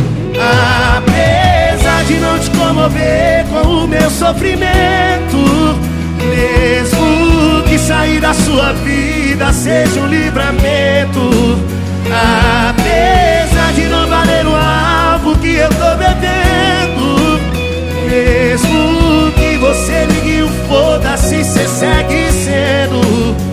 Apesar 0.99 1.14
de 2.07 2.15
não 2.19 2.39
te 2.39 2.51
comover 2.51 3.45
com 3.47 3.69
o 3.69 3.89
meu 3.89 4.11
sofrimento, 4.11 5.39
mesmo 6.21 7.63
que 7.69 7.79
sair 7.79 8.21
da 8.21 8.35
sua 8.35 8.73
vida 8.73 9.53
seja 9.53 10.01
um 10.01 10.07
livramento. 10.07 11.59
Apesar 12.71 13.73
de 13.75 13.87
não 13.87 14.07
valer 14.07 14.47
o 14.47 14.55
álcool 14.55 15.37
que 15.39 15.55
eu 15.55 15.69
tô 15.71 15.97
bebendo, 15.97 17.41
mesmo 18.09 19.33
que 19.33 19.57
você 19.57 20.07
ligue 20.07 20.43
um 20.43 20.69
foda-se, 20.69 21.45
cê 21.45 21.67
segue 21.67 22.31
sendo 22.33 23.44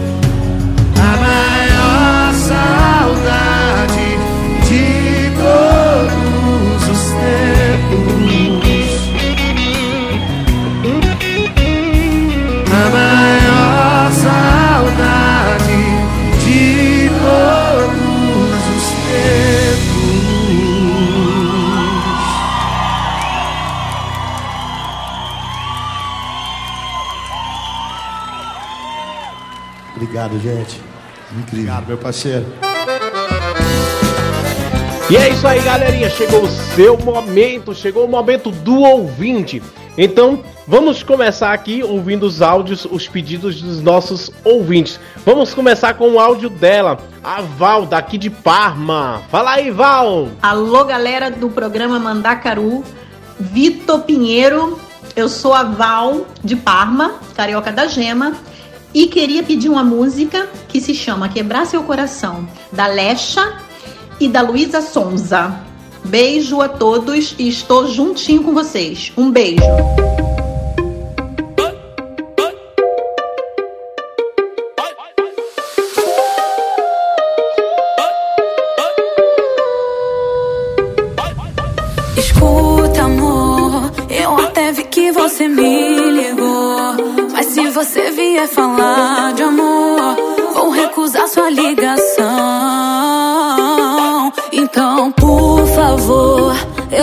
saudade 14.12 15.82
de 16.44 17.10
todos 17.10 18.62
os 18.76 18.86
tempos. 19.08 19.92
Obrigado, 29.96 30.40
gente. 30.40 30.82
Incrível. 31.32 31.74
Obrigado, 31.74 31.88
meu 31.88 31.98
parceiro. 31.98 32.46
E 35.10 35.18
é 35.18 35.30
isso 35.30 35.46
aí, 35.46 35.62
galerinha. 35.62 36.10
Chegou 36.10 36.44
o 36.44 36.48
seu 36.48 36.98
momento, 36.98 37.76
chegou 37.76 38.06
o 38.06 38.08
momento 38.08 38.50
do 38.50 38.82
ouvinte. 38.82 39.62
Então, 39.98 40.42
vamos 40.68 41.04
começar 41.04 41.52
aqui 41.52 41.84
ouvindo 41.84 42.24
os 42.26 42.42
áudios, 42.42 42.86
os 42.90 43.08
pedidos 43.08 43.62
dos 43.62 43.82
nossos 43.82 44.32
ouvintes. 44.44 45.00
Vamos 45.26 45.54
começar 45.54 45.96
com 45.96 46.12
o 46.12 46.20
áudio 46.20 46.50
dela, 46.50 46.98
a 47.24 47.42
Val, 47.42 47.86
daqui 47.86 48.18
de 48.18 48.30
Parma. 48.30 49.22
Fala 49.30 49.52
aí, 49.52 49.70
Val! 49.70 50.30
Alô, 50.42 50.86
galera 50.86 51.30
do 51.30 51.50
programa 51.50 52.00
Mandacaru, 52.00 52.84
Vitor 53.40 54.02
Pinheiro. 54.02 54.80
Eu 55.14 55.28
sou 55.28 55.54
a 55.54 55.64
Val 55.64 56.26
de 56.42 56.56
Parma, 56.56 57.16
carioca 57.36 57.72
da 57.72 57.86
Gema, 57.86 58.34
e 58.94 59.08
queria 59.08 59.44
pedir 59.44 59.68
uma 59.68 59.84
música 59.84 60.48
que 60.70 60.80
se 60.80 60.94
chama 60.94 61.28
Quebrar 61.28 61.66
Seu 61.66 61.84
Coração, 61.84 62.48
da 62.72 62.88
Lecha 62.88 63.58
e 64.22 64.30
da 64.30 64.42
Luísa 64.42 64.82
Sonza. 64.82 65.71
Beijo 66.04 66.62
a 66.62 66.68
todos 66.68 67.36
e 67.38 67.48
estou 67.48 67.88
juntinho 67.88 68.44
com 68.44 68.54
vocês. 68.54 69.12
Um 69.16 69.32
beijo. 69.32 69.62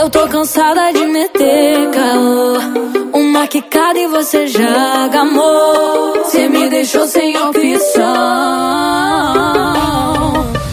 Eu 0.08 0.10
tô 0.10 0.26
cansada 0.26 0.90
de 0.90 1.04
meter 1.04 1.90
caô. 1.90 2.56
Uma 3.12 3.46
quicada 3.46 3.98
e 3.98 4.06
você 4.06 4.46
já 4.46 5.06
gamou. 5.08 6.24
Você 6.24 6.48
me 6.48 6.70
deixou 6.70 7.06
sem 7.06 7.36
opção. 7.36 8.06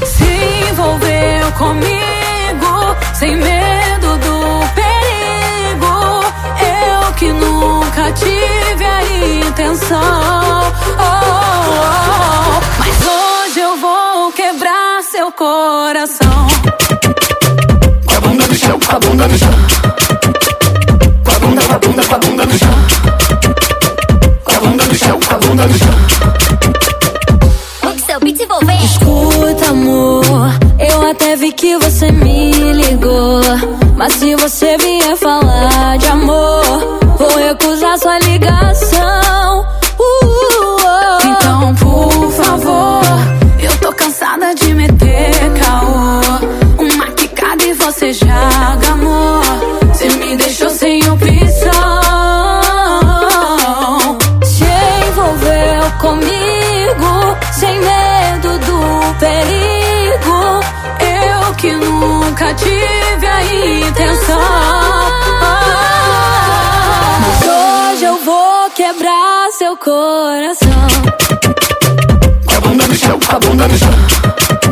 Se 0.05 0.23
envolveu 0.71 1.51
comigo, 1.57 2.95
sem 3.13 3.35
medo 3.35 4.17
do 4.25 4.39
perigo. 4.73 6.23
Eu 6.61 7.13
que 7.15 7.33
nunca 7.33 8.13
tive 8.13 8.85
a 8.85 9.03
intenção. 9.47 10.61
Oh, 10.97 11.03
oh, 11.03 11.75
oh. 12.51 12.61
Mas 12.79 12.95
hoje 13.05 13.59
eu 13.59 13.75
vou 13.75 14.31
quebrar 14.31 15.03
seu 15.03 15.29
coração. 15.33 16.24
Com 18.87 18.95
a 18.95 18.99
bunda 18.99 19.27
no 19.27 19.37
chão. 19.37 19.49
Com 21.23 21.31
a 21.31 21.39
bunda, 21.39 21.61
com 21.61 21.73
a 21.73 21.79
bunda, 21.79 22.03
com 22.05 22.15
a 22.15 22.17
bunda 22.19 22.45
no 22.45 22.57
chão. 22.57 22.69
Com 24.43 24.51
a 24.51 24.59
bunda 24.59 24.85
no 24.85 24.95
chão, 24.95 25.19
com 25.19 25.33
a 25.33 25.37
bunda 25.37 25.67
no 25.67 25.77
chão. 25.77 25.95
seu 28.05 28.19
beat 28.19 28.39
envolver. 28.39 28.83
Escuta, 28.83 29.69
amor, 29.69 30.23
eu 30.79 31.09
até 31.09 31.35
vi 31.35 31.51
que 31.51 31.77
você 31.77 32.11
me 32.11 32.51
ligou. 32.73 33.41
Mas 33.95 34.13
se 34.13 34.35
você 34.35 34.77
vier 34.77 35.17
falar 35.17 35.97
de 35.97 36.07
amor, 36.07 36.99
vou 37.17 37.37
recusar 37.37 37.97
sua 37.97 38.19
ligação. 38.19 39.65
Uh, 39.97 40.25
uh, 40.25 40.75
uh. 40.75 41.27
Então, 41.27 41.75
por 41.75 42.31
favor, 42.31 43.01
eu 43.59 43.77
tô 43.77 43.91
cansada 43.93 44.53
você 47.85 48.11
já 48.13 48.75
gamou. 48.77 49.41
Você 49.89 50.09
me 50.17 50.35
deixou 50.35 50.69
sem 50.71 50.97
opção. 51.07 52.01
Se 54.43 54.65
envolveu 55.07 55.91
comigo, 55.99 57.37
sem 57.53 57.79
medo 57.79 58.57
do 58.65 59.15
perigo. 59.19 60.61
Eu 60.99 61.53
que 61.55 61.71
nunca 61.73 62.53
tive 62.55 63.27
a 63.27 63.43
intenção. 63.43 64.39
Mas 67.21 67.41
hoje 67.47 68.05
eu 68.05 68.17
vou 68.25 68.69
quebrar 68.71 69.51
seu 69.51 69.77
coração. 69.77 70.87
Com 72.47 72.55
a 72.55 72.59
bunda 72.61 72.87
no 72.87 72.95
chão, 72.95 73.19
com 73.19 73.35
a 73.35 73.39
bunda 73.39 73.67
no 73.67 73.77
chão. 73.77 74.64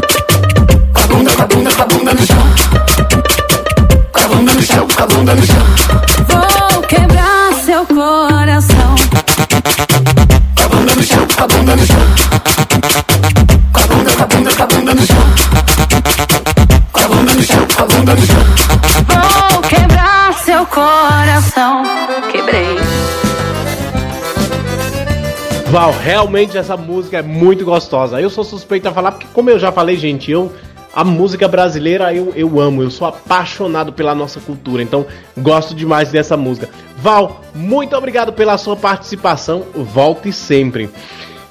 Val, 25.73 25.91
realmente 25.91 26.55
essa 26.55 26.77
música 26.77 27.17
é 27.17 27.21
muito 27.23 27.65
gostosa. 27.65 28.21
Eu 28.21 28.29
sou 28.29 28.43
suspeito 28.43 28.87
a 28.87 28.91
falar 28.91 29.13
porque, 29.13 29.25
como 29.33 29.49
eu 29.49 29.57
já 29.57 29.71
falei, 29.71 29.97
gente, 29.97 30.29
eu 30.29 30.53
a 30.93 31.03
música 31.03 31.47
brasileira 31.47 32.13
eu, 32.13 32.31
eu 32.35 32.59
amo, 32.59 32.83
eu 32.83 32.91
sou 32.91 33.07
apaixonado 33.07 33.91
pela 33.91 34.13
nossa 34.13 34.39
cultura, 34.39 34.83
então 34.83 35.03
gosto 35.35 35.73
demais 35.73 36.11
dessa 36.11 36.37
música. 36.37 36.69
Val, 36.97 37.41
muito 37.55 37.95
obrigado 37.95 38.31
pela 38.31 38.55
sua 38.59 38.75
participação, 38.75 39.63
volte 39.73 40.31
sempre. 40.31 40.91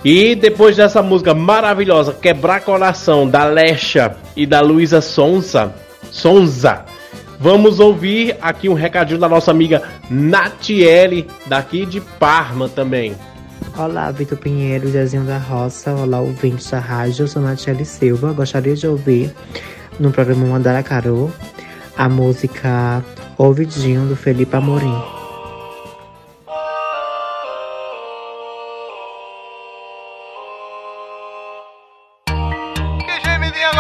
E 0.05 0.37
depois 0.37 0.77
dessa 0.77 1.03
música 1.03 1.35
maravilhosa, 1.35 2.13
Quebrar 2.13 2.61
Coração, 2.61 3.29
da 3.29 3.45
Lecha 3.45 4.15
e 4.37 4.47
da 4.47 4.61
Luísa 4.61 5.01
Sonza, 5.01 5.75
Sonza, 6.13 6.85
vamos 7.41 7.81
ouvir 7.81 8.37
aqui 8.41 8.69
um 8.69 8.75
recadinho 8.75 9.19
da 9.19 9.29
nossa 9.29 9.51
amiga 9.51 9.83
Natiele, 10.09 11.29
daqui 11.47 11.85
de 11.85 12.01
Parma 12.01 12.69
também. 12.69 13.17
Olá, 13.77 14.11
Vitor 14.11 14.39
Pinheiro, 14.39 14.89
Zezinho 14.89 15.25
da 15.25 15.39
Roça. 15.39 15.93
Olá, 15.95 16.21
ouvintes 16.21 16.71
da 16.71 16.79
rádio. 16.79 17.25
Eu 17.25 17.29
sou 17.29 17.43
Natiele 17.43 17.85
Silva. 17.85 18.33
Gostaria 18.33 18.75
de 18.75 18.87
ouvir 18.87 19.35
no 19.99 20.11
programa 20.11 20.47
Mandara 20.47 20.83
Carô 20.83 21.31
a 21.97 22.09
música 22.09 23.05
Ouvidinho 23.39 24.07
do 24.07 24.17
Felipe 24.17 24.57
Amorim. 24.57 25.03
Que 33.05 33.21
gemidinha 33.25 33.73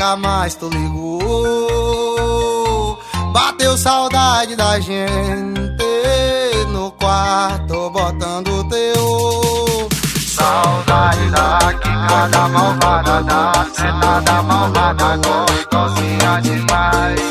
nunca 0.00 0.16
mais 0.16 0.54
tu 0.54 0.70
ligou 0.70 1.98
Bateu 3.32 3.76
saudade 3.76 4.56
da 4.56 4.80
gente 4.80 5.60
No 6.72 6.90
quarto 6.92 7.90
botando 7.90 8.64
teu 8.68 9.88
Saudade 10.26 11.28
da 11.30 11.58
quicada 11.74 12.48
malvada 12.48 13.22
da 13.24 13.66
sentada 13.74 14.42
malvada 14.42 15.18
gostosinha 15.18 16.40
demais. 16.40 17.29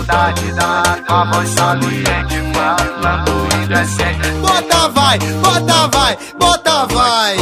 Saudade 0.00 0.52
da 0.52 0.82
tua 1.06 1.24
voz 1.26 1.48
saliente 1.50 2.42
falando 2.54 3.54
indecente. 3.62 4.30
Bota 4.40 4.88
vai, 4.88 5.18
bota 5.18 5.88
vai, 5.88 6.18
bota 6.38 6.86
vai. 6.86 7.36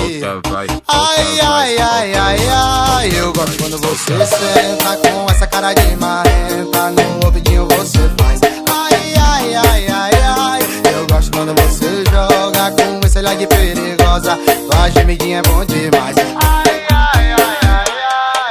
Ai, 0.88 1.40
ai, 1.40 1.78
ai, 1.78 2.14
ai, 2.14 2.48
ai. 2.48 3.10
Eu 3.16 3.32
gosto 3.32 3.62
quando 3.62 3.78
você 3.78 4.26
senta 4.26 4.96
com 4.96 5.30
essa 5.30 5.46
cara 5.46 5.72
de 5.72 5.96
marrenta. 5.96 6.90
No 6.90 7.26
ouvidinho 7.26 7.68
você 7.68 8.10
faz. 8.18 8.40
Ai, 8.68 9.14
ai, 9.16 9.54
ai, 9.54 9.86
ai, 9.88 10.12
ai. 10.20 10.62
Eu 10.92 11.06
gosto 11.06 11.30
quando 11.30 11.54
você 11.62 12.04
joga 12.10 12.72
com 12.72 13.06
esse 13.06 13.18
olhar 13.18 13.36
de 13.36 13.46
perigosa. 13.46 14.36
Tua 14.68 14.90
gemidinha 14.90 15.38
é 15.38 15.42
bom 15.42 15.64
demais. 15.64 16.16
Ai, 16.42 16.86
ai, 16.90 17.32
ai, 17.32 17.66
ai, 17.68 17.84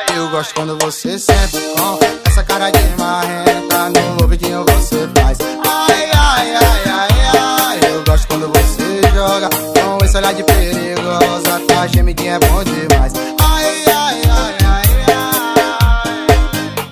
ai. 0.08 0.18
Eu 0.18 0.30
gosto 0.30 0.54
quando 0.56 0.78
você 0.82 1.20
senta 1.20 1.60
com 1.76 2.27
essa 2.38 2.44
cara 2.44 2.70
de 2.70 2.80
marrenta 3.00 3.90
No 3.90 4.22
ouvidinho 4.22 4.64
você 4.66 5.10
faz. 5.20 5.40
Ai, 5.42 6.10
ai, 6.14 6.56
ai, 6.56 6.84
ai, 6.86 7.10
ai 7.34 7.80
Eu 7.92 8.04
gosto 8.04 8.28
quando 8.28 8.48
você 8.50 9.02
joga 9.16 9.50
com 9.50 10.06
esse 10.06 10.18
olhar 10.18 10.34
de 10.36 10.44
perigosa 10.44 11.60
Tua 11.68 11.88
gemidinha 11.88 12.34
é 12.36 12.40
bom 12.40 12.64
demais. 12.64 13.14
Ai, 13.42 13.86
ai, 13.88 14.22
ai, 14.30 14.56
ai, 14.66 14.86
ai. 15.16 16.28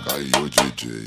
Caiu 0.04 0.50
DJ 0.50 1.04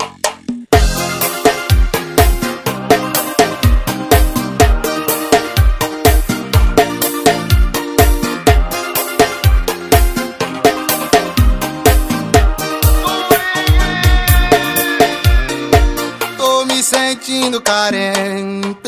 sentindo 17.29 17.61
carente. 17.61 18.79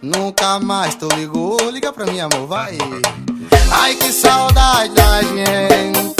Nunca 0.00 0.60
mais 0.60 0.94
tu 0.94 1.08
ligou. 1.16 1.58
Liga 1.72 1.92
pra 1.92 2.06
mim, 2.06 2.20
amor, 2.20 2.46
vai. 2.46 2.78
Ai, 3.72 3.94
que 3.96 4.12
saudade 4.12 4.94
da 4.94 5.20
gente. 5.22 6.14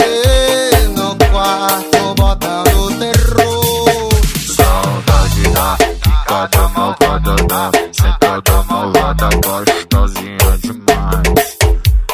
No 0.93 1.15
quarto 1.31 2.15
botando 2.15 2.99
terror. 2.99 4.09
Saudade 4.55 5.43
da 5.53 5.77
quicada 6.03 6.67
malvada 6.69 7.35
da 7.47 7.71
sentada 7.93 8.63
malvada 8.69 9.29
gostosinha 9.45 10.57
demais. 10.61 11.57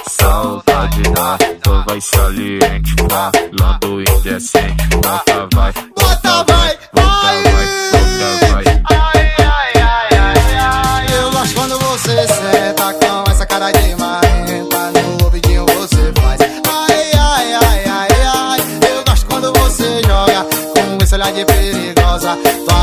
Saudade 0.07 1.01
da 1.01 1.37
tua 1.63 1.83
voz 1.87 2.05
saliente 2.05 2.93
falando 3.09 4.01
indecente. 4.01 4.87
Bota 5.01 5.47
vai, 5.55 5.73
Bota 5.97 6.43
vai, 6.43 6.77
vai. 6.93 7.43
bota 7.43 8.02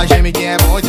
perigosa. 0.09 0.57
Tua 0.59 0.80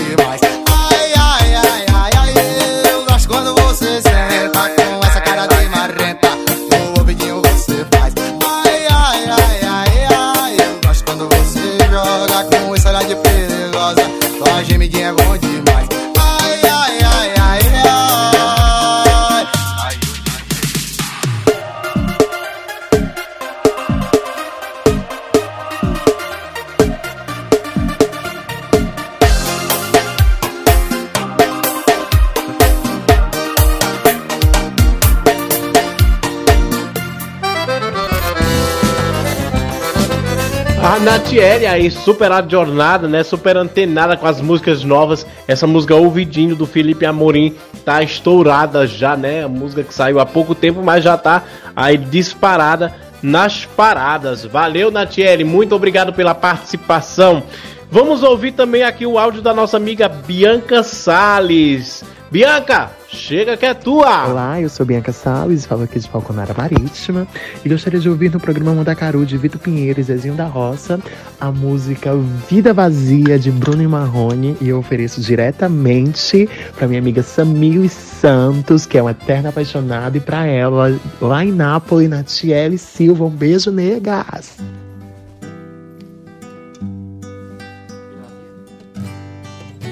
Natiele 41.02 41.66
aí, 41.66 41.90
super 41.90 42.32
a 42.32 42.48
jornada, 42.48 43.08
né? 43.08 43.24
Super 43.24 43.58
antenada 43.58 44.16
com 44.16 44.28
as 44.28 44.40
músicas 44.40 44.84
novas. 44.84 45.26
Essa 45.48 45.66
música 45.66 45.96
Ouvidinho 45.96 46.56
do 46.56 46.68
Felipe 46.68 47.08
Amorim 47.08 47.56
tá 47.84 48.04
estourada 48.04 48.86
já, 48.86 49.18
né? 49.18 49.44
A 49.44 49.48
música 49.48 49.84
que 49.84 49.94
saiu 49.94 50.20
há 50.20 50.26
pouco 50.28 50.54
tempo, 50.54 50.84
mas 50.84 51.04
já 51.04 51.18
tá 51.18 51.44
aí 51.76 51.98
disparada 51.98 52.94
nas 53.22 53.66
paradas. 53.66 54.46
Valeu, 54.46 54.92
Natiele, 54.92 55.44
muito 55.44 55.76
obrigado 55.76 56.14
pela 56.14 56.36
participação. 56.36 57.42
Vamos 57.90 58.22
ouvir 58.22 58.52
também 58.52 58.84
aqui 58.84 59.06
o 59.06 59.18
áudio 59.18 59.42
da 59.42 59.56
nossa 59.56 59.78
amiga 59.78 60.08
Bianca 60.08 60.84
Sales. 60.84 62.04
Bianca, 62.32 62.90
chega 63.10 63.58
que 63.58 63.66
é 63.66 63.74
tua! 63.74 64.30
Olá, 64.30 64.62
eu 64.62 64.70
sou 64.70 64.86
Bianca 64.86 65.12
Salles, 65.12 65.66
falo 65.66 65.84
aqui 65.84 66.00
de 66.00 66.08
Falconara 66.08 66.54
Marítima 66.54 67.28
e 67.66 67.68
gostaria 67.68 68.00
de 68.00 68.08
ouvir 68.08 68.32
no 68.32 68.40
programa 68.40 68.74
Mandacaru 68.74 69.26
de 69.26 69.38
Vitor 69.38 69.60
Pinheiro 69.60 70.00
e 70.00 70.04
Zezinho 70.04 70.34
da 70.34 70.46
Roça 70.46 70.98
a 71.38 71.52
música 71.52 72.16
Vida 72.50 72.74
Vazia 72.74 73.38
de 73.38 73.52
Bruno 73.52 73.84
e 73.84 73.88
Marrone 73.88 74.56
e 74.62 74.70
eu 74.70 74.80
ofereço 74.80 75.20
diretamente 75.20 76.50
para 76.78 76.88
minha 76.88 77.02
amiga 77.02 77.22
Samil 77.22 77.90
Santos, 77.90 78.86
que 78.86 78.98
é 78.98 79.02
uma 79.02 79.12
eterna 79.12 79.50
apaixonada, 79.50 80.16
e 80.16 80.22
para 80.22 80.46
ela 80.46 80.98
lá 81.20 81.44
em 81.44 81.52
Nápoles, 81.52 82.10
Natiele 82.10 82.78
Silva. 82.78 83.26
Um 83.26 83.30
beijo, 83.30 83.72
negas! 83.72 84.56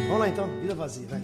Vamos 0.08 0.20
lá 0.20 0.30
então, 0.30 0.48
vida 0.62 0.74
vazia, 0.74 1.06
vai. 1.10 1.22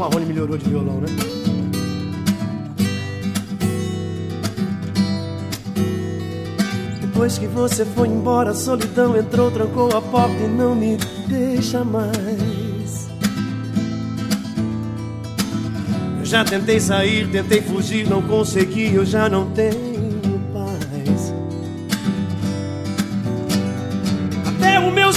Marrone 0.00 0.24
melhorou 0.24 0.56
de 0.56 0.66
violão, 0.66 0.98
né? 0.98 1.08
Depois 7.02 7.36
que 7.36 7.46
você 7.46 7.84
foi 7.84 8.08
embora, 8.08 8.52
a 8.52 8.54
solidão 8.54 9.14
entrou, 9.14 9.50
trancou 9.50 9.94
a 9.94 10.00
porta 10.00 10.42
e 10.42 10.48
não 10.48 10.74
me 10.74 10.96
deixa 11.28 11.84
mais. 11.84 13.10
Eu 16.18 16.24
já 16.24 16.44
tentei 16.46 16.80
sair, 16.80 17.30
tentei 17.30 17.60
fugir, 17.60 18.08
não 18.08 18.22
consegui, 18.22 18.94
eu 18.94 19.04
já 19.04 19.28
não 19.28 19.50
tenho 19.50 19.89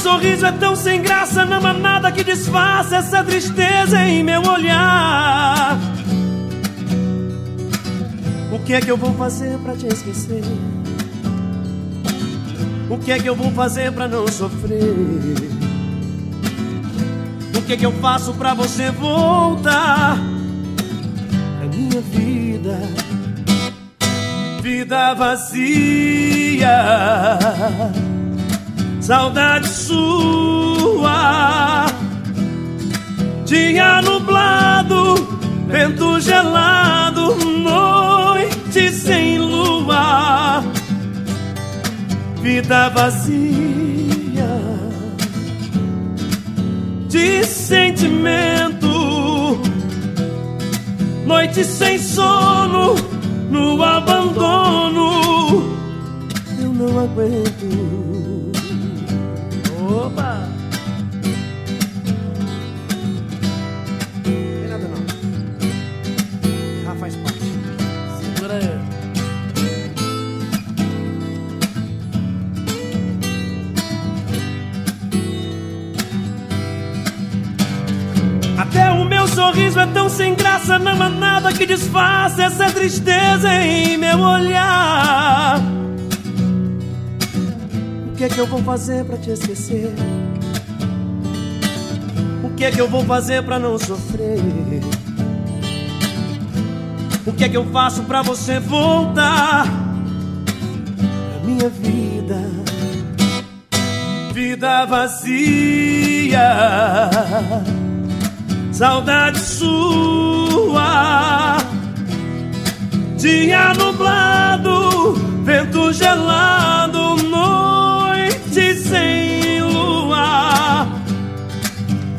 sorriso 0.04 0.46
é 0.46 0.52
tão 0.52 0.76
sem 0.76 1.02
graça, 1.02 1.46
não 1.46 1.66
há 1.66 1.74
nada 1.74 2.12
que 2.12 2.26
disfarce 2.26 2.94
essa 2.94 3.24
tristeza 3.24 4.06
em 4.06 4.22
meu 4.22 4.42
olhar. 4.42 5.80
O 8.52 8.60
que 8.60 8.74
é 8.74 8.82
que 8.82 8.92
eu 8.92 8.98
vou 8.98 9.14
fazer 9.14 9.58
pra 9.60 9.74
te 9.76 9.88
esquecer? 9.88 10.44
O 12.90 12.98
que 12.98 13.14
é 13.14 13.18
que 13.18 13.28
eu 13.28 13.36
vou 13.36 13.50
fazer 13.54 13.94
pra 13.94 14.08
não 14.08 14.28
sofrer? 14.28 14.94
O 17.56 17.62
que 17.62 17.74
é 17.74 17.78
que 17.78 17.86
eu 17.86 17.94
faço 17.94 18.34
pra 18.34 18.54
você 18.54 18.92
voltar 18.92 20.18
pra 21.60 21.68
minha 21.74 22.02
vida? 22.02 22.78
Vida 24.62 25.14
vazia, 25.14 26.70
saudade 29.04 29.68
sua, 29.68 31.12
dia 33.46 34.02
nublado, 34.02 35.16
vento 35.68 36.22
gelado, 36.22 37.36
noite 37.36 38.90
sem 38.92 39.40
lua 39.40 40.64
vida 42.42 42.88
vazia 42.92 44.48
de 47.10 47.44
sentimento, 47.44 48.88
noite 51.26 51.66
sem 51.66 52.00
sono, 52.00 52.96
no 53.52 53.84
abandono. 53.84 55.12
Eu 56.58 56.70
não 56.74 57.02
aguento. 57.02 58.03
Opa! 59.94 60.50
Tem 64.24 64.68
nada 64.68 64.88
não. 64.88 65.06
Ah, 66.92 66.96
faz 67.00 67.16
parte. 67.18 67.40
Segura 68.20 68.56
aí. 68.56 68.80
Até 78.58 78.90
o 78.90 79.06
meu 79.06 79.28
sorriso 79.28 79.80
é 79.80 79.86
tão 79.86 80.10
sem 80.10 80.34
graça, 80.34 80.80
não 80.80 81.00
há 81.00 81.10
nada 81.10 81.54
que 81.54 81.68
disfarce 81.68 82.42
essa 82.42 82.72
tristeza 82.72 83.54
em 83.62 83.96
meu 84.00 84.20
olhar. 84.20 85.83
Que 88.24 88.28
é 88.28 88.30
que 88.30 88.40
eu 88.40 88.48
vou 88.48 88.64
fazer 88.64 89.04
pra 89.04 89.18
te 89.18 89.32
esquecer? 89.32 89.94
O 92.42 92.52
que 92.52 92.64
é 92.64 92.72
que 92.72 92.80
eu 92.80 92.88
vou 92.88 93.04
fazer 93.04 93.44
pra 93.44 93.60
não 93.60 93.78
sofrer? 93.78 94.40
O 97.26 97.34
que 97.34 97.44
é 97.44 97.50
que 97.50 97.58
eu 97.58 97.70
faço 97.74 98.04
pra 98.04 98.22
você 98.22 98.62
voltar 98.62 99.66
pra 100.96 101.40
minha 101.44 101.68
vida? 101.68 102.40
Vida 104.34 104.86
vazia 104.86 106.40
saudade 108.72 109.40
sua. 109.40 110.78
Dia 113.18 113.74
nublado, 113.74 115.14
vento 115.44 115.92
gelado, 115.92 117.18
noite 117.18 117.73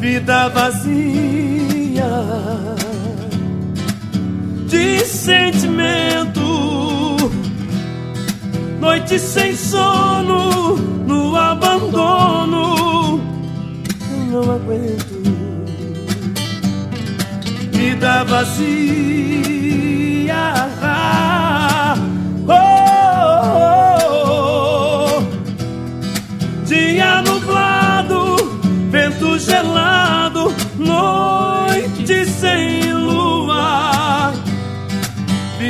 vida 0.04 0.50
vazia 0.50 2.04
de 4.66 5.00
sentimento, 5.00 6.42
noite 8.78 9.18
sem 9.18 9.56
sono, 9.56 10.76
no 11.06 11.34
abandono. 11.34 13.18
Eu 14.10 14.42
não 14.42 14.54
aguento 14.56 15.24
vida 17.72 18.24
vazia. 18.24 19.63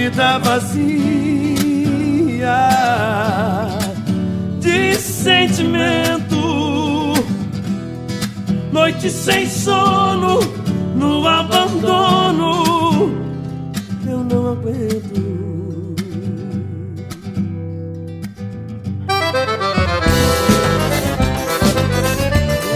Vida 0.05 0.39
vazia 0.39 0.85
de 4.61 4.95
sentimento 4.97 6.35
noite 8.71 9.09
sem 9.09 9.49
sono, 9.49 10.41
no 10.95 11.27
abandono, 11.27 13.11
eu 14.07 14.19
não 14.25 14.53
aguento. 14.53 15.25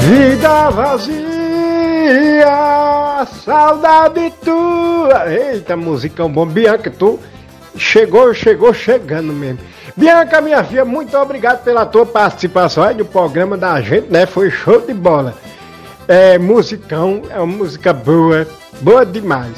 Vida 0.01 0.71
vazia, 0.71 1.38
saudade 3.27 4.33
tua. 4.45 5.33
Eita, 5.33 5.77
musicão 5.77 6.31
bom. 6.31 6.47
Bianca, 6.47 6.91
tu 6.91 7.19
chegou, 7.77 8.33
chegou 8.35 8.73
chegando 8.75 9.33
mesmo. 9.33 9.59
Bianca, 9.97 10.41
minha 10.41 10.63
filha, 10.63 10.85
muito 10.85 11.17
obrigado 11.17 11.65
pela 11.65 11.85
tua 11.85 12.07
participação 12.07 12.85
aí 12.85 12.95
no 12.95 13.05
programa 13.05 13.57
da 13.57 13.81
gente, 13.81 14.11
né? 14.11 14.27
Foi 14.27 14.51
show 14.51 14.81
de 14.81 14.95
bola. 14.95 15.35
É 16.07 16.39
musicão, 16.39 17.23
é 17.31 17.37
uma 17.39 17.47
música 17.47 17.93
boa, 17.93 18.47
boa 18.81 19.05
demais. 19.05 19.53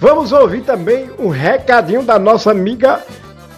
Vamos 0.00 0.32
ouvir 0.32 0.62
também 0.62 1.08
um 1.18 1.28
recadinho 1.28 2.02
da 2.02 2.18
nossa 2.18 2.50
amiga 2.50 3.00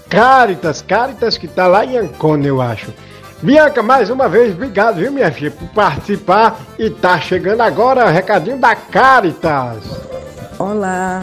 Caritas, 0.09 0.81
Caritas 0.82 1.36
que 1.36 1.48
tá 1.48 1.66
lá 1.66 1.85
em 1.85 1.97
Ancona, 1.97 2.47
eu 2.47 2.60
acho. 2.60 2.93
Bianca, 3.42 3.82
mais 3.82 4.08
uma 4.08 4.28
vez, 4.28 4.54
obrigado, 4.54 4.96
viu, 4.96 5.12
minha 5.12 5.30
filha, 5.30 5.50
por 5.50 5.68
participar. 5.68 6.58
E 6.78 6.88
tá 6.88 7.20
chegando 7.20 7.60
agora 7.60 8.06
o 8.06 8.10
recadinho 8.10 8.58
da 8.58 8.74
Caritas. 8.74 9.82
Olá, 10.58 11.22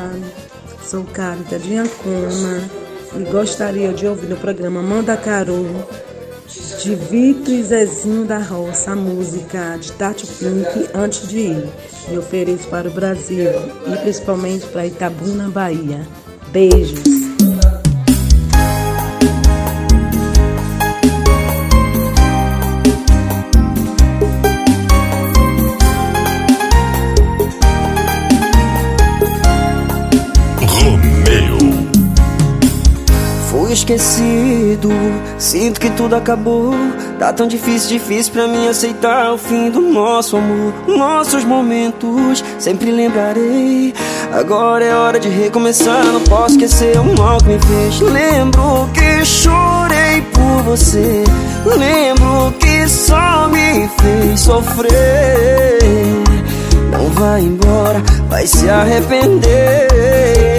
sou 0.83 1.03
Cárita 1.05 1.57
de 1.57 1.75
Ancona 1.75 2.69
e 3.15 3.23
gostaria 3.31 3.91
de 3.93 4.05
ouvir 4.05 4.27
no 4.27 4.37
programa 4.37 4.81
Manda 4.81 5.17
Caru 5.17 5.67
de 6.83 6.95
Vitor 6.95 7.53
e 7.53 7.63
Zezinho 7.63 8.25
da 8.25 8.37
Roça, 8.37 8.91
a 8.91 8.95
música 8.95 9.77
de 9.79 9.91
Tati 9.93 10.27
Pink 10.27 10.89
antes 10.93 11.27
de 11.27 11.39
ir. 11.39 11.69
E 12.11 12.17
ofereço 12.17 12.67
para 12.67 12.89
o 12.89 12.91
Brasil 12.91 13.49
e 13.87 13.97
principalmente 13.97 14.67
para 14.67 14.85
Itabuna, 14.85 15.49
Bahia. 15.49 16.05
Beijos. 16.51 17.22
Esquecido, 33.93 34.89
sinto 35.37 35.79
que 35.79 35.89
tudo 35.91 36.15
acabou. 36.15 36.73
Tá 37.19 37.31
tão 37.31 37.47
difícil, 37.47 37.89
difícil 37.89 38.33
pra 38.33 38.47
mim 38.47 38.67
aceitar 38.67 39.31
o 39.33 39.37
fim 39.37 39.69
do 39.69 39.81
nosso 39.81 40.37
amor. 40.37 40.73
Nossos 40.87 41.43
momentos, 41.43 42.43
sempre 42.59 42.91
lembrarei. 42.91 43.93
Agora 44.31 44.83
é 44.83 44.95
hora 44.95 45.19
de 45.19 45.29
recomeçar, 45.29 46.03
não 46.05 46.21
posso 46.21 46.55
esquecer 46.55 46.99
o 46.99 47.17
mal 47.17 47.37
que 47.37 47.49
me 47.49 47.59
fez. 47.59 47.99
Lembro 47.99 48.89
que 48.93 49.25
chorei 49.25 50.21
por 50.33 50.63
você. 50.63 51.23
Lembro 51.65 52.53
que 52.59 52.87
só 52.89 53.47
me 53.47 53.87
fez 54.01 54.39
sofrer. 54.39 55.79
Não 56.91 57.09
vai 57.09 57.41
embora, 57.41 58.01
vai 58.29 58.45
se 58.47 58.69
arrepender. 58.69 60.52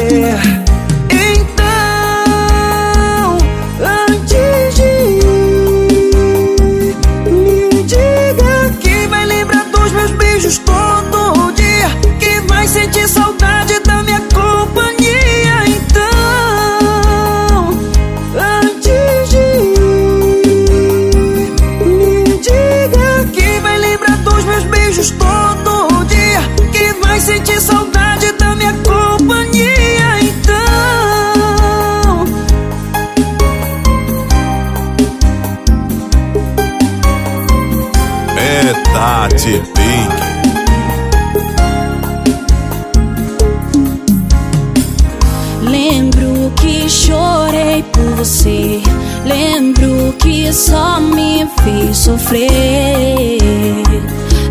Só 50.54 51.00
me 51.00 51.48
fez 51.64 51.96
sofrer. 51.96 52.48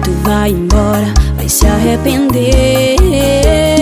Tu 0.04 0.12
vai 0.24 0.52
embora, 0.52 1.14
vai 1.38 1.48
se 1.48 1.66
arrepender. 1.66 3.73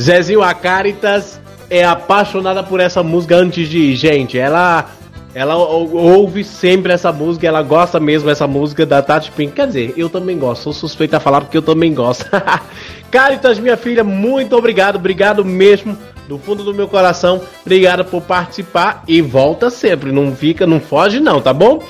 Zezinho, 0.00 0.42
a 0.42 0.54
Caritas 0.54 1.40
é 1.68 1.84
apaixonada 1.84 2.62
por 2.62 2.80
essa 2.80 3.02
música 3.02 3.36
antes 3.36 3.68
de 3.68 3.78
ir, 3.78 3.96
gente. 3.96 4.38
Ela 4.38 4.88
ela 5.32 5.54
ou- 5.54 5.94
ouve 5.94 6.42
sempre 6.42 6.92
essa 6.92 7.12
música, 7.12 7.46
ela 7.46 7.62
gosta 7.62 8.00
mesmo 8.00 8.28
dessa 8.28 8.48
música 8.48 8.84
da 8.84 9.00
Tati 9.00 9.30
Pink. 9.30 9.52
Quer 9.52 9.68
dizer, 9.68 9.94
eu 9.96 10.08
também 10.08 10.36
gosto, 10.36 10.64
sou 10.64 10.72
suspeita 10.72 11.18
a 11.18 11.20
falar 11.20 11.42
porque 11.42 11.56
eu 11.56 11.62
também 11.62 11.94
gosto. 11.94 12.26
Caritas, 13.12 13.58
minha 13.60 13.76
filha, 13.76 14.02
muito 14.02 14.56
obrigado, 14.56 14.96
obrigado 14.96 15.44
mesmo 15.44 15.96
do 16.26 16.36
fundo 16.38 16.64
do 16.64 16.74
meu 16.74 16.88
coração. 16.88 17.40
Obrigado 17.64 18.04
por 18.04 18.22
participar 18.22 19.04
e 19.06 19.20
volta 19.22 19.70
sempre, 19.70 20.10
não 20.10 20.34
fica, 20.34 20.66
não 20.66 20.80
foge 20.80 21.20
não, 21.20 21.40
tá 21.40 21.52
bom? 21.52 21.80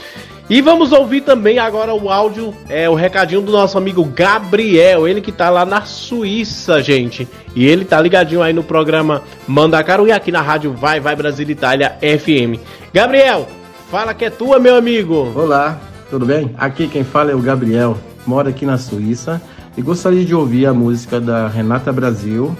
E 0.51 0.61
vamos 0.61 0.91
ouvir 0.91 1.21
também 1.21 1.61
agora 1.61 1.95
o 1.95 2.11
áudio, 2.11 2.53
é 2.69 2.91
o 2.91 2.95
recadinho 2.97 3.41
do 3.41 3.53
nosso 3.53 3.79
amigo 3.79 4.05
Gabriel, 4.05 5.07
ele 5.07 5.21
que 5.21 5.31
tá 5.31 5.49
lá 5.49 5.65
na 5.65 5.83
Suíça, 5.83 6.83
gente. 6.83 7.29
E 7.55 7.65
ele 7.65 7.85
tá 7.85 8.01
ligadinho 8.01 8.43
aí 8.43 8.53
no 8.53 8.65
programa 8.65 9.23
Mandacaru 9.47 10.09
e 10.09 10.13
aqui 10.13 10.33
na 10.33 10.43
rádio 10.43 10.73
Vai 10.73 10.99
Vai 10.99 11.15
Brasil 11.15 11.49
Itália 11.49 11.97
FM. 12.01 12.59
Gabriel, 12.93 13.47
fala 13.93 14.13
que 14.13 14.25
é 14.25 14.31
tua, 14.31 14.59
meu 14.59 14.75
amigo. 14.75 15.31
Olá, 15.37 15.79
tudo 16.11 16.27
bem? 16.27 16.53
Aqui 16.59 16.89
quem 16.89 17.05
fala 17.05 17.31
é 17.31 17.35
o 17.37 17.41
Gabriel, 17.41 17.97
moro 18.27 18.49
aqui 18.49 18.67
na 18.67 18.77
Suíça 18.77 19.41
e 19.77 19.83
gostaria 19.83 20.25
de 20.25 20.35
ouvir 20.35 20.67
a 20.67 20.75
música 20.75 21.21
da 21.21 21.47
Renata 21.47 21.93
Brasil, 21.93 22.57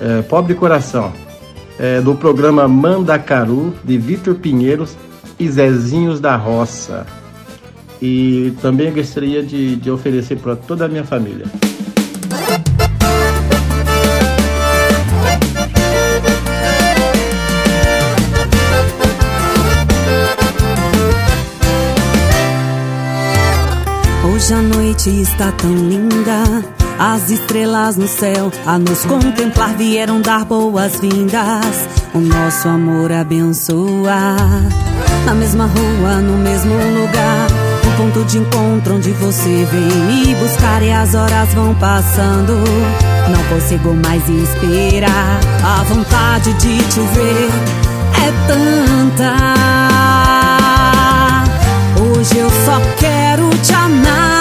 é, 0.00 0.22
Pobre 0.22 0.54
Coração, 0.54 1.12
é, 1.78 2.00
do 2.00 2.14
programa 2.14 2.66
Mandacaru, 2.66 3.74
de 3.84 3.98
Vitor 3.98 4.36
Pinheiros 4.36 4.96
e 5.44 5.50
Zezinhos 5.50 6.20
da 6.20 6.36
Roça. 6.36 7.06
E 8.00 8.52
também 8.60 8.92
gostaria 8.92 9.42
de, 9.42 9.76
de 9.76 9.90
oferecer 9.90 10.38
para 10.38 10.56
toda 10.56 10.86
a 10.86 10.88
minha 10.88 11.04
família. 11.04 11.46
Hoje 24.26 24.52
a 24.52 24.62
noite 24.62 25.10
está 25.22 25.52
tão 25.52 25.74
linda, 25.74 26.64
as 26.98 27.30
estrelas 27.30 27.96
no 27.96 28.08
céu 28.08 28.50
a 28.66 28.78
nos 28.78 29.04
contemplar 29.06 29.74
vieram 29.76 30.20
dar 30.20 30.44
boas-vindas. 30.44 31.88
O 32.14 32.18
nosso 32.18 32.68
amor 32.68 33.12
abençoa. 33.12 34.36
Na 35.24 35.34
mesma 35.34 35.64
rua, 35.64 36.20
no 36.20 36.36
mesmo 36.36 36.74
lugar, 36.74 37.46
o 37.86 37.96
ponto 37.96 38.24
de 38.26 38.38
encontro 38.38 38.96
onde 38.96 39.10
você 39.12 39.66
vem 39.72 39.80
me 39.80 40.34
buscar 40.34 40.82
e 40.82 40.92
as 40.92 41.14
horas 41.14 41.54
vão 41.54 41.74
passando. 41.76 42.52
Não 43.30 43.42
consigo 43.44 43.94
mais 43.94 44.22
esperar. 44.28 45.40
A 45.64 45.82
vontade 45.84 46.52
de 46.54 46.76
te 46.76 47.00
ver 47.00 47.50
é 48.22 48.32
tanta. 48.46 49.34
Hoje 52.00 52.36
eu 52.36 52.50
só 52.50 52.80
quero 52.98 53.48
te 53.62 53.72
amar. 53.72 54.33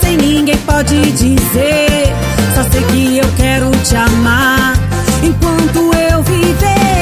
Sei, 0.00 0.16
ninguém 0.16 0.56
pode 0.58 1.12
dizer. 1.12 2.14
Só 2.54 2.62
sei 2.70 2.82
que 2.84 3.18
eu 3.18 3.28
quero 3.36 3.70
te 3.82 3.96
amar 3.96 4.74
enquanto 5.22 5.92
eu 6.10 6.22
viver. 6.22 6.94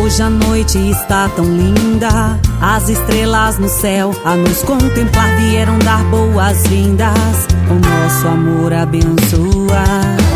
Hoje 0.00 0.22
a 0.22 0.30
noite 0.30 0.78
está 0.90 1.28
tão 1.28 1.44
linda, 1.44 2.40
as 2.60 2.88
estrelas 2.88 3.58
no 3.58 3.68
céu 3.68 4.10
a 4.24 4.34
nos 4.34 4.62
contemplar 4.62 5.36
vieram 5.36 5.78
dar 5.78 6.02
boas-vindas. 6.04 7.46
O 7.70 7.74
nosso 7.74 8.26
amor 8.26 8.72
abençoa. 8.72 10.27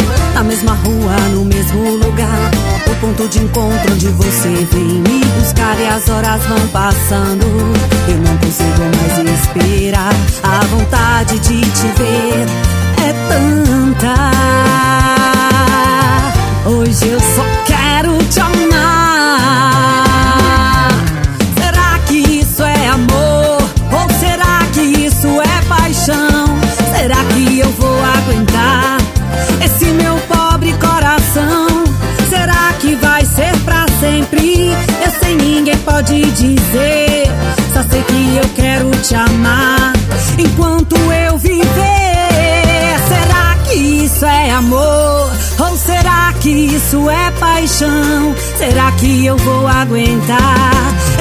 Na 0.42 0.48
mesma 0.48 0.72
rua, 0.72 1.16
no 1.34 1.44
mesmo 1.44 1.88
lugar, 1.98 2.50
o 2.90 2.94
ponto 2.96 3.28
de 3.28 3.38
encontro 3.38 3.92
onde 3.92 4.08
você 4.08 4.48
vem 4.72 4.82
me 4.82 5.24
buscar 5.38 5.78
e 5.78 5.86
as 5.86 6.08
horas 6.08 6.44
vão 6.46 6.66
passando. 6.72 7.46
Eu 8.08 8.18
não 8.18 8.36
consigo 8.38 8.82
mais 8.98 9.18
esperar, 9.38 10.12
a 10.42 10.64
vontade 10.64 11.38
de 11.38 11.60
te 11.60 11.86
ver 11.96 12.44
é 12.98 13.12
tanta. 13.28 14.14
Hoje 16.68 17.06
eu 17.06 17.20
só 17.20 17.44
quero 17.64 18.18
te 18.24 18.40
amar. 18.40 19.11
Pode 36.12 36.30
dizer. 36.32 37.26
Só 37.72 37.82
sei 37.90 38.02
que 38.02 38.36
eu 38.36 38.48
quero 38.54 38.90
te 39.02 39.14
amar 39.14 39.92
enquanto 40.38 40.94
eu 40.94 41.38
viver. 41.38 41.64
Será 43.08 43.56
que 43.64 43.74
isso 43.74 44.24
é 44.24 44.50
amor? 44.50 45.30
Ou 45.58 45.76
será 45.76 46.34
que 46.40 46.50
isso 46.50 47.08
é 47.08 47.30
paixão? 47.40 48.34
Será 48.58 48.92
que 48.92 49.24
eu 49.24 49.36
vou 49.38 49.66
aguentar 49.66 50.72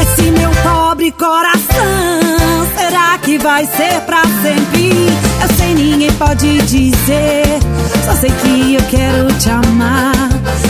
esse 0.01 0.29
meu 0.31 0.51
pobre 0.61 1.11
coração? 1.11 2.67
Será 2.77 3.17
que 3.19 3.37
vai 3.37 3.65
ser 3.65 4.01
pra 4.01 4.23
sempre? 4.23 4.91
Eu 5.41 5.55
sei, 5.55 5.73
ninguém 5.73 6.11
pode 6.13 6.57
dizer. 6.63 7.45
Só 8.05 8.13
sei 8.15 8.29
que 8.29 8.75
eu 8.75 8.81
quero 8.89 9.27
te 9.39 9.49
amar 9.49 10.11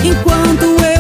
enquanto 0.03 0.63
eu 0.63 0.90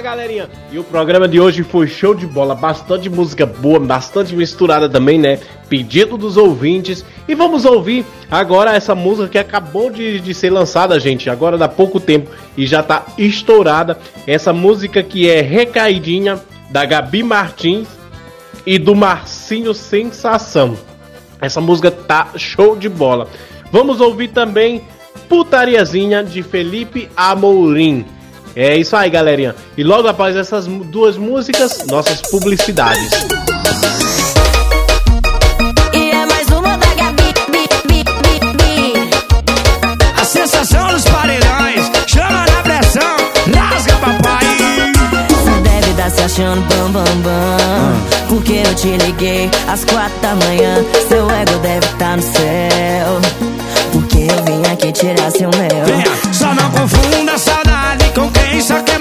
Galerinha! 0.00 0.48
E 0.72 0.78
o 0.78 0.84
programa 0.84 1.28
de 1.28 1.40
hoje 1.40 1.62
foi 1.62 1.86
show 1.86 2.14
de 2.14 2.26
bola, 2.26 2.54
bastante 2.54 3.08
música 3.08 3.44
boa, 3.44 3.78
bastante 3.78 4.34
misturada 4.34 4.88
também, 4.88 5.18
né? 5.18 5.38
Pedido 5.68 6.16
dos 6.16 6.36
ouvintes. 6.36 7.04
E 7.28 7.34
vamos 7.34 7.64
ouvir 7.64 8.04
agora 8.30 8.74
essa 8.74 8.94
música 8.94 9.28
que 9.28 9.38
acabou 9.38 9.90
de, 9.90 10.20
de 10.20 10.34
ser 10.34 10.50
lançada, 10.50 10.98
gente, 10.98 11.28
agora 11.28 11.58
dá 11.58 11.68
pouco 11.68 12.00
tempo 12.00 12.30
e 12.56 12.66
já 12.66 12.82
tá 12.82 13.06
estourada. 13.16 13.98
Essa 14.26 14.52
música 14.52 15.02
que 15.02 15.28
é 15.28 15.40
Recaidinha, 15.40 16.40
da 16.70 16.84
Gabi 16.84 17.22
Martins 17.22 17.88
e 18.64 18.78
do 18.78 18.94
Marcinho 18.94 19.74
Sensação. 19.74 20.76
Essa 21.40 21.60
música 21.60 21.90
tá 21.90 22.28
show 22.36 22.76
de 22.76 22.88
bola. 22.88 23.28
Vamos 23.72 24.00
ouvir 24.00 24.28
também 24.28 24.82
Putariazinha 25.28 26.22
de 26.22 26.42
Felipe 26.42 27.08
Amorim. 27.16 28.04
É 28.54 28.76
isso 28.76 28.96
aí, 28.96 29.08
galerinha. 29.08 29.54
E 29.76 29.84
logo 29.84 30.08
após 30.08 30.34
essas 30.36 30.66
duas 30.66 31.16
músicas, 31.16 31.86
nossas 31.86 32.20
publicidades. 32.22 33.10
E 35.92 36.10
é 36.10 36.26
mais 36.26 36.48
uma 36.48 36.76
da 36.76 36.94
Gabi, 36.94 37.32
bi, 37.52 37.64
bi, 37.86 38.04
bi, 38.04 38.40
bi. 38.56 39.10
A 40.20 40.24
sensação 40.24 40.88
dos 40.88 41.04
paredões, 41.04 41.90
chama 42.06 42.44
na 42.46 42.62
pressão, 42.62 43.16
rasga 43.54 43.94
papai. 43.96 44.46
Você 45.28 45.60
deve 45.62 45.90
estar 45.90 46.10
se 46.10 46.22
achando 46.22 46.60
bam, 46.68 46.90
bam, 46.90 47.04
bam. 47.22 48.10
Porque 48.28 48.62
eu 48.66 48.74
te 48.74 48.96
liguei 49.04 49.48
às 49.68 49.84
quatro 49.84 50.18
da 50.20 50.34
manhã. 50.34 50.84
Seu 51.08 51.30
ego 51.30 51.58
deve 51.62 51.86
estar 51.86 52.16
no 52.16 52.22
céu. 52.22 53.20
Porque 53.92 54.18
eu 54.18 54.44
vim 54.44 54.72
aqui 54.72 54.92
tirar 54.92 55.30
seu 55.30 55.50
mel. 55.50 55.84
Venha, 55.84 56.04
só 56.32 56.54
não 56.54 56.70
confunda 56.70 57.32
a 57.32 57.38
saudade 57.38 57.59
com 58.14 58.30
quem 58.30 58.60
só 58.60 58.82
quer 58.82 58.99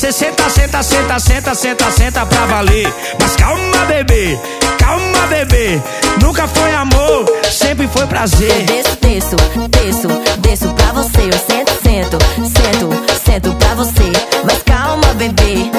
pra 0.00 0.10
valer. 0.10 0.12
Cê 0.12 0.12
senta, 0.12 0.48
senta, 0.48 0.82
senta, 0.82 1.18
senta, 1.18 1.54
senta, 1.54 1.90
senta 1.90 2.26
pra 2.26 2.46
valer. 2.46 2.92
Mas 3.20 3.36
calma, 3.36 3.84
bebê, 3.86 4.38
calma, 4.78 5.26
bebê. 5.28 5.80
Nunca 6.22 6.46
foi 6.48 6.74
amor, 6.74 7.26
sempre 7.50 7.86
foi 7.88 8.06
prazer. 8.06 8.64
Desço, 8.64 8.96
desço, 9.00 9.36
desço, 9.68 10.08
desço 10.38 10.68
pra 10.74 10.92
você. 10.92 11.22
Eu 11.22 11.38
sento, 11.38 11.72
sento, 11.82 12.18
sento, 12.48 13.20
sento 13.24 13.56
pra 13.56 13.74
você. 13.74 14.12
Mas 14.44 14.62
calma, 14.62 15.06
bebê, 15.14 15.70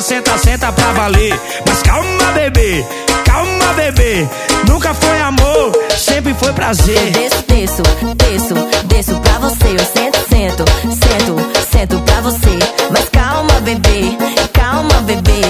senta, 0.00 0.38
senta, 0.38 0.72
pra 0.72 0.92
valer. 0.92 1.38
Mas 1.66 1.82
calma, 1.82 2.32
bebê, 2.32 2.84
calma, 3.24 3.72
bebê. 3.74 4.26
Nunca 4.66 4.94
foi 4.94 5.20
amor, 5.20 5.72
sempre 5.96 6.34
foi 6.34 6.52
prazer. 6.52 7.10
Desço, 7.10 7.44
desço, 7.48 7.82
desço, 8.16 8.54
desço 8.86 9.20
pra 9.20 9.38
você. 9.38 9.68
Eu 9.68 9.84
sento, 9.84 10.18
sento, 10.28 10.64
sento, 10.94 11.66
sento 11.70 11.98
pra 12.00 12.20
você. 12.22 12.58
Mas 12.90 13.08
calma, 13.10 13.60
bebê, 13.60 14.16
calma, 14.52 14.94
bebê. 15.02 15.40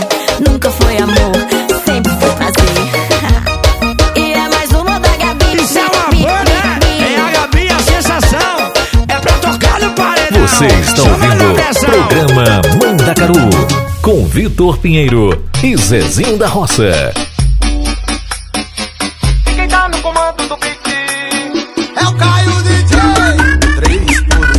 Nunca 0.41 0.71
foi 0.71 0.97
amor, 0.99 1.33
sempre 1.85 2.13
foi 2.19 2.31
prazer. 2.31 4.17
e 4.17 4.33
é 4.33 4.49
mais 4.49 4.71
uma 4.73 4.99
da 4.99 5.17
Gabi. 5.17 5.63
Isso 5.63 5.79
é 5.79 5.83
uma 5.83 6.11
banda, 6.11 6.51
é 6.99 7.21
a 7.21 7.41
Gabi, 7.41 7.69
a 7.69 7.79
sensação. 7.79 8.73
É 9.09 9.21
pra 9.21 9.33
tocar 9.35 9.81
no 9.81 9.93
paredão. 9.93 10.47
Você 10.47 10.67
está 10.67 11.03
ouvindo 11.03 11.53
o 11.53 12.07
programa 12.09 12.90
Com 14.03 14.25
Vitor 14.25 14.79
Pinheiro 14.79 15.45
e 15.65 15.77
Zezinho 15.77 16.39
da 16.39 16.47
Roça. 16.47 17.13
E 19.47 19.53
quem 19.53 19.67
tá 19.67 19.89
no 19.89 20.01
comando 20.01 20.47
do 20.47 20.57
beat? 20.57 20.79
É 21.97 22.07
o 22.07 22.15
Caio 22.15 22.53
DJ. 22.63 23.01
3 23.81 24.21
por 24.21 24.39
1. 24.39 24.53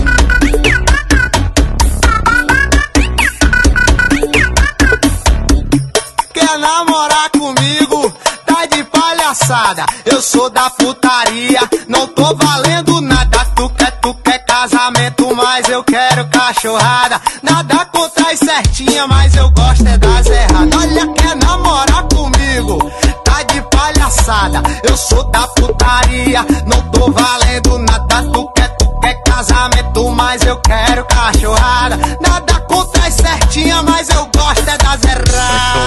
Quer 6.33 6.57
namorar 6.59 7.29
comigo? 7.29 8.13
Tá 8.45 8.65
de 8.65 8.83
palhaçada. 8.83 9.85
Eu 10.05 10.21
sou 10.21 10.49
da 10.49 10.69
putaria, 10.71 11.61
não 11.87 12.05
tô 12.05 12.35
valendo 12.35 12.99
nada. 12.99 13.45
Tu 13.55 13.69
quer, 13.69 13.91
tu 14.01 14.13
quer 14.15 14.39
casamento, 14.45 15.33
mas 15.37 15.69
eu 15.69 15.81
quero 15.85 16.27
cachorrada. 16.27 17.21
Nada 17.41 17.85
contra 17.85 18.00
as 18.31 18.39
certinha, 18.39 19.07
mas 19.07 19.35
eu 19.35 19.49
gosto 19.51 19.85
é 19.85 19.97
das 19.97 20.25
erradas. 20.27 20.79
Olha, 20.79 21.07
quer 21.13 21.35
namorar 21.35 22.03
comigo? 22.03 22.77
Tá 23.25 23.43
de 23.43 23.61
palhaçada. 23.63 24.61
Eu 24.83 24.95
sou 24.95 25.23
da 25.25 25.47
putaria, 25.47 26.45
não 26.65 26.81
tô 26.91 27.11
valendo 27.11 27.77
nada. 27.79 28.23
Tu 28.31 28.47
quer, 28.55 28.69
tu 28.77 28.99
quer 29.01 29.21
casamento, 29.23 30.09
mas 30.11 30.41
eu 30.43 30.57
quero 30.61 31.05
cachorrada. 31.05 31.97
Nada 32.21 32.59
contra 32.61 33.05
as 33.05 33.13
certinha, 33.15 33.83
mas 33.83 34.07
eu 34.09 34.29
gosto 34.33 34.69
é 34.69 34.77
das 34.77 35.03
erradas. 35.03 35.10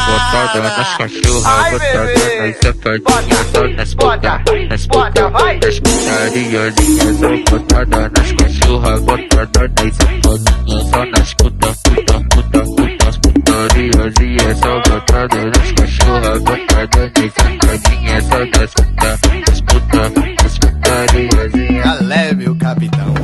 Botada 0.01 0.61
nas 0.63 0.97
cachorras, 0.97 1.71
botada 1.71 2.15
nas 2.41 2.57
safadinhas, 2.59 3.47
só 3.53 3.63
nas 3.69 3.95
puta, 3.95 4.33
nas 4.69 4.87
puta, 4.87 5.31
nas 5.61 5.81
putariazinhas, 5.81 7.17
só 7.19 7.29
botada 7.51 8.11
nas 8.17 8.33
cachorras, 8.33 9.01
botada 9.03 9.71
nas 9.77 9.95
safadinhas, 9.97 10.91
só 10.91 11.05
nas 11.05 11.35
puta, 11.35 11.69
puta, 11.85 12.17
puta, 12.31 12.61
puta, 12.65 13.09
as 13.09 13.17
putariazinhas, 13.19 14.59
só 14.59 14.75
botada 14.81 15.45
nas 15.47 15.73
cachorras, 15.73 16.43
botada 16.43 17.13
nas 17.17 17.33
safadinhas, 17.33 18.25
só 18.25 18.39
nas 18.39 18.73
puta, 18.75 19.19
nas 19.47 19.61
puta, 19.61 20.03
nas 20.43 20.59
putariazinhas. 20.59 21.85
Já 21.85 21.95
leve 22.01 22.49
o 22.49 22.57
capitão. 22.57 23.15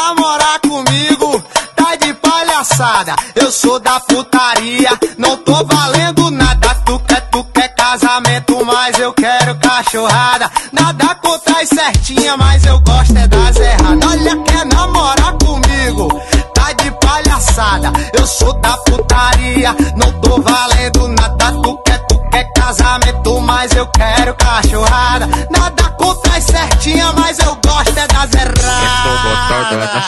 Namorar 0.00 0.58
comigo? 0.60 1.42
Tá 1.76 1.94
de 1.96 2.14
palhaçada. 2.14 3.14
Eu 3.34 3.50
sou 3.52 3.78
da 3.78 4.00
putaria, 4.00 4.90
não 5.18 5.36
tô 5.38 5.64
valendo 5.64 6.30
nada. 6.30 6.74
Tu 6.86 6.98
quer, 7.00 7.20
tu 7.30 7.44
quer 7.54 7.68
casamento, 7.74 8.64
mas 8.64 8.98
eu 8.98 9.12
quero 9.12 9.58
cachorrada. 9.58 10.50
Nada 10.72 11.14
contra 11.16 11.60
as 11.60 11.68
certinha, 11.68 12.36
mas 12.36 12.64
eu 12.64 12.80
gosto 12.80 13.16
é 13.16 13.28
das 13.28 13.56
erradas. 13.56 14.10
Olha, 14.10 14.36
quer 14.44 14.66
namorar 14.66 15.34
comigo? 15.44 16.08
Tá 16.54 16.72
de 16.72 16.90
palhaçada. 16.92 17.92
Eu 18.14 18.26
sou 18.26 18.52
da 18.60 18.76
putaria, 18.78 19.76
não 19.96 20.12
tô 20.20 20.40
valendo 20.40 21.08
nada. 21.08 21.52
Tu 21.62 21.76
quer, 21.84 21.98
tu 22.06 22.18
quer 22.30 22.44
casamento, 22.54 23.40
mas 23.40 23.72
eu 23.72 23.86
quero 23.88 24.34
cachorrada. 24.34 25.28
Nada 25.50 25.82
contra 25.98 26.36
as 26.36 26.44
certinha, 26.44 27.12
mas 27.12 27.38
eu 27.38 27.54
gosto. 27.54 27.69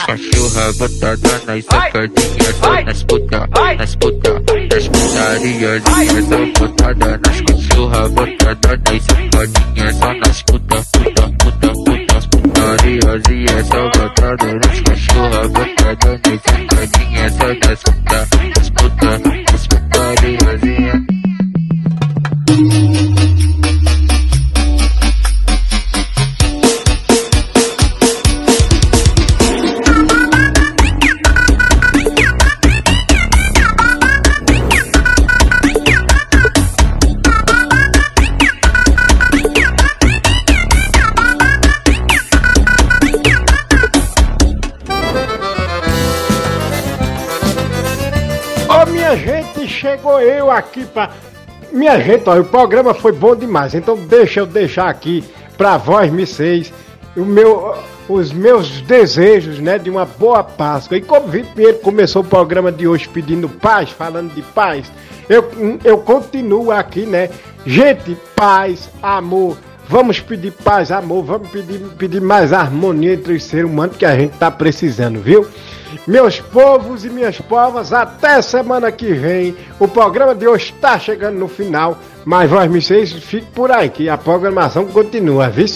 Cachorras, 0.07 0.77
botada 0.77 1.43
nas 1.47 1.65
safadinhas, 1.65 2.57
só 2.61 2.83
nas 2.83 3.03
puta, 3.05 3.49
nas 3.79 3.97
puta, 3.97 4.43
nas 4.71 4.89
putariazinhas, 4.89 6.25
só 6.29 6.39
botada 6.59 7.21
nas 7.25 7.41
cachorras, 7.41 8.11
botada 8.13 8.81
nas 8.85 9.03
safadinhas, 9.03 9.97
só 9.97 10.15
nas 10.15 10.43
puta, 10.43 10.83
puta, 10.93 11.23
puta, 11.39 11.73
puta, 11.73 12.17
as 12.17 12.27
putariazinhas, 12.27 13.67
só 13.67 13.83
botada 13.91 14.53
nas 14.55 14.81
cachorras, 14.81 15.51
botada 15.51 16.21
nas 16.25 16.41
safadinhas, 16.43 17.33
só 17.35 17.47
nas 17.69 17.83
puta, 17.83 18.29
nas 18.57 18.71
puta, 18.71 19.11
nas 19.53 19.67
putariazinhas. 19.67 21.03
Ô 22.53 23.22
chegou 50.03 50.21
eu 50.21 50.51
aqui 50.51 50.85
pra. 50.85 51.11
Minha 51.71 51.99
gente, 52.01 52.29
o 52.29 52.45
programa 52.45 52.93
foi 52.93 53.13
bom 53.13 53.35
demais, 53.35 53.75
então 53.75 53.97
deixa 53.97 54.41
eu 54.41 54.47
deixar 54.47 54.91
aqui 54.91 55.25
pra 55.57 55.79
vós, 55.79 56.13
vocês, 56.13 56.73
o 57.17 57.25
meu, 57.25 57.75
os 58.09 58.31
meus 58.31 58.83
desejos, 58.83 59.59
né, 59.59 59.79
de 59.79 59.89
uma 59.89 60.05
boa 60.05 60.45
Páscoa. 60.45 60.99
E 60.99 61.01
como 61.01 61.29
o 61.29 61.31
Pinheiro 61.31 61.79
começou 61.79 62.21
o 62.21 62.27
programa 62.27 62.71
de 62.71 62.87
hoje 62.87 63.09
pedindo 63.09 63.49
paz, 63.49 63.89
falando 63.89 64.35
de 64.35 64.43
paz, 64.43 64.93
eu, 65.31 65.49
eu 65.83 65.97
continuo 65.99 66.71
aqui, 66.71 67.07
né? 67.07 67.31
Gente, 67.65 68.19
paz, 68.37 68.91
amor. 69.03 69.57
Vamos 69.89 70.21
pedir 70.21 70.53
paz, 70.53 70.91
amor, 70.91 71.25
vamos 71.25 71.49
pedir, 71.49 71.79
pedir 71.97 72.21
mais 72.21 72.53
harmonia 72.53 73.15
entre 73.15 73.35
os 73.35 73.45
seres 73.45 73.71
humanos 73.71 73.97
que 73.97 74.05
a 74.05 74.15
gente 74.15 74.37
tá 74.37 74.51
precisando, 74.51 75.21
viu? 75.21 75.47
Meus 76.07 76.41
povos 76.41 77.05
e 77.05 77.11
minhas 77.11 77.39
povas, 77.41 77.93
até 77.93 78.41
semana 78.43 78.91
que 78.93 79.13
vem. 79.13 79.57
O 79.79 79.89
programa 79.89 80.35
de 80.35 80.47
hoje 80.47 80.73
está 80.75 80.99
chegando 80.99 81.39
no 81.39 81.49
final, 81.49 81.99
mas 82.25 82.51
vós, 82.51 82.71
vocês, 82.71 83.13
fiquem 83.13 83.49
por 83.55 83.71
aí, 83.71 83.89
que 83.89 84.09
a 84.09 84.19
programação 84.19 84.87
continua, 84.87 85.49
viu? 85.49 85.67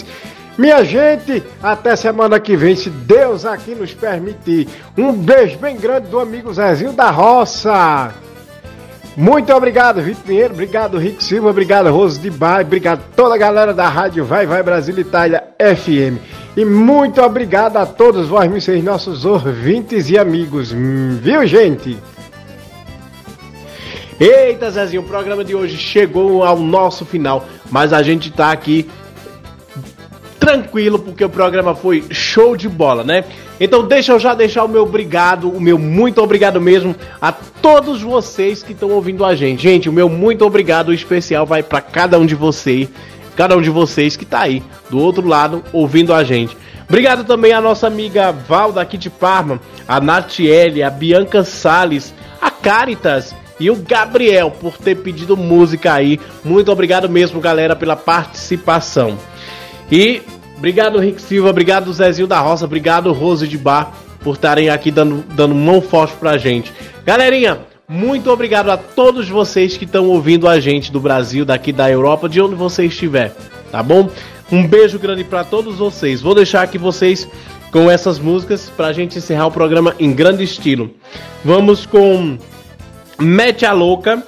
Minha 0.57 0.83
gente, 0.83 1.43
até 1.61 1.95
semana 1.95 2.39
que 2.39 2.57
vem, 2.57 2.75
se 2.75 2.89
Deus 2.89 3.45
aqui 3.45 3.75
nos 3.75 3.93
permitir. 3.93 4.67
Um 4.97 5.13
beijo 5.13 5.57
bem 5.59 5.77
grande 5.77 6.07
do 6.07 6.19
amigo 6.19 6.51
Zezinho 6.51 6.93
da 6.93 7.11
Roça. 7.11 8.26
Muito 9.17 9.51
obrigado, 9.51 9.99
Vitor 9.99 10.23
Pinheiro, 10.25 10.53
obrigado, 10.53 10.99
Rick 10.99 11.23
Silva, 11.23 11.49
obrigado, 11.49 11.89
Rose 11.89 12.19
de 12.19 12.29
Bar, 12.29 12.61
obrigado 12.61 13.03
toda 13.15 13.33
a 13.33 13.37
galera 13.37 13.73
da 13.73 13.89
rádio 13.89 14.23
Vai 14.23 14.45
Vai 14.45 14.61
Brasil 14.61 14.95
Itália 14.99 15.43
FM. 15.59 16.21
E 16.55 16.63
muito 16.63 17.19
obrigado 17.19 17.77
a 17.77 17.85
todos 17.87 18.27
vós, 18.27 18.47
nossos 18.83 19.25
ouvintes 19.25 20.07
e 20.11 20.19
amigos, 20.19 20.71
viu, 20.71 21.47
gente? 21.47 21.97
Eita, 24.19 24.69
Zezinho, 24.69 25.01
o 25.01 25.05
programa 25.05 25.43
de 25.43 25.55
hoje 25.55 25.77
chegou 25.77 26.43
ao 26.43 26.59
nosso 26.59 27.03
final, 27.03 27.43
mas 27.71 27.93
a 27.93 28.03
gente 28.03 28.31
tá 28.31 28.51
aqui 28.51 28.87
tranquilo 30.39 30.99
porque 30.99 31.25
o 31.25 31.29
programa 31.29 31.73
foi 31.73 32.05
show 32.11 32.55
de 32.55 32.69
bola, 32.69 33.03
né? 33.03 33.23
Então 33.59 33.87
deixa 33.87 34.11
eu 34.11 34.19
já 34.19 34.33
deixar 34.33 34.63
o 34.63 34.69
meu 34.69 34.83
obrigado, 34.83 35.49
o 35.49 35.59
meu 35.59 35.77
muito 35.77 36.21
obrigado 36.21 36.61
mesmo 36.61 36.95
a 37.19 37.31
todos 37.31 38.01
vocês 38.01 38.61
que 38.61 38.73
estão 38.73 38.91
ouvindo 38.91 39.25
a 39.25 39.35
gente. 39.35 39.63
Gente, 39.63 39.89
o 39.89 39.93
meu 39.93 40.07
muito 40.07 40.45
obrigado 40.45 40.93
especial 40.93 41.45
vai 41.45 41.63
para 41.63 41.81
cada 41.81 42.19
um 42.19 42.25
de 42.25 42.35
vocês, 42.35 42.87
cada 43.35 43.57
um 43.57 43.61
de 43.61 43.69
vocês 43.69 44.15
que 44.15 44.25
tá 44.25 44.41
aí 44.41 44.61
do 44.89 44.99
outro 44.99 45.27
lado 45.27 45.63
ouvindo 45.73 46.13
a 46.13 46.23
gente. 46.23 46.55
Obrigado 46.87 47.25
também 47.25 47.51
à 47.51 47.59
nossa 47.59 47.87
amiga 47.87 48.31
Val 48.31 48.71
daqui 48.71 48.97
de 48.97 49.09
Parma, 49.09 49.59
a 49.87 49.99
Natiele, 49.99 50.83
a 50.83 50.89
Bianca 50.89 51.43
Sales, 51.43 52.13
a 52.41 52.49
Caritas 52.49 53.35
e 53.59 53.69
o 53.69 53.75
Gabriel 53.75 54.51
por 54.51 54.77
ter 54.77 54.95
pedido 54.95 55.35
música 55.35 55.93
aí. 55.93 56.19
Muito 56.45 56.71
obrigado 56.71 57.09
mesmo, 57.09 57.41
galera, 57.41 57.75
pela 57.75 57.95
participação. 57.95 59.17
E 59.91 60.21
obrigado, 60.57 60.99
Rick 60.99 61.21
Silva, 61.21 61.49
obrigado, 61.49 61.93
Zezinho 61.93 62.27
da 62.27 62.39
Roça, 62.39 62.65
obrigado, 62.65 63.13
Rose 63.13 63.47
de 63.47 63.57
Bar, 63.57 63.93
por 64.21 64.35
estarem 64.35 64.69
aqui 64.69 64.91
dando, 64.91 65.23
dando 65.33 65.55
mão 65.55 65.81
forte 65.81 66.15
pra 66.17 66.37
gente. 66.37 66.73
Galerinha, 67.05 67.59
Muito 67.89 68.29
obrigado 68.29 68.69
a 68.69 68.75
todos 68.75 69.29
vocês 69.29 69.77
que 69.77 69.85
estão 69.85 70.09
ouvindo 70.09 70.45
a 70.45 70.59
gente 70.59 70.91
do 70.91 70.99
Brasil, 70.99 71.45
daqui 71.45 71.71
da 71.71 71.89
Europa, 71.89 72.27
de 72.27 72.41
onde 72.41 72.53
você 72.53 72.85
estiver, 72.85 73.33
tá 73.71 73.81
bom? 73.81 74.09
Um 74.51 74.67
beijo 74.67 74.99
grande 74.99 75.23
para 75.23 75.45
todos 75.45 75.77
vocês. 75.77 76.21
Vou 76.21 76.35
deixar 76.35 76.63
aqui 76.63 76.77
vocês 76.77 77.25
com 77.71 77.89
essas 77.89 78.19
músicas 78.19 78.69
pra 78.75 78.91
gente 78.91 79.17
encerrar 79.17 79.47
o 79.47 79.51
programa 79.51 79.95
em 79.99 80.11
grande 80.11 80.43
estilo. 80.43 80.91
Vamos 81.45 81.85
com 81.85 82.37
Mete 83.17 83.65
a 83.65 83.71
Louca 83.71 84.21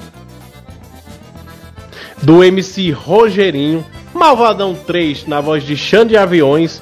do 2.24 2.44
MC 2.46 2.92
Rogerinho, 2.92 3.86
Malvadão 4.20 4.76
3 4.76 5.28
na 5.28 5.40
voz 5.40 5.64
de 5.64 5.78
Xande 5.78 6.18
Aviões, 6.18 6.82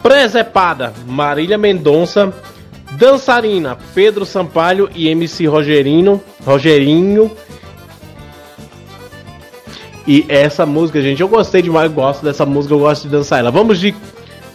Presepada 0.00 0.94
Marília 1.04 1.58
Mendonça, 1.58 2.32
Dançarina 2.92 3.76
Pedro 3.92 4.24
Sampaio 4.24 4.88
e 4.94 5.08
MC 5.08 5.44
Rogerinho, 5.46 6.22
Rogerinho. 6.44 7.32
E 10.06 10.24
essa 10.28 10.64
música, 10.64 11.02
gente, 11.02 11.20
eu 11.20 11.26
gostei 11.26 11.60
demais, 11.60 11.90
eu 11.90 11.96
gosto 11.96 12.24
dessa 12.24 12.46
música, 12.46 12.72
eu 12.72 12.78
gosto 12.78 13.02
de 13.02 13.08
dançar 13.08 13.40
ela. 13.40 13.50
Vamos 13.50 13.80
de 13.80 13.92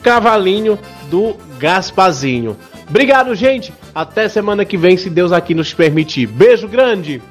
Cavalinho 0.01 0.79
do 1.09 1.35
Gaspazinho. 1.59 2.55
Obrigado, 2.87 3.35
gente. 3.35 3.73
Até 3.93 4.29
semana 4.29 4.63
que 4.63 4.77
vem, 4.77 4.95
se 4.95 5.09
Deus 5.09 5.33
aqui 5.33 5.53
nos 5.53 5.73
permitir. 5.73 6.25
Beijo 6.25 6.69
grande. 6.69 7.21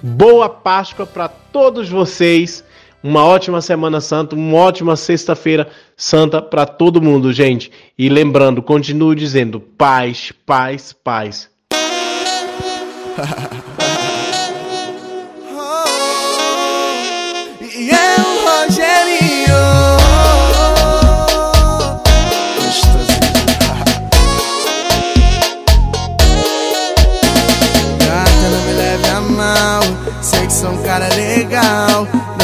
Boa 0.00 0.48
Páscoa 0.48 1.04
para 1.04 1.26
todos 1.26 1.88
vocês. 1.88 2.64
Uma 3.02 3.24
ótima 3.24 3.60
Semana 3.60 4.00
Santa, 4.00 4.36
uma 4.36 4.58
ótima 4.58 4.94
Sexta-feira 4.94 5.68
Santa 5.96 6.40
para 6.40 6.64
todo 6.64 7.02
mundo, 7.02 7.32
gente. 7.32 7.72
E 7.98 8.08
lembrando, 8.08 8.62
continuo 8.62 9.14
dizendo: 9.14 9.60
paz, 9.60 10.32
paz, 10.46 10.92
paz. 10.92 11.50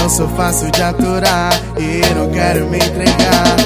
Não 0.09 0.15
sou 0.15 0.29
fácil 0.29 0.71
de 0.71 0.83
aturar 0.83 1.53
E 1.79 2.01
não 2.15 2.31
quero 2.31 2.65
me 2.71 2.79
entregar. 2.79 3.57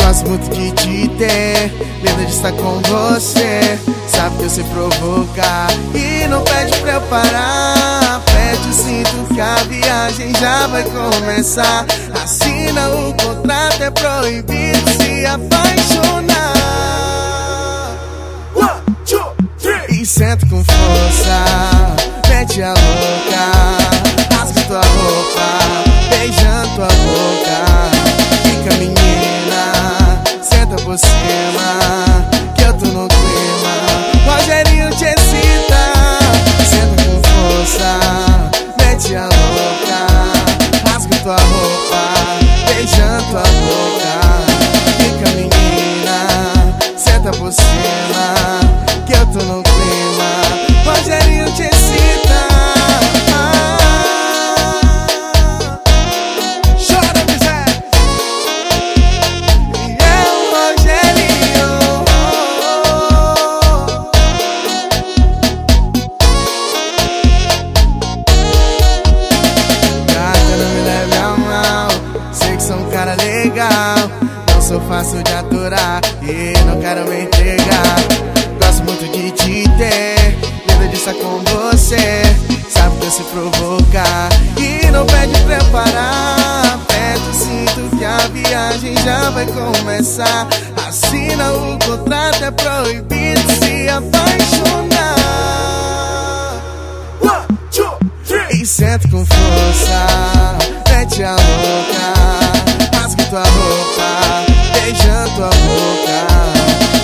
Gosto 0.00 0.28
muito 0.28 0.48
de 0.54 0.70
te 0.70 1.08
ter 1.18 1.72
Linda 2.00 2.24
de 2.24 2.32
estar 2.32 2.52
com 2.52 2.80
você. 2.82 3.76
Sabe 4.06 4.36
que 4.36 4.44
eu 4.44 4.48
sei 4.48 4.62
provocar 4.62 5.66
E 5.92 6.28
não 6.28 6.40
pede 6.44 6.78
pra 6.82 6.92
eu 6.92 7.00
parar. 7.00 8.22
Pede 8.26 8.68
o 8.68 8.72
cinto 8.72 9.34
que 9.34 9.40
a 9.40 9.56
viagem 9.64 10.32
já 10.36 10.68
vai 10.68 10.84
começar. 10.84 11.84
Assina 12.22 12.90
o 12.90 13.12
contrato, 13.14 13.82
é 13.82 13.90
proibido 13.90 14.90
se 15.02 15.26
apaixonar. 15.26 16.54
One, 18.54 18.82
two, 19.04 19.34
three. 19.58 20.00
E 20.00 20.06
senta 20.06 20.46
com 20.46 20.62
força 20.62 21.96
Mete 22.28 22.62
a 22.62 22.68
louca 22.68 24.36
Rasga 24.36 24.62
tua 24.62 24.80
roupa 24.80 25.57
Beijando 26.28 26.68
tua 26.74 26.88
boca. 26.88 27.90
Fica 28.42 28.76
menina 28.76 30.20
Senta 30.42 30.76
por 30.76 30.98
cima 30.98 32.28
Que 32.54 32.64
eu 32.64 32.74
tô 32.74 32.84
no 32.84 33.08
clima. 33.08 33.74
Rogerinho 34.26 34.90
te 34.90 35.06
excita 35.06 35.82
Senta 36.68 37.02
com 37.02 37.22
força 37.30 37.98
Mete 38.76 39.16
a 39.16 39.22
louca. 39.22 40.90
Rasga 40.90 41.16
tua 41.22 41.36
roupa 41.36 42.02
Beijando 42.66 43.24
tua 43.30 43.40
boca. 43.40 44.12
Fica 44.98 45.30
menina 45.30 46.28
Senta 46.94 47.30
por 47.30 47.50
cima 47.50 48.60
Que 49.06 49.14
eu 49.14 49.26
tô 49.28 49.38
no 49.46 49.62
clima 49.62 49.67
E 75.68 76.54
não 76.64 76.80
quero 76.80 77.06
me 77.06 77.24
entregar. 77.24 77.96
Gosto 78.58 78.84
muito 78.84 79.06
de 79.12 79.30
te 79.32 79.68
ter 79.76 80.38
Linda 80.66 80.88
de 80.88 80.96
estar 80.96 81.12
com 81.12 81.42
você. 81.44 82.22
Sabe 82.70 82.96
que 82.96 83.04
eu 83.04 83.10
sei 83.10 83.26
provocar 83.26 84.30
E 84.56 84.90
não 84.90 85.04
pede 85.04 85.38
pra 85.42 85.56
eu 85.56 85.64
parar. 85.66 86.74
Aperta 86.74 87.30
o 87.30 87.34
cinto 87.34 87.96
que 87.98 88.02
a 88.02 88.16
viagem 88.28 88.94
já 89.04 89.28
vai 89.28 89.44
começar. 89.44 90.48
Assina 90.88 91.52
o 91.52 91.78
contrato, 91.84 92.44
é 92.44 92.50
proibido 92.50 93.40
se 93.62 93.88
apaixonar. 93.90 95.18
One, 97.20 97.58
two, 97.70 97.98
three. 98.24 98.62
E 98.62 98.64
senta 98.64 99.06
com 99.08 99.22
força 99.26 100.06
Mete 100.88 101.22
a 101.22 101.32
louca 101.32 102.96
Rasga 102.96 103.24
tua 103.24 103.42
roupa 103.42 104.47
Beijando 104.88 105.34
tua 105.34 105.50
boca. 105.50 106.26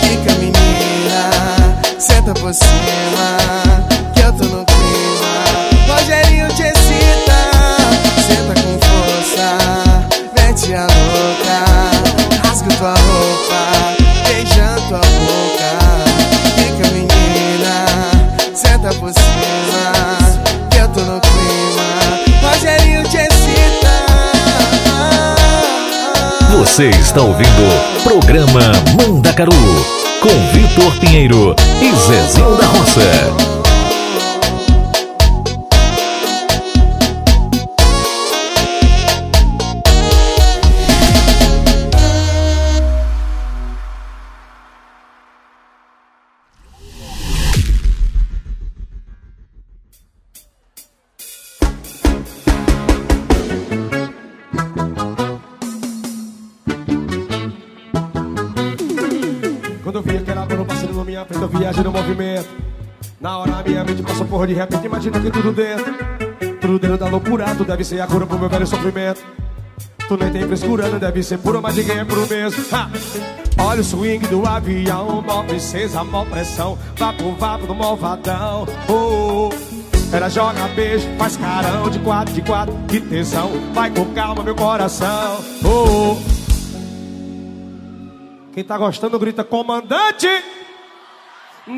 Fica 0.00 0.34
menina. 0.38 1.28
Senta 1.98 2.32
por 2.32 2.54
cima 2.54 3.63
Você 26.74 26.90
está 26.90 27.22
ouvindo 27.22 28.02
programa 28.02 28.72
Mandacaru 28.98 29.52
com 30.20 30.52
Vitor 30.52 30.98
Pinheiro 30.98 31.54
e 31.80 31.94
Zezinho 31.94 32.56
da 32.56 32.66
Roça. 32.66 33.53
Deve 67.74 67.84
ser 67.84 68.00
a 68.00 68.06
cura 68.06 68.24
pro 68.24 68.38
meu 68.38 68.48
velho 68.48 68.66
sofrimento. 68.66 69.20
Tu 70.06 70.16
nem 70.16 70.30
tem 70.30 70.46
frescura, 70.46 70.88
não 70.88 70.98
deve 70.98 71.24
ser 71.24 71.38
puro, 71.38 71.60
mas 71.60 71.74
ninguém 71.74 71.98
é 71.98 72.04
puro 72.04 72.24
mesmo. 72.28 72.64
Ha! 72.72 72.88
Olha 73.58 73.80
o 73.80 73.84
swing 73.84 74.24
do 74.28 74.46
avião, 74.46 75.20
mó 75.22 75.42
princesa, 75.42 76.04
mó 76.04 76.24
pressão. 76.24 76.78
Vapo, 76.96 77.32
vapo 77.32 77.66
do 77.66 77.74
malvadão. 77.74 78.64
Oh, 78.88 79.50
oh. 79.50 80.14
Ela 80.14 80.28
joga 80.28 80.68
beijo, 80.68 81.08
faz 81.18 81.36
carão 81.36 81.90
de 81.90 81.98
quatro, 81.98 82.32
de 82.32 82.42
quatro, 82.42 82.76
que 82.86 83.00
tesão. 83.00 83.50
Vai 83.72 83.90
com 83.90 84.04
calma, 84.14 84.44
meu 84.44 84.54
coração. 84.54 85.44
Oh, 85.64 86.12
oh. 86.12 86.16
Quem 88.52 88.62
tá 88.62 88.78
gostando 88.78 89.18
grita 89.18 89.42
comandante. 89.42 90.28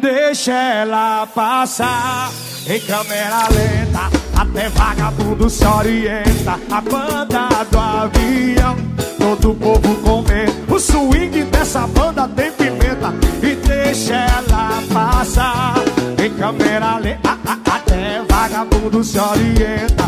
Deixa 0.03 0.53
ela 0.53 1.27
passar 1.29 2.31
em 2.67 2.81
câmera 2.81 3.49
lenta. 3.49 4.26
Até 4.37 4.69
vagabundo 4.69 5.49
se 5.49 5.65
orienta. 5.65 6.61
A 6.71 6.81
banda 6.81 7.49
do 7.71 7.79
avião, 7.79 8.77
todo 9.19 9.53
o 9.53 9.55
povo 9.55 9.95
comenta. 10.03 10.73
O 10.75 10.79
swing 10.79 11.45
dessa 11.45 11.87
banda 11.87 12.29
tem 12.29 12.53
pimenta. 12.53 13.15
E 13.43 13.55
deixa 13.55 14.15
ela 14.15 14.83
passar 14.93 15.75
Em 16.23 16.31
câmera 16.35 16.99
lenta, 16.99 17.39
até 17.45 18.23
vagabundo 18.29 19.03
se 19.03 19.19
orienta. 19.19 20.05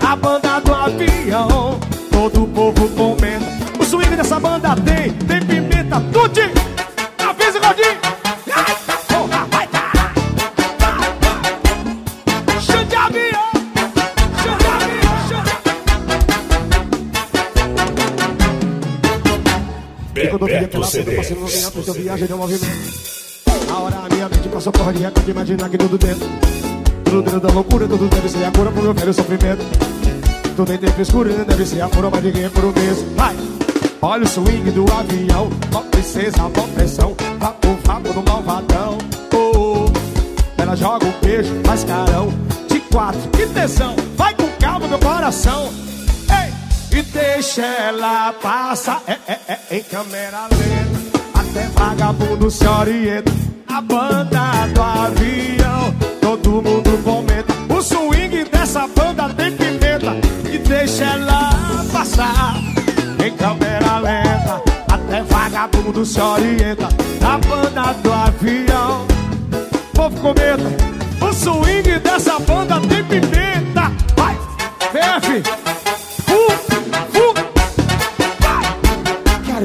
A 0.00 0.16
banda 0.16 0.60
do 0.60 0.74
avião, 0.74 1.78
todo 2.10 2.44
o 2.44 2.48
povo 2.48 2.88
comenta. 2.90 3.44
O 3.78 3.84
swing 3.84 4.16
dessa 4.16 4.40
banda 4.40 4.74
tem, 4.76 5.12
tem 5.12 5.40
pimenta, 5.40 6.00
tudo. 6.12 6.40
Avisa, 7.18 7.58
Gordinho. 7.58 8.25
Aquela 20.86 21.04
puta 21.04 21.16
passando 21.16 21.40
no 21.40 21.46
meio, 21.46 21.84
eu 21.86 21.94
viajei 21.94 22.28
no 22.28 22.36
movimento. 22.36 22.66
A 23.70 23.78
hora 23.80 23.96
a 23.96 24.08
minha 24.08 24.28
mente 24.28 24.48
passou 24.48 24.72
por 24.72 24.92
de 24.92 25.00
repente, 25.00 25.30
imaginar 25.30 25.68
que 25.68 25.78
tudo 25.78 25.98
dentro. 25.98 26.28
Tudo 27.04 27.22
dentro 27.22 27.40
da 27.40 27.52
loucura, 27.52 27.88
tudo 27.88 28.08
deve 28.08 28.28
ser 28.28 28.44
a 28.44 28.50
cura 28.52 28.70
pro 28.70 28.82
meu 28.82 28.94
velho 28.94 29.12
sofrimento. 29.12 29.64
Tudo 30.54 30.72
em 30.72 30.78
tempo 30.78 31.00
escuro, 31.00 31.44
deve 31.44 31.66
ser 31.66 31.82
a 31.82 31.88
cura, 31.88 32.08
mas 32.10 32.22
ninguém 32.22 32.44
é 32.44 32.48
por 32.48 32.64
um 32.64 32.72
mês. 32.72 33.04
Vai! 33.16 33.36
Olha 34.00 34.24
o 34.24 34.28
swing 34.28 34.70
do 34.70 34.84
avião, 34.92 35.50
ó 35.74 35.80
princesa, 35.80 36.36
ó 36.44 36.62
pressão, 36.74 37.16
vapo, 37.38 37.76
vapo 37.84 38.12
do 38.12 38.22
malvadão. 38.22 38.98
Oh, 39.34 39.88
oh. 39.88 40.62
Ela 40.62 40.76
joga 40.76 41.06
um 41.06 41.12
beijo, 41.20 41.52
faz 41.64 41.82
carão, 41.82 42.32
de 42.68 42.78
quatro, 42.80 43.20
que 43.30 43.46
tesão, 43.46 43.96
vai 44.16 44.34
com 44.34 44.48
calma, 44.60 44.86
meu 44.86 44.98
coração. 44.98 45.68
E 46.96 47.02
deixa 47.02 47.60
ela 47.60 48.32
passar, 48.32 49.02
é, 49.06 49.18
é, 49.28 49.38
é, 49.48 49.76
em 49.76 49.82
câmera 49.82 50.44
lenta, 50.44 51.20
até 51.34 51.68
vagabundo 51.78 52.50
se 52.50 52.66
orienta. 52.66 53.30
A 53.68 53.82
banda 53.82 54.66
do 54.72 54.82
avião, 54.82 55.94
todo 56.22 56.62
mundo 56.62 57.04
comenta. 57.04 57.52
O 57.68 57.82
swing 57.82 58.44
dessa 58.44 58.88
banda 58.88 59.28
tem 59.34 59.52
pimenta, 59.54 60.16
e 60.50 60.56
deixa 60.56 61.04
ela 61.04 61.50
passar 61.92 62.54
em 63.22 63.36
câmera 63.36 63.98
lenta, 63.98 64.62
até 64.90 65.22
vagabundo 65.22 66.02
se 66.02 66.18
orienta. 66.18 66.88
Na 67.20 67.36
banda 67.36 67.92
do 68.02 68.10
avião, 68.10 69.06
povo 69.92 70.18
comenta. 70.22 70.64
O 71.20 71.30
swing 71.34 71.98
dessa 71.98 72.38
banda 72.38 72.80
tem 72.88 73.04
pimenta. 73.04 73.92
Vai, 74.16 74.38
PF, 74.92 75.42
Olha 79.56 79.64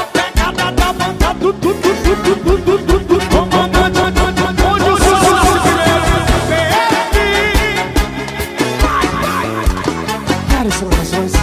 a 0.00 0.06
pegada 0.06 0.72
da 0.72 0.92
banda 0.92 1.32
do 1.34 1.52
du, 1.52 1.72
du, 1.74 1.74
du, 1.74 2.16
du, 2.16 2.34
du, 2.34 2.58
du, 2.58 2.78
du, 2.78 2.98
du, 2.98 3.20
comandante. 3.28 4.00
Onde 4.66 4.90
o 4.90 4.98
seu 4.98 5.14